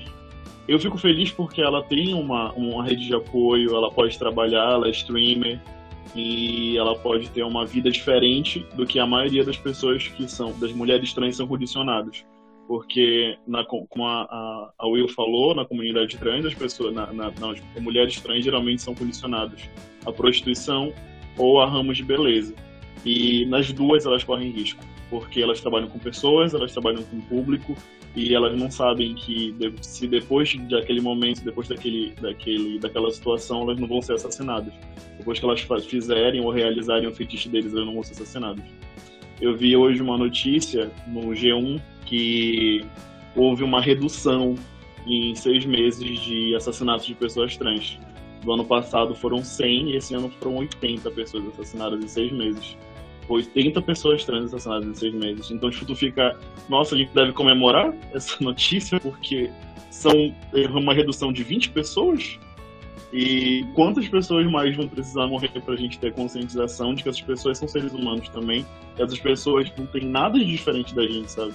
[0.70, 4.86] eu fico feliz porque ela tem uma, uma rede de apoio, ela pode trabalhar, ela
[4.86, 5.60] é streamer
[6.14, 10.56] e ela pode ter uma vida diferente do que a maioria das pessoas que são,
[10.60, 12.24] das mulheres trans são condicionadas.
[12.68, 17.32] Porque, na, como a, a, Will falou, na comunidade trans, as pessoas, na, na,
[17.80, 19.68] mulheres trans geralmente são condicionadas
[20.06, 20.92] à prostituição
[21.36, 22.54] ou a ramos de beleza.
[23.04, 27.74] E nas duas elas correm risco, porque elas trabalham com pessoas, elas trabalham com público
[28.14, 33.78] e elas não sabem que se depois daquele momento, depois daquele, daquele, daquela situação, elas
[33.78, 34.72] não vão ser assassinadas.
[35.16, 38.64] Depois que elas fizerem ou realizarem o fetiche deles, elas não vão ser assassinadas.
[39.40, 42.84] Eu vi hoje uma notícia no G1 que
[43.36, 44.56] houve uma redução
[45.06, 47.98] em seis meses de assassinatos de pessoas trans.
[48.42, 52.76] Do ano passado foram 100 e esse ano foram 80 pessoas assassinadas em seis meses.
[53.28, 55.50] 80 pessoas trans assassinadas em seis meses.
[55.50, 59.50] Então, tipo, tu fica, nossa, a gente deve comemorar essa notícia porque
[59.90, 60.34] são
[60.72, 62.38] uma redução de 20 pessoas.
[63.12, 67.58] E quantas pessoas mais vão precisar morrer pra gente ter conscientização de que essas pessoas
[67.58, 68.64] são seres humanos também?
[68.96, 71.52] Essas pessoas não têm nada de diferente da gente, sabe?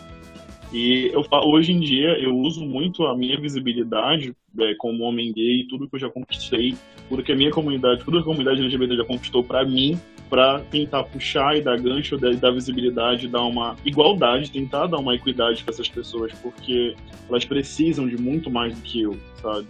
[0.74, 5.66] E eu, hoje em dia eu uso muito a minha visibilidade é, como homem gay,
[5.70, 6.76] tudo que eu já conquistei,
[7.08, 9.98] tudo que a minha comunidade, tudo que a comunidade LGBT já conquistou para mim,
[10.30, 15.64] para tentar puxar e dar gancho, dar, visibilidade, dar uma igualdade, tentar dar uma equidade
[15.64, 16.96] para essas pessoas, porque
[17.30, 19.68] elas precisam de muito mais do que eu, sabe?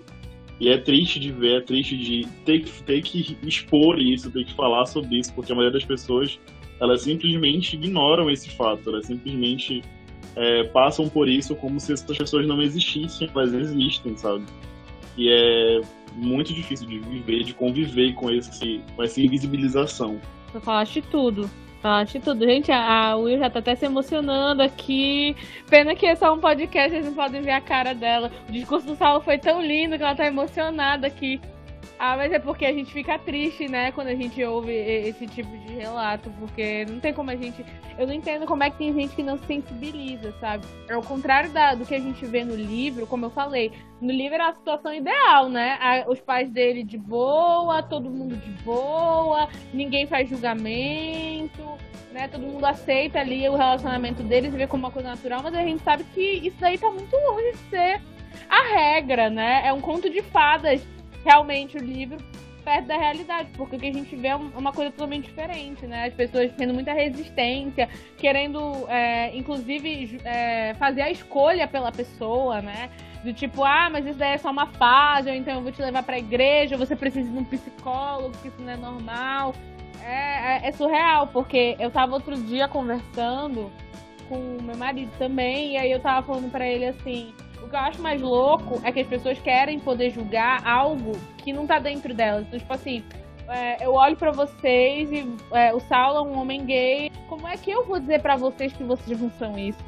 [0.60, 4.54] E é triste de ver, é triste de ter, ter que expor isso, ter que
[4.54, 6.40] falar sobre isso, porque a maioria das pessoas,
[6.80, 9.82] elas simplesmente ignoram esse fato, elas simplesmente
[10.36, 14.46] é, passam por isso como se essas pessoas não existissem, mas existem, sabe?
[15.18, 15.82] E é
[16.16, 20.20] muito difícil de viver, de conviver com, esse, com essa invisibilização.
[20.56, 21.50] Você falaste tudo.
[21.82, 22.46] Falaste tudo.
[22.46, 25.36] Gente, a Will já tá até se emocionando aqui.
[25.70, 28.32] Pena que é só um podcast, eles não podem ver a cara dela.
[28.48, 31.42] O discurso do Saulo foi tão lindo que ela tá emocionada aqui.
[31.98, 35.58] Ah, mas é porque a gente fica triste, né, quando a gente ouve esse tipo
[35.58, 37.66] de relato, porque não tem como a gente.
[37.98, 40.66] Eu não entendo como é que tem gente que não se sensibiliza, sabe?
[40.92, 43.72] Ao contrário da, do que a gente vê no livro, como eu falei,
[44.02, 46.04] no livro era a situação ideal, né?
[46.08, 51.64] Os pais dele de boa, todo mundo de boa, ninguém faz julgamento,
[52.12, 52.28] né?
[52.28, 55.64] Todo mundo aceita ali o relacionamento deles e vê como uma coisa natural, mas a
[55.64, 58.02] gente sabe que isso daí tá muito longe de ser
[58.50, 59.62] a regra, né?
[59.66, 60.82] É um conto de fadas
[61.26, 62.18] realmente o livro
[62.64, 66.08] perto da realidade, porque o que a gente vê é uma coisa totalmente diferente, né?
[66.08, 72.90] As pessoas tendo muita resistência, querendo, é, inclusive, é, fazer a escolha pela pessoa, né?
[73.24, 75.82] Do tipo, ah, mas isso daí é só uma fase, ou então eu vou te
[75.82, 79.54] levar pra igreja, você precisa de um psicólogo, que isso não é normal.
[80.04, 83.72] É, é, é surreal, porque eu tava outro dia conversando
[84.28, 87.32] com meu marido também, e aí eu tava falando para ele assim,
[87.66, 91.52] o que eu acho mais louco é que as pessoas querem poder julgar algo que
[91.52, 92.46] não tá dentro delas.
[92.48, 93.04] Então, tipo assim,
[93.48, 97.12] é, eu olho para vocês e é, o Saulo é um homem gay.
[97.28, 99.84] Como é que eu vou dizer para vocês que vocês não são isso?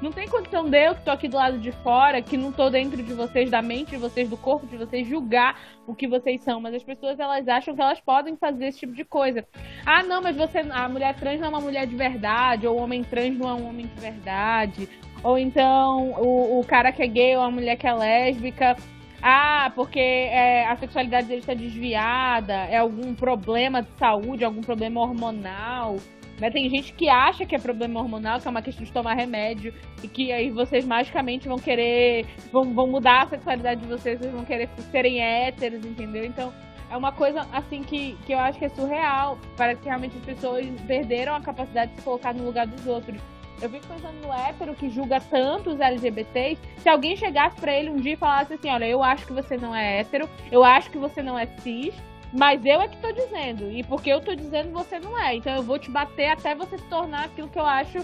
[0.00, 2.70] Não tem condição de eu que tô aqui do lado de fora, que não tô
[2.70, 6.40] dentro de vocês, da mente de vocês, do corpo de vocês, julgar o que vocês
[6.42, 6.60] são.
[6.60, 9.44] Mas as pessoas, elas acham que elas podem fazer esse tipo de coisa.
[9.84, 12.82] Ah, não, mas você, a mulher trans não é uma mulher de verdade, ou o
[12.82, 14.88] homem trans não é um homem de verdade.
[15.22, 18.76] Ou então o, o cara que é gay ou a mulher que é lésbica.
[19.20, 25.00] Ah, porque é, a sexualidade dele está desviada, é algum problema de saúde, algum problema
[25.00, 25.96] hormonal.
[26.38, 26.50] Né?
[26.50, 29.74] Tem gente que acha que é problema hormonal, que é uma questão de tomar remédio,
[30.02, 34.32] e que aí vocês magicamente vão querer, vão, vão mudar a sexualidade de vocês, vocês
[34.32, 36.24] vão querer serem héteros, entendeu?
[36.24, 36.52] Então,
[36.90, 39.38] é uma coisa assim que, que eu acho que é surreal.
[39.56, 43.20] Parece que realmente as pessoas perderam a capacidade de se colocar no lugar dos outros.
[43.60, 46.60] Eu fico pensando no hétero que julga tanto os LGBTs.
[46.78, 49.56] Se alguém chegasse para ele um dia e falasse assim: Olha, eu acho que você
[49.56, 51.94] não é hétero, eu acho que você não é cis,
[52.32, 53.70] mas eu é que tô dizendo.
[53.70, 55.34] E porque eu tô dizendo, você não é.
[55.34, 57.98] Então eu vou te bater até você se tornar aquilo que eu acho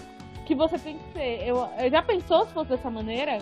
[0.45, 1.47] que você tem que ser.
[1.47, 3.39] Eu, eu já pensou se fosse dessa maneira?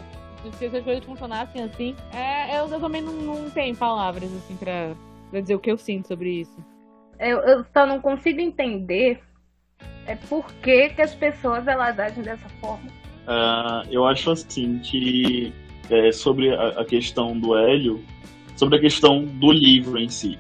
[0.58, 1.96] Se as coisas funcionassem assim?
[2.14, 4.94] É, eu, eu também não, não tenho palavras assim pra,
[5.32, 6.64] pra dizer o que eu sinto sobre isso.
[7.18, 9.22] Eu, eu só não consigo entender
[10.06, 12.90] é por que, que as pessoas elas agem dessa forma.
[13.28, 15.54] Uh, eu acho assim que
[15.90, 18.04] é, sobre a, a, questão do Hélio,
[18.58, 20.38] sobre a questão do livro em si.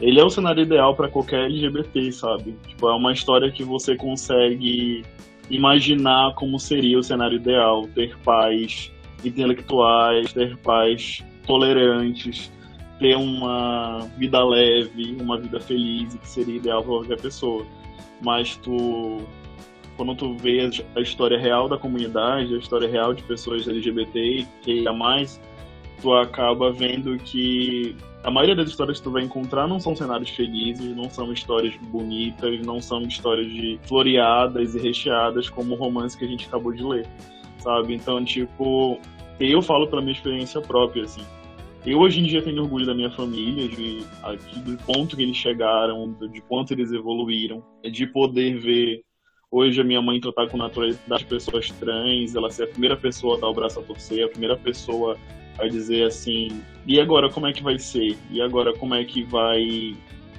[0.00, 2.56] Ele é o cenário ideal para qualquer LGBT, sabe?
[2.66, 5.04] Tipo, é uma história que você consegue
[5.50, 8.92] imaginar como seria o cenário ideal, ter pais
[9.24, 12.52] intelectuais, ter pais tolerantes,
[13.00, 17.66] ter uma vida leve, uma vida feliz, que seria ideal para qualquer pessoa
[18.22, 19.20] mas tu
[19.96, 24.88] quando tu vê a história real da comunidade, a história real de pessoas LGBT que
[24.92, 25.40] mais,
[26.00, 30.30] tu acaba vendo que a maioria das histórias que tu vai encontrar não são cenários
[30.30, 36.16] felizes, não são histórias bonitas, não são histórias de floreadas e recheadas como o romance
[36.16, 37.06] que a gente acabou de ler,
[37.58, 37.94] sabe?
[37.94, 39.00] Então, tipo,
[39.40, 41.22] eu falo pela minha experiência própria, assim.
[41.88, 44.04] Eu hoje em dia tenho orgulho da minha família, de,
[44.60, 49.02] do ponto que eles chegaram, de quanto eles evoluíram, de poder ver
[49.50, 53.40] hoje a minha mãe tratar com naturalidade pessoas trans, ela ser a primeira pessoa a
[53.40, 55.16] dar o braço a torcer, a primeira pessoa
[55.58, 58.18] a dizer assim, e agora como é que vai ser?
[58.30, 59.96] E agora como é que vai...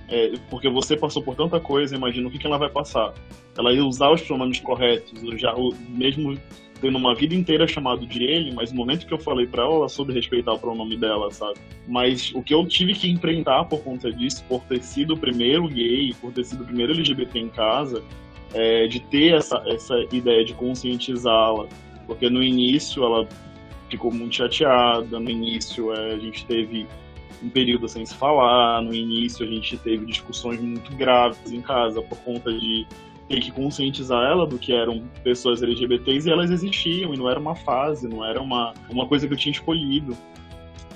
[0.08, 3.12] É, porque você passou por tanta coisa, imagina o que, que ela vai passar.
[3.58, 5.56] Ela ia usar os pronomes corretos, já,
[5.90, 6.38] mesmo
[6.82, 9.76] tendo uma vida inteira chamado de ele, mas no momento que eu falei para ela,
[9.76, 11.60] ela soube respeitar o pronome dela, sabe?
[11.88, 15.68] Mas o que eu tive que enfrentar por conta disso, por ter sido o primeiro
[15.68, 18.04] gay, por ter sido o primeiro LGBT em casa,
[18.54, 21.68] é, de ter essa, essa ideia de conscientizá-la,
[22.08, 23.28] porque no início ela
[23.90, 26.88] ficou muito chateada, no início é, a gente teve
[27.42, 32.02] um período sem se falar, no início a gente teve discussões muito graves em casa
[32.02, 32.86] por conta de
[33.30, 37.40] ter que conscientizar ela do que eram pessoas LGBTs e elas existiam, e não era
[37.40, 40.18] uma fase, não era uma, uma coisa que eu tinha escolhido.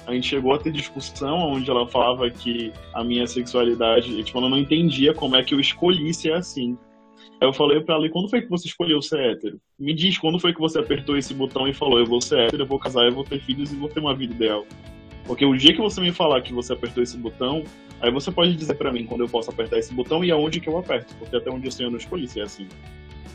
[0.08, 4.50] A gente chegou a ter discussão onde ela falava que a minha sexualidade, tipo, ela
[4.50, 6.78] não entendia como é que eu escolhi ser assim.
[7.40, 9.60] Aí eu falei pra ela, e quando foi que você escolheu ser hétero?
[9.80, 12.64] Me diz, quando foi que você apertou esse botão e falou, eu vou ser hétero,
[12.64, 14.66] eu vou casar, eu vou ter filhos e vou ter uma vida ideal?
[15.26, 17.64] Porque o dia que você me falar que você apertou esse botão,
[18.02, 20.68] aí você pode dizer para mim quando eu posso apertar esse botão e aonde que
[20.68, 22.68] eu aperto, porque até onde eu sei eu não escolhi ser assim.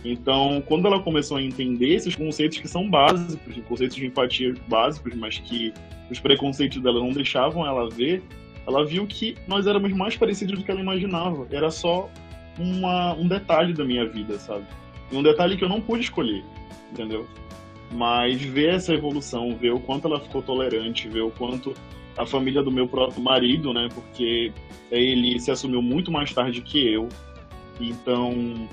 [0.05, 5.15] Então, quando ela começou a entender esses conceitos que são básicos, conceitos de empatia básicos,
[5.15, 5.73] mas que
[6.11, 8.23] os preconceitos dela não deixavam ela ver,
[8.67, 11.47] ela viu que nós éramos mais parecidos do que ela imaginava.
[11.51, 12.09] Era só
[12.59, 14.65] uma, um detalhe da minha vida, sabe?
[15.11, 16.45] E um detalhe que eu não pude escolher,
[16.93, 17.27] entendeu?
[17.91, 21.75] Mas ver essa evolução, ver o quanto ela ficou tolerante, ver o quanto
[22.17, 23.89] a família do meu próprio marido, né?
[23.95, 24.53] Porque
[24.91, 27.09] ele se assumiu muito mais tarde que eu.
[27.81, 28.69] Então,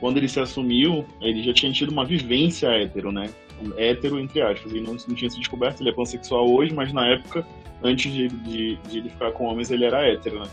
[0.00, 3.30] quando ele se assumiu, ele já tinha tido uma vivência hétero, né?
[3.76, 4.72] Hétero, entre aspas.
[4.72, 7.46] Ele não, não tinha se descoberto, ele é pansexual hoje, mas na época,
[7.82, 10.48] antes de, de, de ele ficar com homens, ele era hétero, né?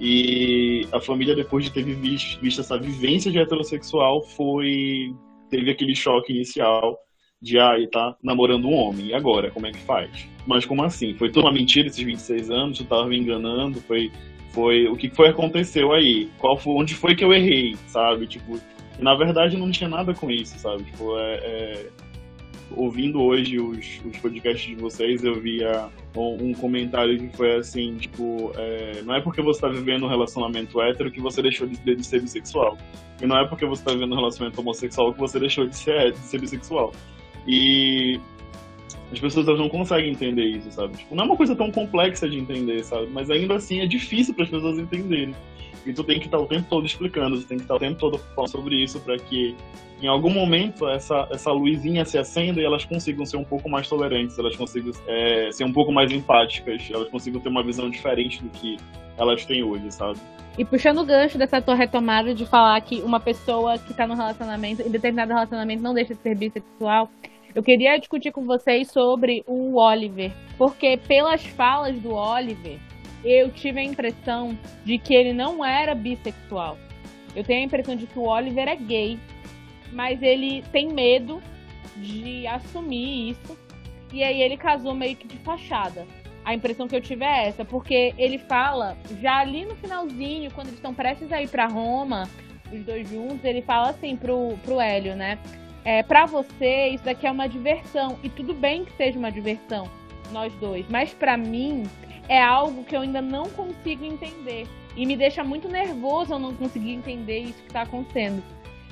[0.00, 5.14] E a família, depois de ter visto, visto essa vivência de heterossexual, foi
[5.50, 6.96] teve aquele choque inicial
[7.40, 10.10] de, ah, tá namorando um homem, e agora, como é que faz?
[10.46, 11.14] Mas como assim?
[11.14, 14.10] Foi toda uma mentira esses 26 anos, tu tava me enganando, foi,
[14.50, 16.28] foi, o que foi aconteceu aí?
[16.38, 18.26] Qual foi, onde foi que eu errei, sabe?
[18.26, 18.60] Tipo,
[18.98, 20.84] na verdade não tinha nada com isso, sabe?
[20.84, 21.86] Tipo, é, é
[22.76, 28.52] ouvindo hoje os, os podcasts de vocês, eu via um, comentário que foi assim, tipo,
[28.56, 32.04] é, não é porque você tá vivendo um relacionamento hétero que você deixou de, de
[32.04, 32.76] ser bissexual.
[33.20, 36.12] E não é porque você tá vivendo um relacionamento homossexual que você deixou de ser,
[36.12, 36.92] de ser bissexual.
[37.50, 38.20] E
[39.12, 40.96] as pessoas não conseguem entender isso, sabe?
[40.96, 43.08] Tipo, não é uma coisa tão complexa de entender, sabe?
[43.10, 45.34] Mas ainda assim é difícil para as pessoas entenderem.
[45.84, 47.98] E tu tem que estar o tempo todo explicando, tu tem que estar o tempo
[47.98, 49.56] todo falando sobre isso para que
[50.00, 53.88] em algum momento essa, essa luzinha se acenda e elas consigam ser um pouco mais
[53.88, 58.40] tolerantes, elas consigam é, ser um pouco mais empáticas, elas consigam ter uma visão diferente
[58.42, 58.76] do que
[59.18, 60.20] elas têm hoje, sabe?
[60.56, 64.14] E puxando o gancho dessa tua retomada de falar que uma pessoa que está no
[64.14, 67.10] relacionamento, em determinado relacionamento, não deixa de ser bissexual,
[67.54, 70.32] eu queria discutir com vocês sobre o Oliver.
[70.56, 72.78] Porque pelas falas do Oliver,
[73.24, 76.78] eu tive a impressão de que ele não era bissexual.
[77.34, 79.18] Eu tenho a impressão de que o Oliver é gay,
[79.92, 81.40] mas ele tem medo
[81.96, 83.58] de assumir isso.
[84.12, 86.06] E aí ele casou meio que de fachada.
[86.44, 90.68] A impressão que eu tive é essa, porque ele fala, já ali no finalzinho, quando
[90.68, 92.28] eles estão prestes a ir para Roma,
[92.72, 95.38] os dois juntos, ele fala assim pro, pro Hélio, né?
[95.84, 98.18] É, para você, isso daqui é uma diversão.
[98.22, 99.88] E tudo bem que seja uma diversão,
[100.30, 100.86] nós dois.
[100.88, 101.84] Mas para mim,
[102.28, 104.66] é algo que eu ainda não consigo entender.
[104.96, 108.42] E me deixa muito nervoso eu não conseguir entender isso que está acontecendo.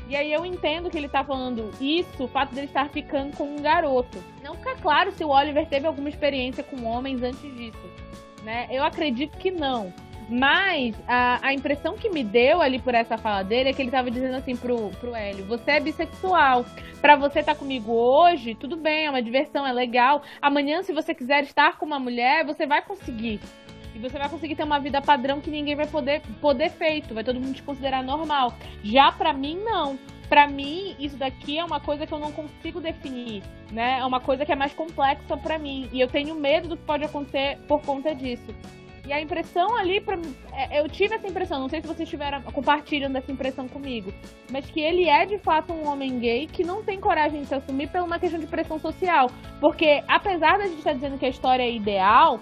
[0.09, 3.45] E aí eu entendo que ele tá falando isso, o fato dele estar ficando com
[3.45, 4.19] um garoto.
[4.43, 7.79] Não fica claro se o Oliver teve alguma experiência com homens antes disso.
[8.43, 8.67] Né?
[8.71, 9.93] Eu acredito que não.
[10.29, 13.91] Mas a, a impressão que me deu ali por essa fala dele é que ele
[13.91, 16.67] tava dizendo assim pro, pro Hélio: você é bissexual.
[17.01, 20.23] Pra você estar tá comigo hoje, tudo bem, é uma diversão, é legal.
[20.43, 23.41] Amanhã, se você quiser estar com uma mulher, você vai conseguir.
[23.95, 27.25] E você vai conseguir ter uma vida padrão que ninguém vai poder, poder feito, vai
[27.25, 28.53] todo mundo te considerar normal.
[28.83, 29.99] Já pra mim, não.
[30.29, 33.99] Pra mim, isso daqui é uma coisa que eu não consigo definir, né?
[33.99, 35.89] É uma coisa que é mais complexa para mim.
[35.91, 38.55] E eu tenho medo do que pode acontecer por conta disso.
[39.09, 40.19] E a impressão ali, pra,
[40.53, 44.13] é, eu tive essa impressão, não sei se vocês tiveram compartilhando essa impressão comigo,
[44.53, 47.55] mas que ele é de fato um homem gay que não tem coragem de se
[47.55, 49.31] assumir por uma questão de pressão social.
[49.63, 52.39] Porque apesar da gente estar dizendo que a história é ideal,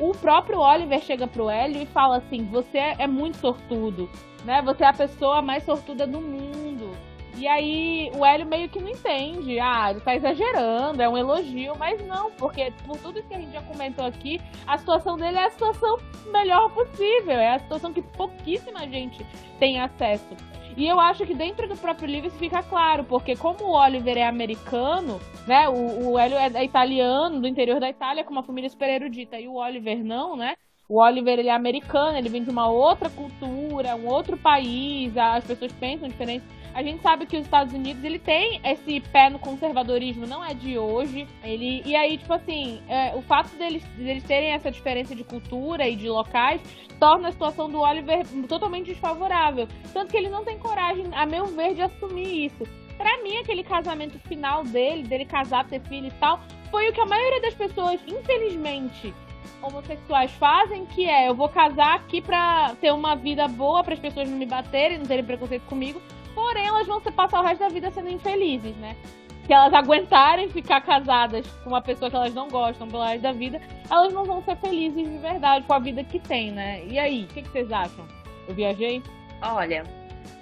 [0.00, 4.10] o próprio Oliver chega pro Hélio e fala assim: você é muito sortudo,
[4.44, 4.60] né?
[4.62, 6.96] Você é a pessoa mais sortuda do mundo.
[7.38, 9.60] E aí o Hélio meio que não entende.
[9.60, 13.52] Ah, ele tá exagerando, é um elogio, mas não, porque por tudo que a gente
[13.52, 15.98] já comentou aqui, a situação dele é a situação
[16.32, 19.24] melhor possível, é a situação que pouquíssima gente
[19.60, 20.34] tem acesso.
[20.76, 24.16] E eu acho que dentro do próprio livro isso fica claro, porque como o Oliver
[24.16, 25.68] é americano, né?
[25.68, 29.46] O, o Hélio é italiano, do interior da Itália, com uma família super erudita, e
[29.46, 30.54] o Oliver não, né?
[30.88, 35.44] O Oliver ele é americano, ele vem de uma outra cultura, um outro país, as
[35.44, 36.44] pessoas pensam diferente
[36.74, 40.54] a gente sabe que os Estados Unidos ele tem esse pé no conservadorismo, não é
[40.54, 41.26] de hoje.
[41.42, 45.88] Ele e aí tipo assim, é, o fato deles, deles terem essa diferença de cultura
[45.88, 46.60] e de locais
[46.98, 51.46] torna a situação do Oliver totalmente desfavorável, tanto que ele não tem coragem, a meu
[51.46, 52.64] ver, de assumir isso.
[52.96, 56.40] Para mim, aquele casamento final dele, dele casar, ter filho e tal,
[56.70, 59.14] foi o que a maioria das pessoas, infelizmente,
[59.62, 64.00] homossexuais fazem, que é eu vou casar aqui pra ter uma vida boa, para as
[64.00, 66.02] pessoas não me baterem, não terem preconceito comigo,
[66.38, 68.96] porém elas vão se passar o resto da vida sendo infelizes, né?
[69.44, 73.32] Se elas aguentarem ficar casadas com uma pessoa que elas não gostam pelo resto da
[73.32, 73.60] vida,
[73.90, 76.84] elas não vão ser felizes de verdade com a vida que tem, né?
[76.84, 78.06] E aí, o que, que vocês acham?
[78.46, 79.02] Eu viajei?
[79.42, 79.82] Olha,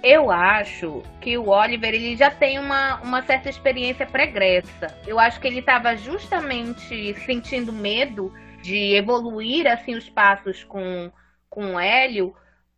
[0.03, 4.95] eu acho que o Oliver ele já tem uma, uma certa experiência pregressa.
[5.07, 8.31] Eu acho que ele estava justamente sentindo medo
[8.61, 11.11] de evoluir assim os passos com,
[11.49, 12.35] com o Hélio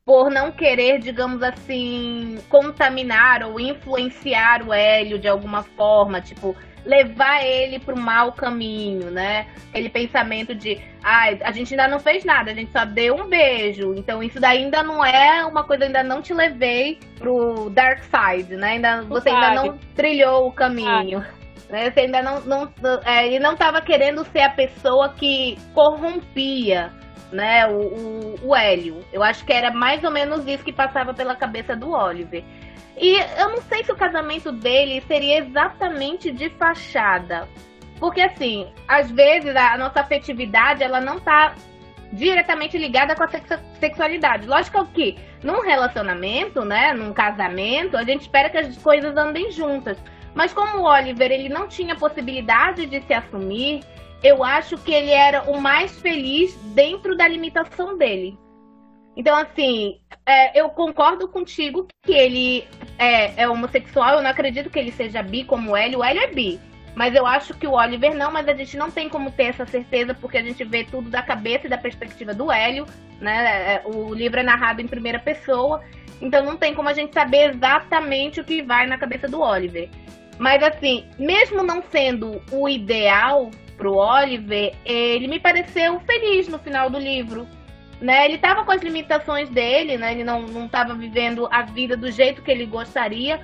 [0.09, 7.45] por não querer, digamos assim, contaminar ou influenciar o Hélio de alguma forma, tipo, levar
[7.45, 9.45] ele para o mau caminho, né?
[9.69, 13.29] Aquele pensamento de, ah, a gente ainda não fez nada, a gente só deu um
[13.29, 17.99] beijo, então isso daí ainda não é uma coisa, ainda não te levei pro dark
[18.05, 18.67] side, né?
[18.77, 21.23] Ainda, você ainda não trilhou o caminho.
[21.69, 21.91] Né?
[21.91, 22.73] Você ainda não, não
[23.05, 26.89] é, ele não estava querendo ser a pessoa que corrompia
[27.31, 29.03] né, o, o, o Hélio.
[29.11, 32.43] Eu acho que era mais ou menos isso que passava pela cabeça do Oliver.
[32.97, 37.47] E eu não sei se o casamento dele seria exatamente de fachada.
[37.99, 41.53] Porque, assim, às vezes a nossa afetividade, ela não tá
[42.11, 43.29] diretamente ligada com a
[43.79, 44.47] sexualidade.
[44.47, 49.97] Lógico que num relacionamento, né, num casamento, a gente espera que as coisas andem juntas.
[50.33, 53.83] Mas como o Oliver, ele não tinha possibilidade de se assumir,
[54.23, 58.37] eu acho que ele era o mais feliz dentro da limitação dele.
[59.15, 62.67] Então, assim, é, eu concordo contigo que ele
[62.97, 64.15] é, é, homossexual.
[64.15, 65.99] Eu não acredito que ele seja bi como o Hélio.
[65.99, 66.59] O Hélio é bi.
[66.95, 69.65] Mas eu acho que o Oliver não, mas a gente não tem como ter essa
[69.65, 72.85] certeza, porque a gente vê tudo da cabeça e da perspectiva do Hélio,
[73.21, 73.75] né?
[73.75, 75.81] É, o livro é narrado em primeira pessoa,
[76.21, 79.89] então não tem como a gente saber exatamente o que vai na cabeça do Oliver.
[80.37, 83.49] Mas assim, mesmo não sendo o ideal,
[83.79, 87.47] pro Oliver, ele me pareceu feliz no final do livro.
[87.99, 88.25] Né?
[88.25, 90.11] Ele estava com as limitações dele, né?
[90.11, 93.39] ele não estava vivendo a vida do jeito que ele gostaria.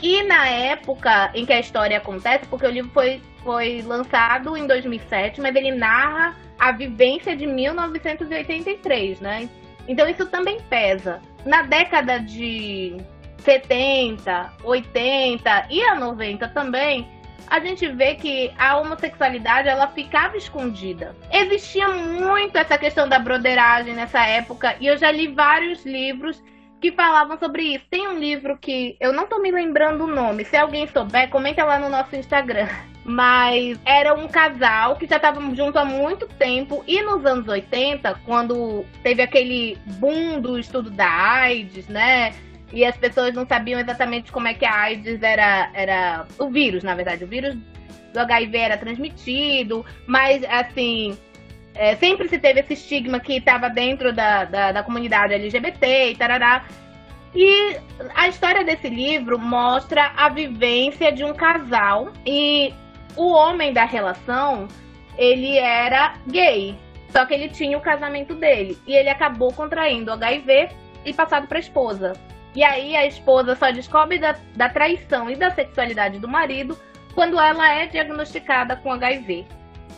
[0.00, 4.66] E na época em que a história acontece, porque o livro foi, foi lançado em
[4.66, 9.48] 2007, mas ele narra a vivência de 1983, né?
[9.86, 11.20] Então isso também pesa.
[11.44, 12.96] Na década de
[13.38, 17.06] 70, 80 e a 90 também,
[17.50, 21.16] a gente vê que a homossexualidade ela ficava escondida.
[21.32, 26.40] Existia muito essa questão da broderagem nessa época e eu já li vários livros
[26.80, 27.84] que falavam sobre isso.
[27.90, 30.44] Tem um livro que eu não tô me lembrando o nome.
[30.44, 32.68] Se alguém souber, comenta lá no nosso Instagram.
[33.04, 38.20] Mas era um casal que já estava junto há muito tempo e nos anos 80,
[38.24, 42.32] quando teve aquele boom do estudo da AIDS, né?
[42.72, 46.82] E as pessoas não sabiam exatamente como é que a AIDS era, era o vírus,
[46.82, 47.24] na verdade.
[47.24, 47.56] O vírus
[48.12, 51.16] do HIV era transmitido, mas assim.
[51.72, 56.16] É, sempre se teve esse estigma que estava dentro da, da, da, comunidade LGBT e
[56.16, 56.64] tarará.
[57.32, 57.76] E
[58.16, 62.74] a história desse livro mostra a vivência de um casal e
[63.16, 64.66] o homem da relação,
[65.16, 66.76] ele era gay,
[67.10, 70.70] só que ele tinha o casamento dele e ele acabou contraindo HIV
[71.04, 72.12] e passado para a esposa.
[72.54, 76.78] E aí a esposa só descobre da, da traição e da sexualidade do marido
[77.14, 79.46] quando ela é diagnosticada com HIV.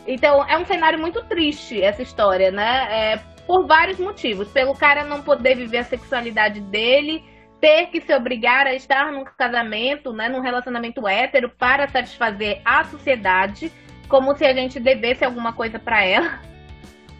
[0.07, 2.87] Então é um cenário muito triste essa história, né?
[2.91, 4.47] É, por vários motivos.
[4.49, 7.23] Pelo cara não poder viver a sexualidade dele,
[7.59, 12.83] ter que se obrigar a estar num casamento, né, num relacionamento hétero para satisfazer a
[12.83, 13.71] sociedade,
[14.07, 16.41] como se a gente devesse alguma coisa para ela.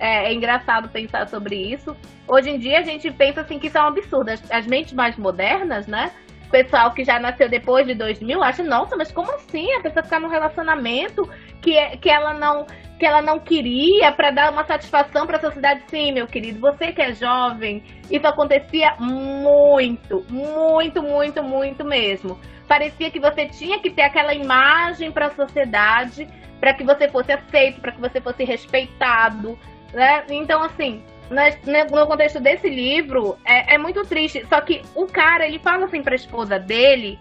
[0.03, 1.95] É, é, engraçado pensar sobre isso.
[2.27, 4.31] Hoje em dia a gente pensa assim que isso é absurdo.
[4.31, 6.11] As, as mentes mais modernas, né?
[6.45, 10.03] O pessoal que já nasceu depois de 2000 acha, nossa, mas como assim a pessoa
[10.03, 11.23] ficar num relacionamento
[11.61, 12.67] que, é, que ela não
[12.99, 15.83] que ela não queria para dar uma satisfação para a sociedade?
[15.87, 17.81] Sim, meu querido, você que é jovem,
[18.11, 22.37] isso acontecia muito, muito, muito, muito mesmo.
[22.67, 26.27] Parecia que você tinha que ter aquela imagem para a sociedade
[26.59, 29.59] para que você fosse aceito, para que você fosse respeitado,
[29.93, 30.23] né?
[30.29, 34.45] Então, assim, no contexto desse livro, é, é, muito triste.
[34.47, 37.19] Só que o cara, ele fala assim pra esposa dele,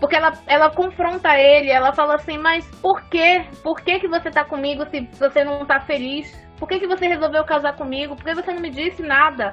[0.00, 3.44] porque ela, ela confronta ele, ela fala assim, mas por quê?
[3.62, 6.36] Por que, que você tá comigo se você não tá feliz?
[6.58, 8.16] Por que, que você resolveu casar comigo?
[8.16, 9.52] Por que você não me disse nada?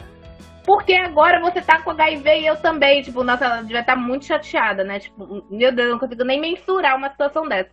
[0.66, 3.02] Porque agora você tá com HIV e eu também.
[3.02, 5.00] Tipo, nossa, ela devia estar tá muito chateada, né?
[5.00, 7.72] Tipo, meu Deus, eu não consigo nem mensurar uma situação dessa.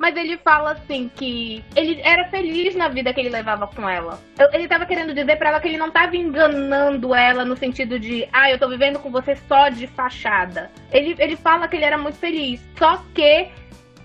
[0.00, 4.18] Mas ele fala assim que ele era feliz na vida que ele levava com ela.
[4.50, 8.26] Ele tava querendo dizer para ela que ele não tava enganando ela no sentido de,
[8.32, 10.70] ah, eu tô vivendo com você só de fachada.
[10.90, 12.66] Ele, ele fala que ele era muito feliz.
[12.78, 13.48] Só que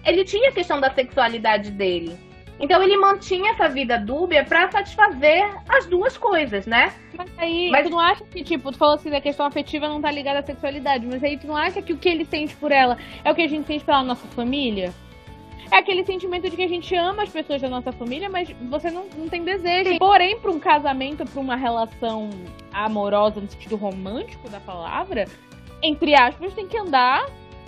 [0.03, 2.19] ele tinha a questão da sexualidade dele.
[2.59, 6.93] Então ele mantinha essa vida dúbia para satisfazer as duas coisas, né?
[7.17, 7.87] Mas aí, mas...
[7.87, 10.43] tu não acha que, tipo, tu falou assim, a questão afetiva não tá ligada à
[10.43, 13.35] sexualidade, mas aí tu não acha que o que ele sente por ela é o
[13.35, 14.93] que a gente sente pela nossa família?
[15.71, 18.91] É aquele sentimento de que a gente ama as pessoas da nossa família, mas você
[18.91, 19.91] não, não tem desejo.
[19.91, 19.97] Sim.
[19.97, 22.29] Porém, para um casamento, para uma relação
[22.71, 25.25] amorosa, no sentido romântico da palavra,
[25.81, 27.25] entre aspas, tem que andar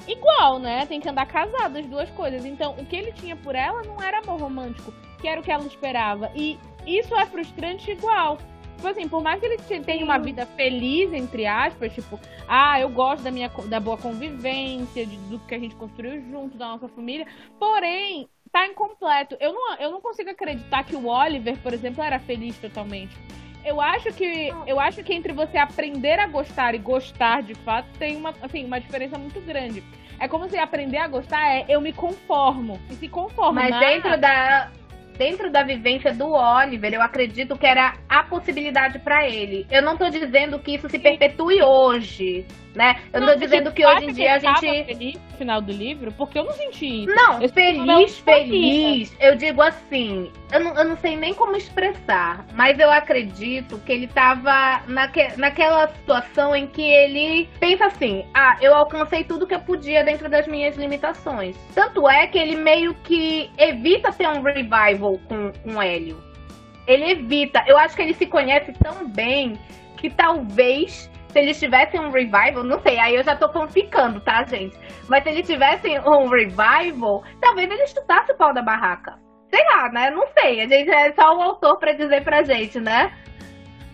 [0.07, 0.85] igual, né?
[0.85, 2.45] Tem que andar casado, as duas coisas.
[2.45, 5.51] Então, o que ele tinha por ela não era amor romântico, que era o que
[5.51, 6.31] ela esperava.
[6.35, 8.37] E isso é frustrante igual.
[8.77, 12.87] Tipo assim, por mais que ele tenha uma vida feliz, entre aspas, tipo, ah, eu
[12.89, 16.87] gosto da minha da boa convivência, de, do que a gente construiu junto, da nossa
[16.87, 17.25] família,
[17.59, 19.35] porém, tá incompleto.
[19.39, 23.17] Eu não, eu não consigo acreditar que o Oliver, por exemplo, era feliz totalmente.
[23.65, 27.89] Eu acho que eu acho que entre você aprender a gostar e gostar de fato
[27.97, 29.83] tem uma, assim, uma diferença muito grande.
[30.19, 32.79] É como se aprender a gostar é eu me conformo.
[32.91, 33.69] E se conformar.
[33.71, 34.71] Mas dentro da
[35.17, 39.65] dentro da vivência do Oliver, eu acredito que era a possibilidade para ele.
[39.69, 42.45] Eu não tô dizendo que isso se perpetue hoje,
[42.77, 43.01] né?
[43.11, 44.85] Eu não, tô dizendo que hoje em dia a gente.
[44.85, 46.11] feliz no final do livro?
[46.11, 47.15] Porque eu não senti isso.
[47.15, 49.15] Não, eu feliz, feliz.
[49.19, 53.91] Eu digo assim, eu não, eu não sei nem como expressar, mas eu acredito que
[53.91, 59.55] ele tava naque, naquela situação em que ele pensa assim: ah, eu alcancei tudo que
[59.55, 61.57] eu podia dentro das minhas limitações.
[61.73, 66.21] Tanto é que ele meio que evita ter um revival com, com Hélio.
[66.87, 67.63] Ele evita.
[67.67, 69.59] Eu acho que ele se conhece tão bem
[69.97, 74.43] que talvez se eles tivessem um revival, não sei, aí eu já tô fanficando, tá,
[74.45, 74.77] gente?
[75.07, 79.19] Mas se eles tivessem um revival, talvez ele estudasse o pau da barraca.
[79.49, 80.09] Sei lá, né?
[80.09, 80.61] Não sei.
[80.61, 83.13] A gente é só o autor pra dizer pra gente, né?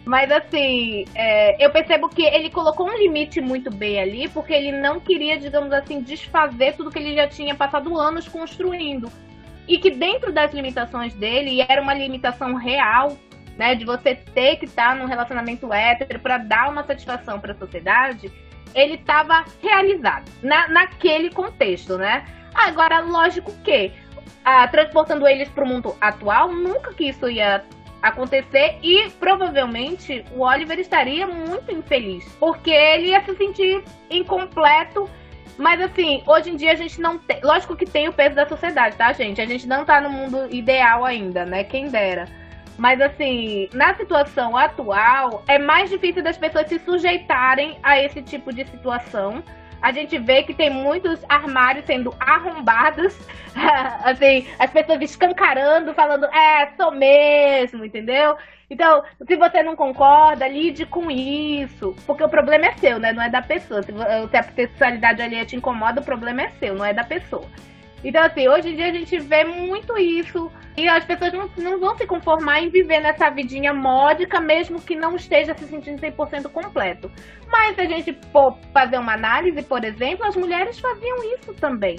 [0.06, 4.72] Mas assim, é, eu percebo que ele colocou um limite muito bem ali, porque ele
[4.72, 9.10] não queria, digamos assim, desfazer tudo que ele já tinha passado anos construindo.
[9.68, 13.18] E que dentro das limitações dele, e era uma limitação real,
[13.58, 17.56] né, de você ter que estar num relacionamento hétero para dar uma satisfação para a
[17.56, 18.32] sociedade,
[18.74, 22.26] ele estava realizado na, naquele contexto, né?
[22.54, 23.92] Agora, lógico que
[24.44, 27.64] ah, transportando eles para o mundo atual, nunca que isso ia
[28.02, 35.10] acontecer e provavelmente o Oliver estaria muito infeliz, porque ele ia se sentir incompleto.
[35.58, 37.40] Mas assim, hoje em dia a gente não tem.
[37.44, 39.40] Lógico que tem o peso da sociedade, tá, gente?
[39.40, 41.64] A gente não tá no mundo ideal ainda, né?
[41.64, 42.28] Quem dera.
[42.78, 48.52] Mas assim, na situação atual, é mais difícil das pessoas se sujeitarem a esse tipo
[48.52, 49.44] de situação.
[49.84, 53.14] A gente vê que tem muitos armários sendo arrombados,
[54.06, 58.38] assim, as pessoas escancarando, falando, é, sou mesmo, entendeu?
[58.70, 61.94] Então, se você não concorda, lide com isso.
[62.08, 63.12] Porque o problema é seu, né?
[63.12, 63.84] Não é da pessoa.
[63.84, 67.46] Se, a sexualidade ali te incomoda, o problema é seu, não é da pessoa.
[68.04, 70.52] Então, assim, hoje em dia a gente vê muito isso.
[70.76, 74.96] E as pessoas não, não vão se conformar em viver nessa vidinha módica, mesmo que
[74.96, 77.12] não esteja se sentindo 100% completo.
[77.50, 81.98] Mas se a gente for fazer uma análise, por exemplo, as mulheres faziam isso também.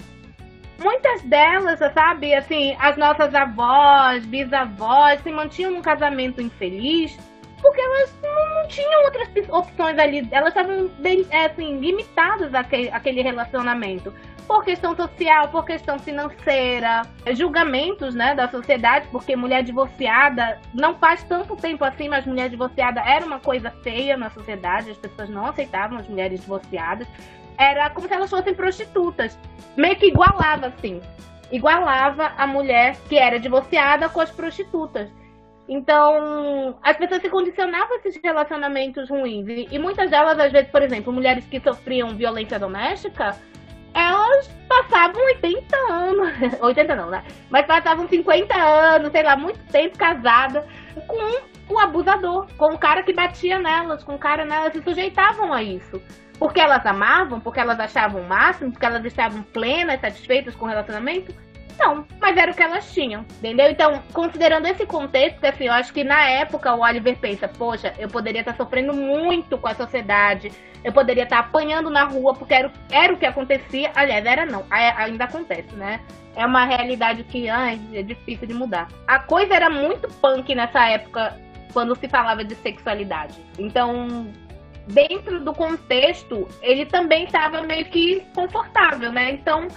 [0.82, 7.16] Muitas delas, sabe, assim, as nossas avós, bisavós, se mantinham num casamento infeliz
[7.64, 10.28] porque elas não, não tinham outras opções ali.
[10.30, 10.90] Elas estavam,
[11.46, 14.12] assim, limitadas àquele, àquele relacionamento
[14.46, 17.00] por questão social, por questão financeira,
[17.32, 23.00] julgamentos né, da sociedade, porque mulher divorciada não faz tanto tempo assim, mas mulher divorciada
[23.00, 27.08] era uma coisa feia na sociedade, as pessoas não aceitavam as mulheres divorciadas.
[27.56, 29.38] Era como se elas fossem prostitutas.
[29.74, 31.00] Meio que igualava, assim.
[31.50, 35.08] Igualava a mulher que era divorciada com as prostitutas.
[35.68, 39.46] Então, as pessoas se condicionavam a esses relacionamentos ruins.
[39.70, 43.34] E, muitas delas, às vezes, por exemplo, mulheres que sofriam violência doméstica,
[43.94, 46.28] elas passavam 80 anos,
[46.60, 47.24] 80 não, né?
[47.48, 50.66] Mas passavam 50 anos, sei lá, muito tempo casada
[51.06, 55.52] com o abusador, com o cara que batia nelas, com o cara nelas se sujeitavam
[55.52, 56.00] a isso.
[56.38, 60.68] Porque elas amavam, porque elas achavam o máximo, porque elas estavam plenas, satisfeitas com o
[60.68, 61.32] relacionamento?
[61.78, 63.70] Não, mas era o que elas tinham, entendeu?
[63.70, 68.08] Então, considerando esse contexto, assim, eu acho que na época o Oliver pensa, poxa, eu
[68.08, 70.52] poderia estar sofrendo muito com a sociedade,
[70.84, 73.90] eu poderia estar apanhando na rua, porque era, era o que acontecia.
[73.94, 76.00] Aliás, era não, ainda acontece, né?
[76.36, 78.88] É uma realidade que ai, é difícil de mudar.
[79.06, 81.40] A coisa era muito punk nessa época,
[81.72, 83.40] quando se falava de sexualidade.
[83.58, 84.30] Então,
[84.88, 89.30] dentro do contexto, ele também estava meio que confortável, né?
[89.32, 89.68] Então,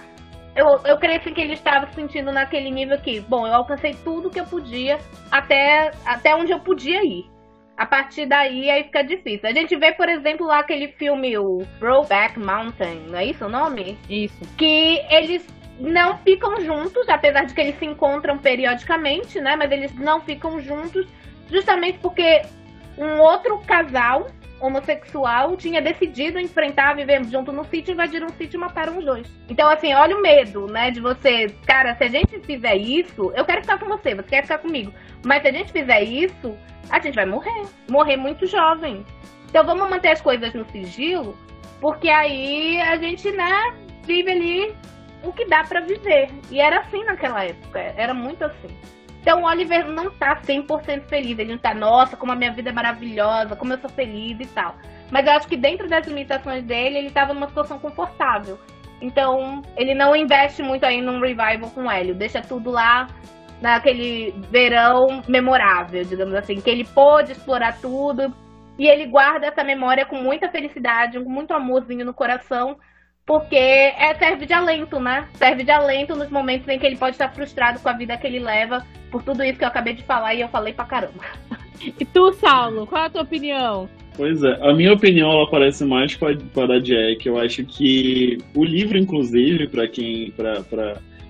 [0.58, 4.30] eu, eu creio que ele estava se sentindo naquele nível que, bom, eu alcancei tudo
[4.30, 4.98] que eu podia
[5.32, 7.30] até, até onde eu podia ir.
[7.78, 9.48] A partir daí aí fica difícil.
[9.48, 13.50] A gente vê, por exemplo, lá aquele filme, o Brokeback Mountain, não é isso o
[13.50, 14.00] nome?
[14.10, 14.40] Isso.
[14.58, 15.46] Que eles
[15.80, 19.56] não ficam juntos, apesar de que eles se encontram periodicamente, né?
[19.56, 21.06] Mas eles não ficam juntos,
[21.52, 22.42] justamente porque
[22.98, 24.26] um outro casal
[24.60, 29.28] homossexual tinha decidido enfrentar, viver junto no sítio, invadir um sítio e mataram os dois.
[29.50, 33.46] Então, assim, olha o medo, né, de você, cara, se a gente fizer isso, eu
[33.46, 34.94] quero ficar com você, você quer ficar comigo,
[35.26, 36.56] mas se a gente fizer isso,
[36.90, 39.06] a gente vai morrer, morrer muito jovem.
[39.50, 41.38] Então, vamos manter as coisas no sigilo,
[41.80, 43.74] porque aí a gente, né,
[44.04, 44.76] vive ali
[45.24, 46.30] o que dá para viver.
[46.50, 48.76] E era assim naquela época, era muito assim.
[49.28, 51.38] Então o Oliver não tá 100% feliz.
[51.38, 54.46] Ele não tá, nossa, como a minha vida é maravilhosa, como eu sou feliz e
[54.46, 54.78] tal.
[55.12, 58.58] Mas eu acho que dentro das limitações dele, ele tava numa situação confortável.
[59.02, 62.16] Então, ele não investe muito aí num revival com o Hélio.
[62.16, 63.10] Deixa tudo lá
[63.62, 66.62] naquele verão memorável, digamos assim.
[66.62, 68.34] Que ele pôde explorar tudo.
[68.80, 72.78] E ele guarda essa memória com muita felicidade, com muito amorzinho no coração
[73.28, 75.28] porque é, serve de alento, né?
[75.34, 78.26] Serve de alento nos momentos em que ele pode estar frustrado com a vida que
[78.26, 81.24] ele leva, por tudo isso que eu acabei de falar e eu falei pra caramba.
[82.00, 83.88] E tu, Saulo, qual é a tua opinião?
[84.16, 87.28] Pois é, a minha opinião ela parece mais com a, com a da Jack.
[87.28, 90.34] Eu acho que o livro, inclusive, para quem,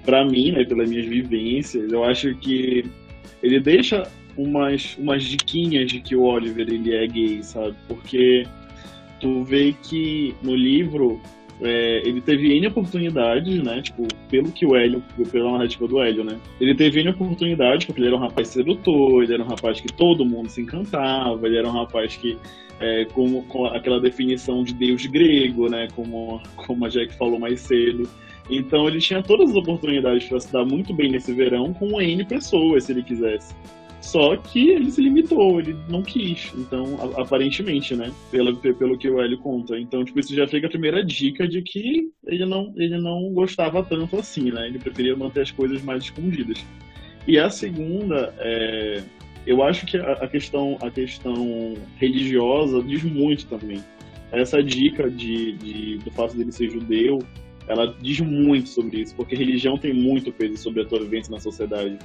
[0.05, 2.85] para mim, né, pelas minhas vivências, eu acho que
[3.43, 4.07] ele deixa
[4.37, 7.75] umas, umas diquinhas de que o Oliver ele é gay, sabe?
[7.87, 8.45] Porque
[9.19, 11.19] tu vê que no livro
[11.61, 13.81] é, ele teve N oportunidades, né?
[13.81, 16.37] Tipo, pelo que o Hélio, pela narrativa do Hélio, né?
[16.61, 19.87] Ele teve N oportunidades, porque ele era um rapaz sedutor, ele era um rapaz que
[19.87, 22.37] todo mundo se encantava, ele era um rapaz que,
[22.79, 25.87] é, com, com aquela definição de deus grego, né?
[25.95, 28.07] Como, como a Jack falou mais cedo.
[28.49, 32.23] Então ele tinha todas as oportunidades para se dar muito bem nesse verão com N
[32.25, 33.53] pessoas, se ele quisesse.
[34.01, 36.53] Só que ele se limitou, ele não quis.
[36.55, 38.11] Então, aparentemente, né?
[38.31, 39.77] Pelo, pelo que o Hélio conta.
[39.77, 43.83] Então, tipo, isso já fica a primeira dica de que ele não, ele não gostava
[43.83, 44.67] tanto assim, né?
[44.67, 46.63] Ele preferia manter as coisas mais escondidas.
[47.27, 49.03] E a segunda, é,
[49.45, 53.83] eu acho que a, questão, a questão religiosa diz muito também.
[54.31, 57.19] Essa dica de, de, do fato dele ser judeu,
[57.67, 61.39] ela diz muito sobre isso, porque religião tem muito peso sobre a tua vivência na
[61.39, 61.97] sociedade.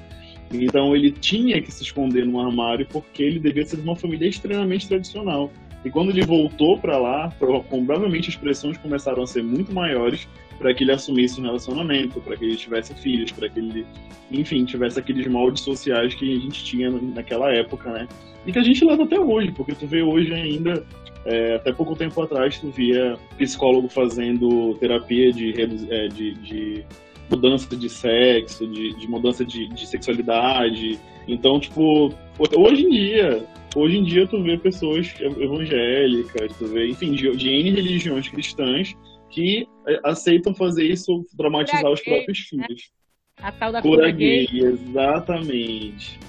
[0.52, 4.28] Então ele tinha que se esconder no armário porque ele devia ser de uma família
[4.28, 5.50] extremamente tradicional.
[5.84, 7.32] E quando ele voltou para lá,
[7.68, 12.36] provavelmente as pressões começaram a ser muito maiores para que ele assumisse um relacionamento, para
[12.36, 13.84] que ele tivesse filhos, para que ele,
[14.30, 18.06] enfim, tivesse aqueles moldes sociais que a gente tinha naquela época, né?
[18.46, 20.86] E que a gente leva até hoje, porque tu vê hoje ainda,
[21.24, 26.84] é, até pouco tempo atrás, tu via psicólogo fazendo terapia de, é, de, de
[27.32, 30.98] mudança de sexo, de, de mudança de, de, sexualidade.
[31.26, 32.12] Então, tipo,
[32.56, 37.48] hoje em dia, hoje em dia tu vê pessoas evangélicas, tu vê, enfim, de, de
[37.48, 38.94] N religiões cristãs
[39.30, 39.66] que
[40.04, 42.66] aceitam fazer isso, traumatizar os próprios né?
[42.66, 42.90] filhos.
[43.38, 46.20] A tal da cura, cura gay, gay, exatamente.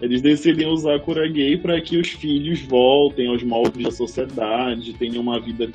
[0.00, 4.94] Eles decidem usar a cura gay para que os filhos voltem aos moldes da sociedade,
[4.94, 5.70] tenham uma vida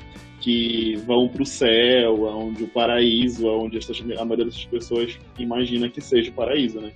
[0.46, 5.88] que vão para o céu, onde o paraíso, onde essas, a maioria dessas pessoas imagina
[5.88, 6.92] que seja o paraíso, né?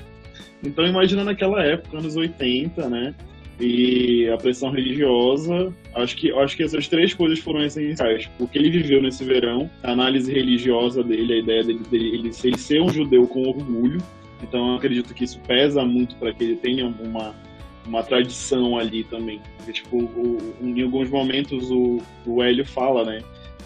[0.63, 3.13] Então imagina naquela época, anos 80, né?
[3.59, 8.31] E a pressão religiosa, acho que acho que essas três coisas foram essenciais.
[8.39, 12.31] O que ele viveu nesse verão, a análise religiosa dele, a ideia dele, dele ele,
[12.45, 14.01] ele ser um judeu com orgulho.
[14.45, 17.35] Então eu acredito que isso pesa muito para que ele tenha uma
[17.85, 19.41] uma tradição ali também.
[19.57, 23.21] Porque, tipo, o, em alguns momentos o, o Hélio fala, né?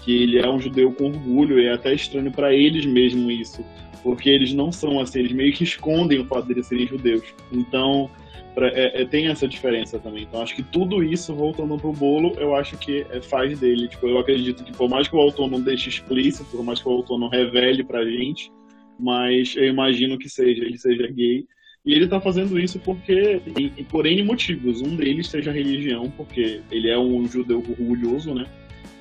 [0.05, 3.65] Que ele é um judeu com orgulho, e é até estranho para eles mesmo isso.
[4.03, 7.25] Porque eles não são assim, eles meio que escondem o fato de serem judeus.
[7.51, 8.11] Então,
[8.55, 10.25] pra, é, é, tem essa diferença também.
[10.25, 13.89] Então, acho que tudo isso, voltando pro bolo, eu acho que é, faz dele.
[13.89, 16.89] Tipo, eu acredito que por mais que o autor não deixe explícito, por mais que
[16.89, 18.53] o autor não revele pra gente,
[18.99, 21.47] mas eu imagino que seja, ele seja gay,
[21.85, 23.43] e ele está fazendo isso porque,
[23.91, 24.81] por N motivos.
[24.81, 28.47] Um deles seja a religião, porque ele é um judeu orgulhoso, né?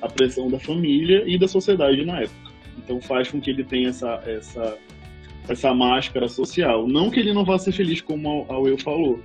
[0.04, 2.52] A pressão da família e da sociedade na época.
[2.78, 4.78] Então faz com que ele tenha essa, essa,
[5.48, 6.86] essa máscara social.
[6.86, 9.20] Não que ele não vá ser feliz, como a Will falou.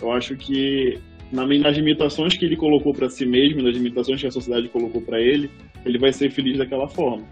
[0.00, 0.98] Eu acho que
[1.30, 5.20] nas limitações que ele colocou para si mesmo, nas limitações que a sociedade colocou para
[5.20, 5.50] ele,
[5.84, 7.24] ele vai ser feliz daquela forma.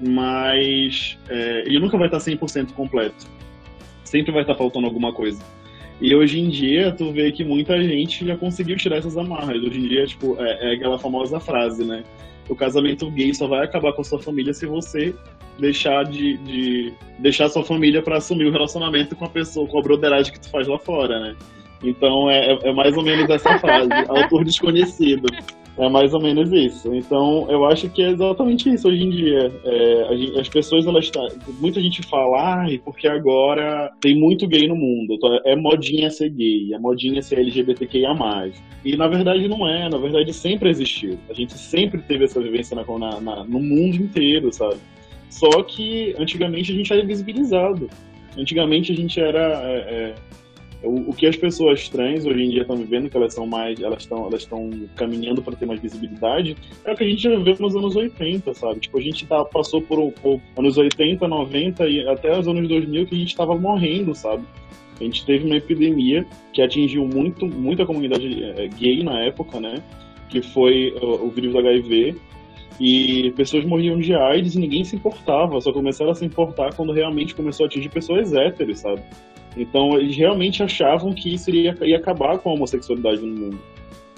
[0.00, 3.40] Mas é, ele nunca vai estar 100% completo
[4.10, 5.40] sempre vai estar faltando alguma coisa.
[6.00, 9.62] E hoje em dia, tu vê que muita gente já conseguiu tirar essas amarras.
[9.62, 12.02] Hoje em dia, tipo, é, é aquela famosa frase, né?
[12.50, 15.14] O casamento gay só vai acabar com a sua família se você
[15.58, 19.82] deixar de, de deixar sua família para assumir o relacionamento com a pessoa, com a
[19.82, 21.36] broderagem que tu faz lá fora, né?
[21.82, 25.28] Então é, é, é mais ou menos essa frase, autor desconhecido.
[25.78, 26.94] É mais ou menos isso.
[26.94, 29.52] Então, eu acho que é exatamente isso hoje em dia.
[29.64, 31.26] É, gente, as pessoas, elas tá,
[31.60, 35.14] muita gente fala, ah, porque agora tem muito gay no mundo.
[35.14, 38.14] Então, é modinha ser gay, é modinha ser LGBTQIA+.
[38.84, 41.18] E na verdade não é, na verdade sempre existiu.
[41.28, 44.76] A gente sempre teve essa vivência na, na, no mundo inteiro, sabe?
[45.28, 47.88] Só que antigamente a gente era invisibilizado.
[48.36, 50.14] Antigamente a gente era é, é,
[50.82, 53.80] o, o, que as pessoas trans hoje em dia estão vivendo, que elas são mais,
[53.80, 57.30] elas estão elas estão caminhando para ter mais visibilidade, é o que a gente já
[57.30, 58.80] viveu nos anos 80, sabe?
[58.80, 63.06] Tipo, a gente tá, passou por, por anos 80, 90 e até os anos 2000
[63.06, 64.44] que a gente estava morrendo, sabe?
[65.00, 69.82] A gente teve uma epidemia que atingiu muito, muita comunidade é, gay na época, né?
[70.28, 72.16] Que foi o, o vírus HIV.
[72.78, 76.92] E pessoas morriam de AIDS e ninguém se importava, só começaram a se importar quando
[76.92, 79.02] realmente começou a atingir pessoas héteros, sabe?
[79.56, 83.58] Então eles realmente achavam que isso iria, ia acabar com a homossexualidade no mundo.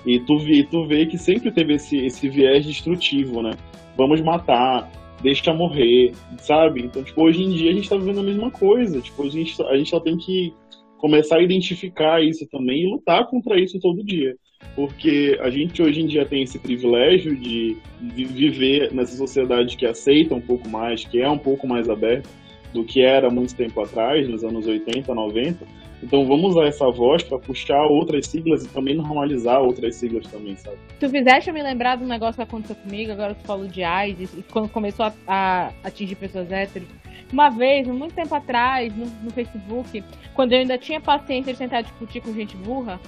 [0.04, 3.52] E tu, vê, tu vê que sempre teve esse, esse viés destrutivo, né?
[3.96, 4.90] Vamos matar,
[5.22, 6.82] deixa morrer, sabe?
[6.82, 9.00] Então, tipo, hoje em dia a gente tá vivendo a mesma coisa.
[9.00, 10.52] Tipo, a gente, a gente só tem que
[10.98, 14.36] começar a identificar isso também e lutar contra isso todo dia.
[14.74, 20.34] Porque a gente hoje em dia tem esse privilégio de viver nessa sociedade que aceita
[20.34, 22.28] um pouco mais, que é um pouco mais aberta
[22.72, 25.66] do que era muito tempo atrás, nos anos 80, 90.
[26.02, 30.56] Então vamos usar essa voz para puxar outras siglas e também normalizar outras siglas também,
[30.56, 30.76] sabe?
[30.98, 34.34] Tu fizeste me lembrar de um negócio que aconteceu comigo, agora tu falou de AIDS,
[34.36, 36.88] e quando começou a, a atingir pessoas héteros.
[37.32, 40.04] Uma vez, muito tempo atrás, no, no, Facebook,
[40.34, 43.00] quando eu ainda tinha paciência de tentar discutir com gente burra,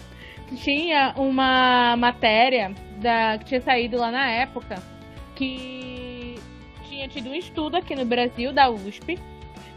[0.62, 2.72] tinha uma matéria
[3.02, 4.76] da, que tinha saído lá na época
[5.34, 6.36] que
[6.88, 9.18] tinha tido um estudo aqui no Brasil, da USP,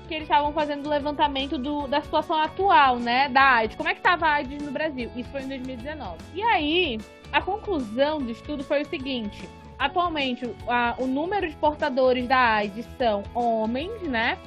[0.08, 3.76] que eles estavam fazendo o levantamento do, da situação atual, né, da AIDS.
[3.76, 5.12] Como é que estava a AIDS no Brasil?
[5.16, 6.18] Isso foi em 2019.
[6.34, 6.98] E aí,
[7.32, 9.48] a conclusão do estudo foi o seguinte:
[9.78, 14.38] atualmente, a, o número de portadores da AIDS são homens, né,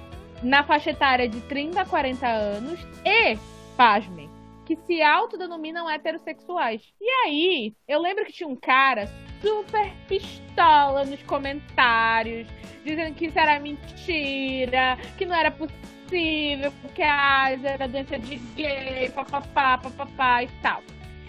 [0.43, 3.39] na faixa etária de 30 a 40 anos e,
[3.77, 4.31] pasmem,
[4.65, 6.83] que se autodenominam heterossexuais.
[7.01, 9.11] E aí, eu lembro que tinha um cara
[9.41, 12.47] super pistola nos comentários,
[12.85, 18.37] dizendo que isso era mentira, que não era possível, porque a AIDS era doença de
[18.57, 20.83] gay, papapá, papapá e tal.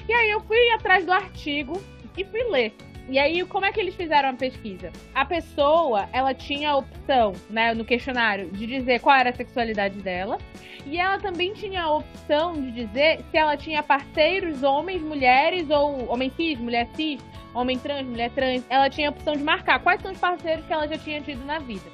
[0.08, 1.82] E aí eu fui atrás do artigo
[2.18, 2.74] e fui ler.
[3.10, 4.92] E aí, como é que eles fizeram a pesquisa?
[5.14, 10.00] A pessoa, ela tinha a opção, né, no questionário, de dizer qual era a sexualidade
[10.00, 10.38] dela.
[10.86, 16.10] E ela também tinha a opção de dizer se ela tinha parceiros, homens, mulheres, ou
[16.12, 17.20] homem cis, mulher cis,
[17.54, 20.74] homem trans, mulher trans, ela tinha a opção de marcar quais são os parceiros que
[20.74, 21.86] ela já tinha tido na vida.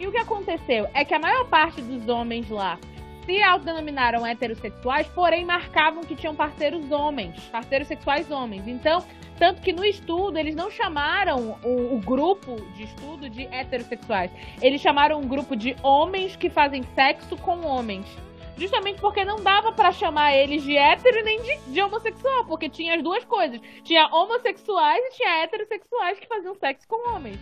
[0.00, 2.78] E o que aconteceu é que a maior parte dos homens lá
[3.24, 8.66] se autodenominaram heterossexuais, porém marcavam que tinham parceiros homens, parceiros sexuais homens.
[8.66, 9.02] Então,
[9.38, 14.30] tanto que no estudo eles não chamaram o, o, grupo de estudo de heterossexuais,
[14.60, 18.06] eles chamaram um grupo de homens que fazem sexo com homens.
[18.56, 22.94] Justamente porque não dava para chamar eles de hétero nem de, de, homossexual, porque tinha
[22.94, 23.60] as duas coisas.
[23.82, 27.38] Tinha homossexuais e tinha heterossexuais que faziam sexo com homens.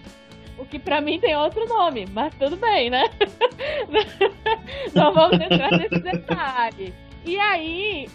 [0.58, 3.04] O que pra mim tem outro nome, mas tudo bem, né?
[4.94, 6.94] não vamos entrar nesse detalhe.
[7.24, 8.06] E aí,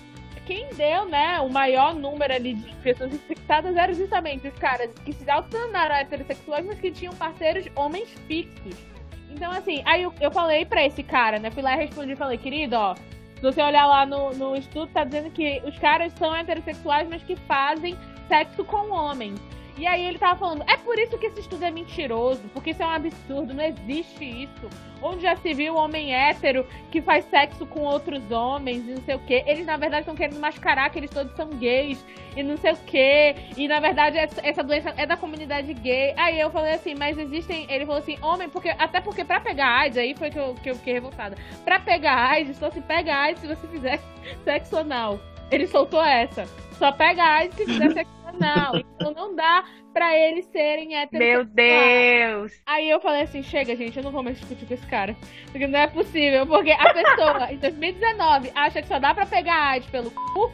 [0.46, 5.14] quem deu, né, o maior número ali de pessoas infectadas eram justamente os caras que
[5.14, 8.97] se autodenominaram heterossexuais, mas que tinham parceiros homens fixos.
[9.38, 11.52] Então, assim, aí eu, eu falei pra esse cara, né?
[11.52, 14.92] Fui lá e respondi e falei, querido, ó, se você olhar lá no, no estudo,
[14.92, 17.96] tá dizendo que os caras são heterossexuais, mas que fazem
[18.28, 19.40] sexo com homens.
[19.78, 22.82] E aí ele tava falando, é por isso que esse estudo é mentiroso, porque isso
[22.82, 24.70] é um absurdo, não existe isso.
[25.02, 29.02] Onde já se viu um homem hétero que faz sexo com outros homens e não
[29.04, 29.44] sei o quê.
[29.46, 32.04] Eles, na verdade, estão querendo mascarar que eles todos são gays
[32.36, 33.36] e não sei o quê.
[33.56, 36.16] E, na verdade, essa doença é da comunidade gay.
[36.18, 37.68] Aí eu falei assim, mas existem...
[37.70, 40.72] Ele falou assim, homem, porque até porque pra pegar AIDS, aí foi que eu, que
[40.72, 41.38] eu fiquei revoltada.
[41.64, 44.00] Pra pegar AIDS, só se pega AIDS se você fizer
[44.44, 45.20] sexo anal.
[45.52, 46.46] Ele soltou essa.
[46.78, 48.76] Só pega AIDS se fizer sexo anal.
[48.78, 49.64] Então não dá
[49.94, 51.20] pra eles serem heterossexuais.
[51.20, 52.62] Meu Deus!
[52.66, 55.16] Aí eu falei assim, chega, gente, eu não vou mais discutir com esse cara.
[55.52, 59.70] Porque não é possível, porque a pessoa, em 2019, acha que só dá pra pegar
[59.70, 60.52] AIDS pelo cu.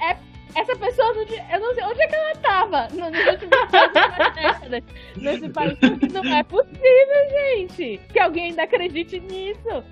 [0.00, 0.16] É
[0.54, 1.08] essa pessoa,
[1.52, 4.84] eu não sei onde é que ela tava no, nos últimos décadas
[5.16, 5.78] nesse país.
[5.78, 9.82] Porque não é possível, gente, que alguém ainda acredite nisso.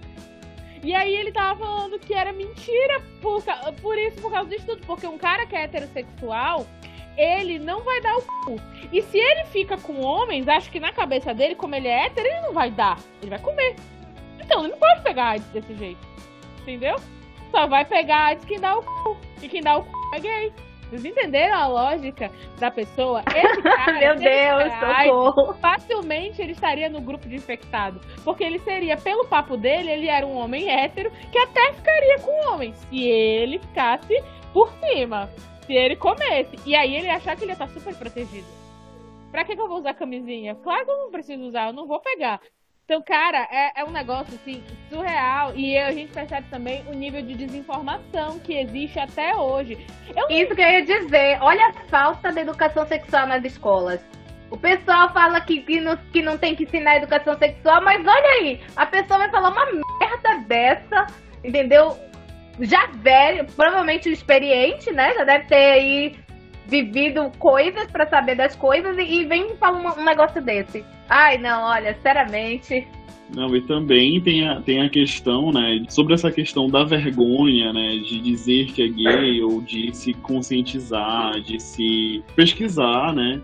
[0.82, 3.42] E aí ele tava falando que era mentira por,
[3.80, 4.84] por isso, por causa do estudo.
[4.86, 6.66] Porque um cara que é heterossexual,
[7.16, 8.56] ele não vai dar o cu.
[8.92, 12.26] E se ele fica com homens, acho que na cabeça dele, como ele é hétero,
[12.26, 12.98] ele não vai dar.
[13.20, 13.76] Ele vai comer.
[14.40, 16.00] Então ele não pode pegar AIDS desse jeito.
[16.62, 16.96] Entendeu?
[17.52, 19.16] Só vai pegar AIDS quem dá o cu.
[19.40, 20.52] E quem dá o cu é gay.
[20.92, 23.22] Vocês entenderam a lógica da pessoa?
[23.34, 24.72] Esse cara, Meu Deus,
[25.06, 25.54] socorro.
[25.54, 27.98] facilmente ele estaria no grupo de infectado.
[28.22, 32.30] Porque ele seria, pelo papo dele, ele era um homem hétero que até ficaria com
[32.30, 32.74] o homem.
[32.74, 35.30] Se ele ficasse por cima.
[35.64, 36.58] Se ele comesse.
[36.66, 38.46] E aí ele achar que ele ia estar super protegido.
[39.30, 40.54] Pra que, que eu vou usar camisinha?
[40.56, 42.38] Claro que eu não preciso usar, eu não vou pegar.
[42.92, 45.56] Então, cara, é, é um negócio assim surreal.
[45.56, 49.78] E a gente percebe também o nível de desinformação que existe até hoje.
[50.14, 50.28] Eu...
[50.28, 51.38] Isso que eu ia dizer.
[51.40, 53.98] Olha a falta de educação sexual nas escolas.
[54.50, 58.30] O pessoal fala que, que, não, que não tem que ensinar educação sexual, mas olha
[58.40, 59.64] aí, a pessoa vai falar uma
[59.98, 61.06] merda dessa,
[61.42, 61.96] entendeu?
[62.60, 65.14] Já velho, provavelmente experiente, né?
[65.14, 66.16] Já deve ter aí
[66.72, 70.82] vivido coisas para saber das coisas e, vem falar um, um negócio desse.
[71.06, 72.88] Ai, não, olha, sinceramente.
[73.34, 77.96] Não, e também tem a, tem a questão, né, sobre essa questão da vergonha, né,
[77.98, 83.40] de dizer que é gay ou de se conscientizar, de se pesquisar, né,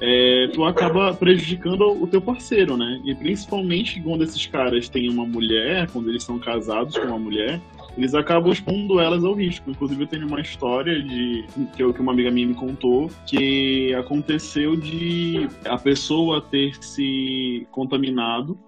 [0.00, 5.24] é, tu acaba prejudicando o teu parceiro, né, e principalmente quando esses caras têm uma
[5.24, 7.58] mulher, quando eles são casados com uma mulher,
[7.96, 9.70] eles acabam expondo elas ao risco.
[9.70, 11.44] Inclusive, eu tenho uma história de
[11.76, 17.66] que, eu, que uma amiga minha me contou que aconteceu de a pessoa ter se
[17.70, 18.58] contaminado,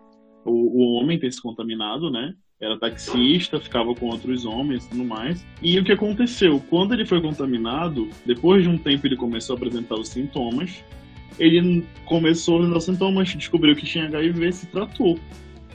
[0.45, 2.35] o, o homem ter se contaminado, né?
[2.61, 5.45] Era taxista, ficava com outros homens e tudo mais.
[5.61, 6.63] E o que aconteceu?
[6.71, 10.83] Quando ele foi contaminado, depois de um tempo ele começou a apresentar os sintomas.
[11.39, 15.19] Ele começou a apresentar os sintomas, descobriu que tinha HIV, se tratou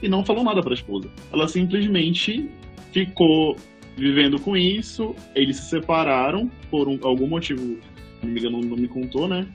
[0.02, 1.10] e não falou nada para a esposa.
[1.32, 2.50] Ela simplesmente
[2.92, 3.56] ficou
[3.96, 7.78] vivendo com isso, eles se separaram por um, algum motivo,
[8.22, 9.46] amiga não, não me contou, né?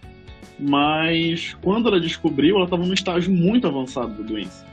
[0.60, 4.66] Mas quando ela descobriu, ela estava num estágio muito avançado da doença.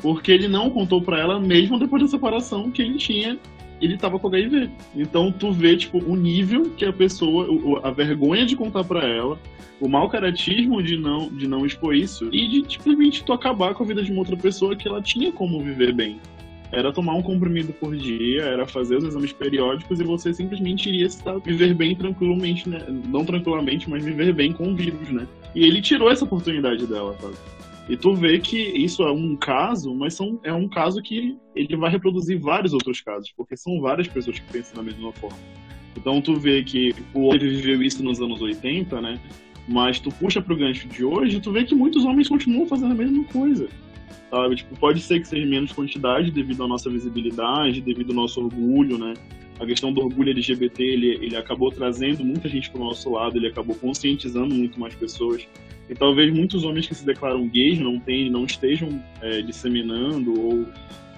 [0.00, 3.38] Porque ele não contou para ela, mesmo depois da separação, que ele tinha,
[3.80, 4.68] ele estava com HIV.
[4.96, 9.38] Então tu vê, tipo, o nível que a pessoa, a vergonha de contar para ela,
[9.80, 13.84] o mau caratismo de não, de não expor isso e de simplesmente tu acabar com
[13.84, 16.20] a vida de uma outra pessoa que ela tinha como viver bem
[16.72, 21.06] era tomar um comprimido por dia, era fazer os exames periódicos e você simplesmente iria
[21.06, 22.84] estar, viver bem tranquilamente, né?
[23.08, 25.28] Não tranquilamente, mas viver bem com o vírus, né?
[25.54, 27.34] E ele tirou essa oportunidade dela, sabe?
[27.90, 31.76] E tu vê que isso é um caso, mas são, é um caso que ele
[31.76, 35.36] vai reproduzir vários outros casos, porque são várias pessoas que pensam da mesma forma.
[35.94, 39.20] Então tu vê que o homem viveu isso nos anos 80, né?
[39.68, 42.94] Mas tu puxa pro gancho de hoje, tu vê que muitos homens continuam fazendo a
[42.94, 43.68] mesma coisa
[44.32, 44.56] sabe?
[44.56, 48.96] Tipo, pode ser que seja menos quantidade devido à nossa visibilidade, devido ao nosso orgulho,
[48.96, 49.12] né?
[49.60, 53.36] A questão do orgulho LGBT, ele, ele acabou trazendo muita gente para o nosso lado,
[53.36, 55.46] ele acabou conscientizando muito mais pessoas.
[55.88, 60.66] E talvez muitos homens que se declaram gays não, tem, não estejam é, disseminando ou,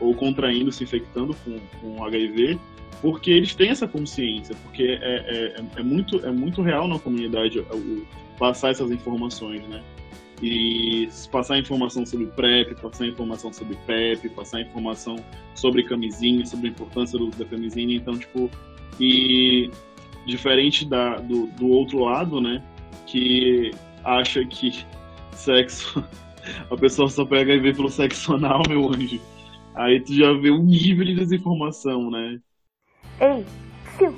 [0.01, 2.59] ou contraindo, se infectando com, com HIV,
[3.01, 6.99] porque eles têm essa consciência, porque é, é, é, é muito, é muito real na
[6.99, 9.81] comunidade o, passar essas informações, né?
[10.43, 15.17] E passar informação sobre PrEP, passar informação sobre PrEP, passar informação
[15.55, 17.97] sobre camisinha, sobre a importância do da camisinha.
[17.97, 18.51] Então, tipo,
[18.99, 19.71] e
[20.27, 22.63] diferente da, do, do outro lado, né,
[23.07, 23.71] que
[24.05, 24.85] acha que
[25.33, 26.05] sexo,
[26.71, 29.21] a pessoa só pega HIV pelo sexo anal, meu anjo.
[29.75, 32.39] Aí tu já vê o nível de desinformação, né?
[33.21, 33.45] Ei,
[33.99, 34.15] Sil,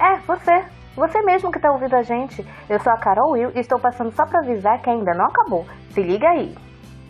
[0.00, 0.77] é você.
[0.98, 4.10] Você mesmo que está ouvindo a gente, eu sou a Carol Will e estou passando
[4.10, 5.64] só para avisar que ainda não acabou.
[5.92, 6.52] Se liga aí.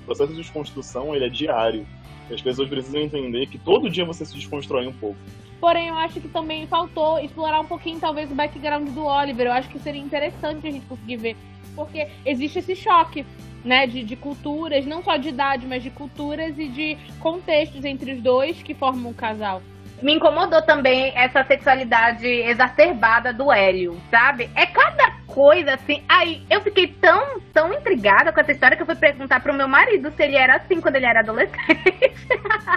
[0.02, 1.86] O processo de desconstrução ele é diário.
[2.30, 5.16] As pessoas precisam entender que todo dia você se desconstrói um pouco.
[5.58, 9.46] Porém, eu acho que também faltou explorar um pouquinho, talvez, o background do Oliver.
[9.46, 11.36] Eu acho que seria interessante a gente conseguir ver.
[11.74, 13.24] Porque existe esse choque,
[13.64, 18.12] né, de, de culturas, não só de idade, mas de culturas e de contextos entre
[18.12, 19.62] os dois que formam um casal
[20.02, 24.50] me incomodou também essa sexualidade exacerbada do Hélio, sabe?
[24.54, 26.02] É cada coisa assim.
[26.08, 29.68] Aí eu fiquei tão, tão intrigada com essa história que eu fui perguntar pro meu
[29.68, 32.28] marido se ele era assim quando ele era adolescente.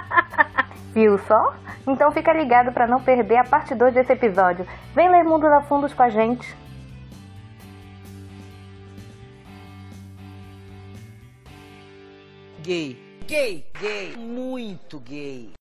[0.94, 1.54] Viu só?
[1.86, 4.66] Então fica ligado para não perder a parte 2 desse episódio.
[4.94, 6.54] Vem ler Mundo da Fundos com a gente.
[12.62, 12.96] Gay.
[13.26, 13.64] Gay.
[13.80, 14.16] Gay.
[14.16, 15.50] Muito gay.